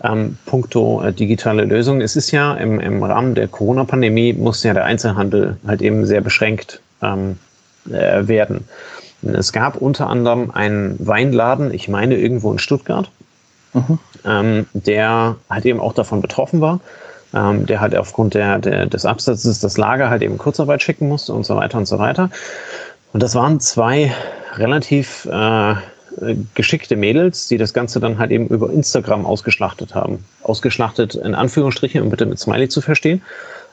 Ähm, 0.03 0.37
puncto 0.45 1.01
äh, 1.01 1.13
digitale 1.13 1.63
Lösung. 1.63 2.01
Es 2.01 2.17
ist 2.17 2.31
ja 2.31 2.55
im, 2.55 2.81
im 2.81 3.01
Rahmen 3.01 3.35
der 3.35 3.47
Corona-Pandemie 3.47 4.33
muss 4.33 4.63
ja 4.63 4.73
der 4.73 4.83
Einzelhandel 4.83 5.55
halt 5.65 5.81
eben 5.81 6.05
sehr 6.05 6.19
beschränkt 6.19 6.81
ähm, 7.01 7.39
äh, 7.89 8.27
werden. 8.27 8.67
Es 9.33 9.51
gab 9.51 9.77
unter 9.77 10.07
anderem 10.07 10.51
einen 10.51 10.95
Weinladen, 10.99 11.73
ich 11.73 11.87
meine 11.87 12.15
irgendwo 12.15 12.51
in 12.51 12.59
Stuttgart, 12.59 13.09
mhm. 13.73 13.99
ähm, 14.25 14.65
der 14.73 15.37
halt 15.49 15.65
eben 15.65 15.79
auch 15.79 15.93
davon 15.93 16.21
betroffen 16.21 16.61
war. 16.61 16.79
Ähm, 17.33 17.65
der 17.65 17.81
halt 17.81 17.93
aufgrund 17.95 18.33
der, 18.33 18.59
der, 18.59 18.85
des 18.85 19.05
Absatzes 19.05 19.59
das 19.59 19.77
Lager 19.77 20.09
halt 20.09 20.21
eben 20.21 20.37
Kurzarbeit 20.37 20.81
schicken 20.81 21.09
musste 21.09 21.33
und 21.33 21.45
so 21.45 21.57
weiter 21.57 21.77
und 21.77 21.85
so 21.85 21.99
weiter. 21.99 22.29
Und 23.11 23.23
das 23.23 23.35
waren 23.35 23.59
zwei 23.59 24.13
relativ 24.55 25.25
äh, 25.25 25.75
geschickte 26.53 26.95
Mädels, 26.95 27.47
die 27.47 27.57
das 27.57 27.73
Ganze 27.73 27.99
dann 27.99 28.19
halt 28.19 28.31
eben 28.31 28.47
über 28.47 28.69
Instagram 28.69 29.25
ausgeschlachtet 29.25 29.95
haben. 29.95 30.23
Ausgeschlachtet 30.43 31.15
in 31.15 31.35
Anführungsstrichen, 31.35 32.01
um 32.01 32.09
bitte 32.09 32.25
mit 32.25 32.39
Smiley 32.39 32.69
zu 32.69 32.79
verstehen. 32.79 33.21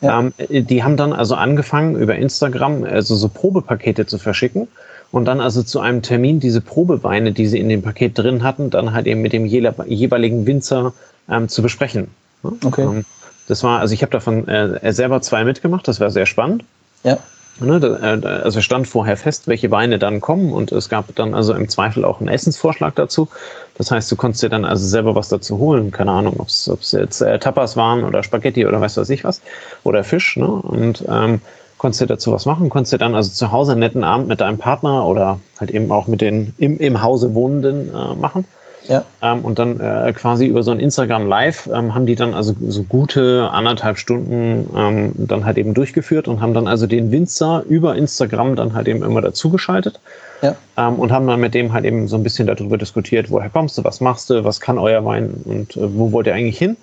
Ja. 0.00 0.18
Ähm, 0.18 0.32
die 0.48 0.82
haben 0.82 0.96
dann 0.96 1.12
also 1.12 1.36
angefangen, 1.36 1.94
über 1.94 2.16
Instagram 2.16 2.82
also 2.84 3.14
so 3.14 3.28
Probepakete 3.28 4.06
zu 4.06 4.18
verschicken 4.18 4.66
und 5.12 5.27
dann 5.27 5.40
also 5.40 5.62
zu 5.62 5.79
einem 5.79 6.03
Termin 6.03 6.40
diese 6.40 6.61
Probeweine, 6.61 7.33
die 7.33 7.46
sie 7.46 7.61
in 7.61 7.68
dem 7.68 7.83
Paket 7.83 8.18
drin 8.18 8.42
hatten, 8.42 8.70
dann 8.70 8.92
halt 8.92 9.07
eben 9.07 9.20
mit 9.20 9.33
dem 9.33 9.46
jeweiligen 9.46 10.46
Winzer 10.46 10.94
ähm, 11.31 11.48
zu 11.48 11.62
besprechen. 11.62 12.09
Okay. 12.42 12.83
Ähm, 12.83 13.05
das 13.46 13.62
war, 13.62 13.81
also 13.81 13.94
ich 13.94 14.03
habe 14.03 14.11
davon 14.11 14.48
äh, 14.48 14.92
selber 14.92 15.20
zwei 15.20 15.44
mitgemacht, 15.44 15.87
das 15.87 16.01
war 16.01 16.11
sehr 16.11 16.27
spannend. 16.27 16.64
Ja. 17.05 17.18
Ne, 17.61 17.77
äh, 17.77 18.27
also 18.27 18.62
stand 18.62 18.88
vorher 18.88 19.18
fest, 19.18 19.46
welche 19.46 19.70
Weine 19.70 19.98
dann 19.98 20.22
kommen 20.22 20.53
und 20.53 20.72
es 20.72 20.88
gab 20.88 21.14
dann 21.14 21.35
also 21.35 21.53
im 21.53 21.68
Zweifel 21.68 22.05
auch 22.07 22.20
einen 22.20 22.29
Essensvorschlag 22.29 22.94
dazu. 22.94 23.29
Das 23.77 23.90
heißt, 23.90 24.11
du 24.11 24.16
konntest 24.16 24.42
dir 24.42 24.48
dann 24.48 24.64
also 24.64 24.87
selber 24.87 25.14
was 25.14 25.29
dazu 25.29 25.59
holen. 25.59 25.90
Keine 25.90 26.12
Ahnung, 26.12 26.40
ob 26.40 26.48
es 26.48 26.92
jetzt 26.92 27.20
äh, 27.20 27.38
Tapas 27.38 27.77
waren 27.77 28.05
oder 28.05 28.22
Spaghetti 28.22 28.66
oder 28.66 28.81
weiß 28.81 28.96
was 28.96 29.11
ich 29.11 29.25
was 29.25 29.42
oder 29.85 30.03
Fisch. 30.03 30.37
Ne? 30.38 30.46
Und 30.46 31.05
ähm, 31.09 31.42
konntest 31.78 32.00
du 32.00 32.06
dazu 32.06 32.32
was 32.32 32.46
machen, 32.46 32.70
konntest 32.70 32.92
du 32.92 32.98
dann 32.98 33.14
also 33.14 33.30
zu 33.30 33.52
Hause 33.52 33.72
einen 33.72 33.80
netten 33.80 34.04
Abend 34.04 34.28
mit 34.28 34.40
deinem 34.40 34.58
Partner 34.58 35.06
oder 35.06 35.40
halt 35.58 35.70
eben 35.70 35.90
auch 35.90 36.06
mit 36.06 36.20
den 36.20 36.54
im, 36.58 36.78
im 36.78 37.02
Hause 37.02 37.35
Wohnenden 37.35 37.88
äh, 37.88 38.14
machen. 38.14 38.44
Ja. 38.88 39.04
Ähm, 39.22 39.40
und 39.44 39.58
dann 39.58 39.80
äh, 39.80 40.12
quasi 40.12 40.46
über 40.46 40.62
so 40.62 40.70
ein 40.70 40.80
Instagram 40.80 41.26
Live 41.26 41.68
ähm, 41.72 41.94
haben 41.94 42.06
die 42.06 42.16
dann 42.16 42.35
also 42.35 42.54
so 42.66 42.82
gute 42.82 43.48
anderthalb 43.52 43.98
Stunden 43.98 44.68
ähm, 44.76 45.12
dann 45.16 45.44
halt 45.44 45.58
eben 45.58 45.74
durchgeführt 45.74 46.28
und 46.28 46.40
haben 46.40 46.54
dann 46.54 46.66
also 46.66 46.87
den 46.87 47.12
Winzer 47.12 47.62
über 47.68 47.94
Instagram 47.96 48.56
dann 48.56 48.74
halt 48.74 48.88
eben 48.88 49.02
immer 49.02 49.20
dazugeschaltet. 49.20 50.00
Ja. 50.42 50.56
Ähm, 50.76 50.96
und 50.96 51.12
haben 51.12 51.26
dann 51.26 51.40
mit 51.40 51.54
dem 51.54 51.72
halt 51.72 51.85
eben 51.85 52.08
so 52.08 52.16
ein 52.16 52.24
bisschen 52.24 52.46
darüber 52.46 52.76
diskutiert, 52.76 53.30
woher 53.30 53.50
kommst 53.50 53.78
du, 53.78 53.85
was 53.85 54.00
machst 54.00 54.30
du, 54.30 54.42
was 54.44 54.61
kann 54.61 54.78
euer 54.78 55.04
Wein 55.04 55.35
und 55.44 55.76
äh, 55.76 55.96
wo 55.96 56.11
wollt 56.11 56.26
ihr 56.26 56.35
eigentlich 56.35 56.58
hin? 56.58 56.76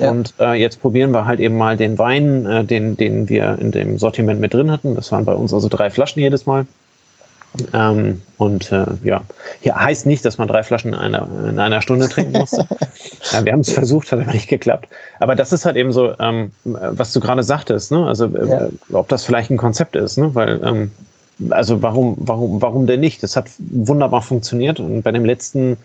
Ja. 0.00 0.10
Und 0.10 0.34
äh, 0.40 0.54
jetzt 0.54 0.80
probieren 0.80 1.12
wir 1.12 1.26
halt 1.26 1.40
eben 1.40 1.56
mal 1.56 1.76
den 1.76 1.98
Wein, 1.98 2.46
äh, 2.46 2.64
den, 2.64 2.96
den 2.96 3.28
wir 3.28 3.58
in 3.60 3.70
dem 3.70 3.98
Sortiment 3.98 4.40
mit 4.40 4.54
drin 4.54 4.70
hatten. 4.70 4.94
Das 4.94 5.12
waren 5.12 5.24
bei 5.24 5.34
uns 5.34 5.52
also 5.52 5.68
drei 5.68 5.90
Flaschen 5.90 6.20
jedes 6.20 6.46
Mal. 6.46 6.66
Ähm, 7.72 8.22
und 8.38 8.70
äh, 8.70 8.86
ja, 9.02 9.22
hier 9.60 9.74
heißt 9.74 10.06
nicht, 10.06 10.24
dass 10.24 10.38
man 10.38 10.46
drei 10.46 10.62
Flaschen 10.62 10.92
in 10.92 10.98
einer, 10.98 11.28
in 11.48 11.58
einer 11.58 11.82
Stunde 11.82 12.08
trinken 12.08 12.38
musste. 12.38 12.66
ja, 13.32 13.44
wir 13.44 13.52
haben 13.52 13.60
es 13.60 13.72
versucht, 13.72 14.12
hat 14.12 14.20
aber 14.20 14.32
nicht 14.32 14.48
geklappt. 14.48 14.88
Aber 15.18 15.34
das 15.34 15.52
ist 15.52 15.64
halt 15.64 15.76
eben 15.76 15.92
so, 15.92 16.14
ähm, 16.20 16.52
was 16.64 17.12
du 17.12 17.20
gerade 17.20 17.42
sagtest, 17.42 17.90
ne? 17.90 18.06
Also 18.06 18.26
äh, 18.26 18.48
ja. 18.48 18.68
ob 18.92 19.08
das 19.08 19.24
vielleicht 19.24 19.50
ein 19.50 19.56
Konzept 19.56 19.96
ist, 19.96 20.16
ne? 20.16 20.32
Weil 20.34 20.60
ähm, 20.64 20.90
also 21.50 21.82
warum, 21.82 22.16
warum, 22.18 22.62
warum 22.62 22.86
denn 22.86 23.00
nicht? 23.00 23.22
Das 23.22 23.34
hat 23.34 23.46
wunderbar 23.58 24.22
funktioniert 24.22 24.78
und 24.78 25.02
bei 25.02 25.10
dem 25.10 25.24
letzten 25.24 25.76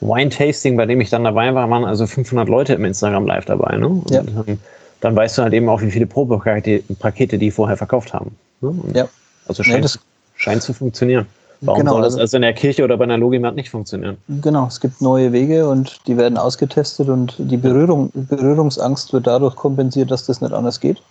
Wine-Tasting, 0.00 0.76
bei 0.76 0.86
dem 0.86 1.00
ich 1.00 1.10
dann 1.10 1.24
dabei 1.24 1.54
war, 1.54 1.68
waren 1.70 1.84
also 1.84 2.06
500 2.06 2.48
Leute 2.48 2.74
im 2.74 2.84
Instagram 2.84 3.26
Live 3.26 3.46
dabei. 3.46 3.76
Ne? 3.76 3.88
Und, 3.88 4.10
ja. 4.10 4.20
ähm, 4.20 4.58
dann 5.00 5.14
weißt 5.14 5.38
du 5.38 5.42
halt 5.42 5.52
eben 5.52 5.68
auch, 5.68 5.80
wie 5.80 5.90
viele 5.90 6.06
Probepakete 6.06 7.38
die 7.38 7.50
vorher 7.50 7.76
verkauft 7.76 8.12
haben. 8.12 8.36
Ne? 8.60 8.74
ja. 8.94 9.08
Also 9.46 9.62
scheint, 9.62 9.84
ja, 9.84 10.00
scheint 10.36 10.62
zu 10.62 10.72
funktionieren. 10.72 11.26
Warum 11.60 11.80
genau, 11.80 11.92
soll 11.94 12.02
das 12.02 12.12
also, 12.12 12.20
also 12.20 12.36
in 12.36 12.42
der 12.42 12.52
Kirche 12.52 12.84
oder 12.84 12.96
bei 12.96 13.04
einer 13.04 13.18
Logimat 13.18 13.56
nicht 13.56 13.70
funktionieren? 13.70 14.16
Genau, 14.28 14.66
es 14.66 14.80
gibt 14.80 15.00
neue 15.00 15.32
Wege 15.32 15.68
und 15.68 16.06
die 16.06 16.16
werden 16.16 16.38
ausgetestet 16.38 17.08
und 17.08 17.34
die 17.38 17.56
Berührung, 17.56 18.10
Berührungsangst 18.14 19.12
wird 19.12 19.26
dadurch 19.26 19.56
kompensiert, 19.56 20.10
dass 20.10 20.26
das 20.26 20.40
nicht 20.40 20.52
anders 20.52 20.78
geht. 20.78 21.02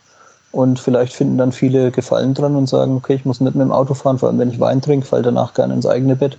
Und 0.54 0.80
vielleicht 0.80 1.14
finden 1.14 1.38
dann 1.38 1.52
viele 1.52 1.92
Gefallen 1.92 2.34
dran 2.34 2.56
und 2.56 2.70
sagen, 2.70 2.96
okay, 2.96 3.16
ich 3.16 3.26
muss 3.26 3.42
nicht 3.42 3.56
mit 3.56 3.66
dem 3.66 3.74
Auto 3.74 3.94
fahren, 3.94 4.18
vor 4.18 4.30
allem 4.30 4.40
wenn 4.40 4.50
ich 4.50 4.60
Wein 4.60 4.82
trinke, 4.82 5.06
fall 5.06 5.22
danach 5.22 5.54
gerne 5.54 5.74
ins 5.74 5.86
eigene 5.86 6.16
Bett. 6.16 6.38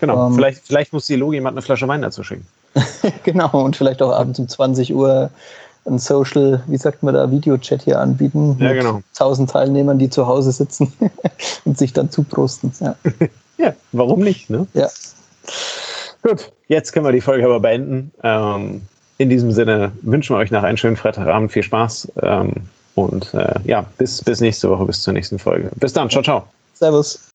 Genau, 0.00 0.26
ähm, 0.26 0.34
vielleicht, 0.34 0.66
vielleicht 0.66 0.92
muss 0.92 1.06
die 1.06 1.16
Logi 1.16 1.36
jemand 1.36 1.54
eine 1.54 1.62
Flasche 1.62 1.88
Wein 1.88 2.02
dazu 2.02 2.22
schicken. 2.22 2.46
genau, 3.24 3.64
und 3.64 3.76
vielleicht 3.76 4.02
auch 4.02 4.12
abends 4.12 4.38
um 4.38 4.48
20 4.48 4.94
Uhr 4.94 5.30
ein 5.86 5.98
Social, 5.98 6.62
wie 6.66 6.76
sagt 6.76 7.02
man 7.02 7.14
da, 7.14 7.30
Videochat 7.30 7.82
hier 7.82 8.00
anbieten. 8.00 8.56
Ja, 8.58 8.68
mit 8.68 8.80
genau. 8.80 9.02
1000 9.12 9.50
Teilnehmern, 9.50 9.98
die 9.98 10.10
zu 10.10 10.26
Hause 10.26 10.52
sitzen 10.52 10.92
und 11.64 11.78
sich 11.78 11.92
dann 11.92 12.10
zuprosten. 12.10 12.72
Ja. 12.80 12.96
ja, 13.58 13.74
warum 13.92 14.20
nicht? 14.20 14.50
Ne? 14.50 14.66
Ja. 14.74 14.88
Gut, 16.22 16.52
jetzt 16.68 16.92
können 16.92 17.06
wir 17.06 17.12
die 17.12 17.20
Folge 17.20 17.44
aber 17.44 17.60
beenden. 17.60 18.10
Ähm, 18.22 18.82
in 19.18 19.30
diesem 19.30 19.52
Sinne 19.52 19.92
wünschen 20.02 20.34
wir 20.34 20.40
euch 20.40 20.50
nach 20.50 20.62
einem 20.62 20.76
schönen 20.76 20.96
Freitagabend 20.96 21.52
viel 21.52 21.62
Spaß. 21.62 22.12
Ähm, 22.22 22.52
und 22.94 23.32
äh, 23.34 23.54
ja, 23.64 23.84
bis, 23.98 24.22
bis 24.22 24.40
nächste 24.40 24.68
Woche, 24.70 24.86
bis 24.86 25.02
zur 25.02 25.12
nächsten 25.12 25.38
Folge. 25.38 25.70
Bis 25.76 25.92
dann, 25.92 26.10
ciao, 26.10 26.22
ciao. 26.22 26.44
Servus. 26.74 27.30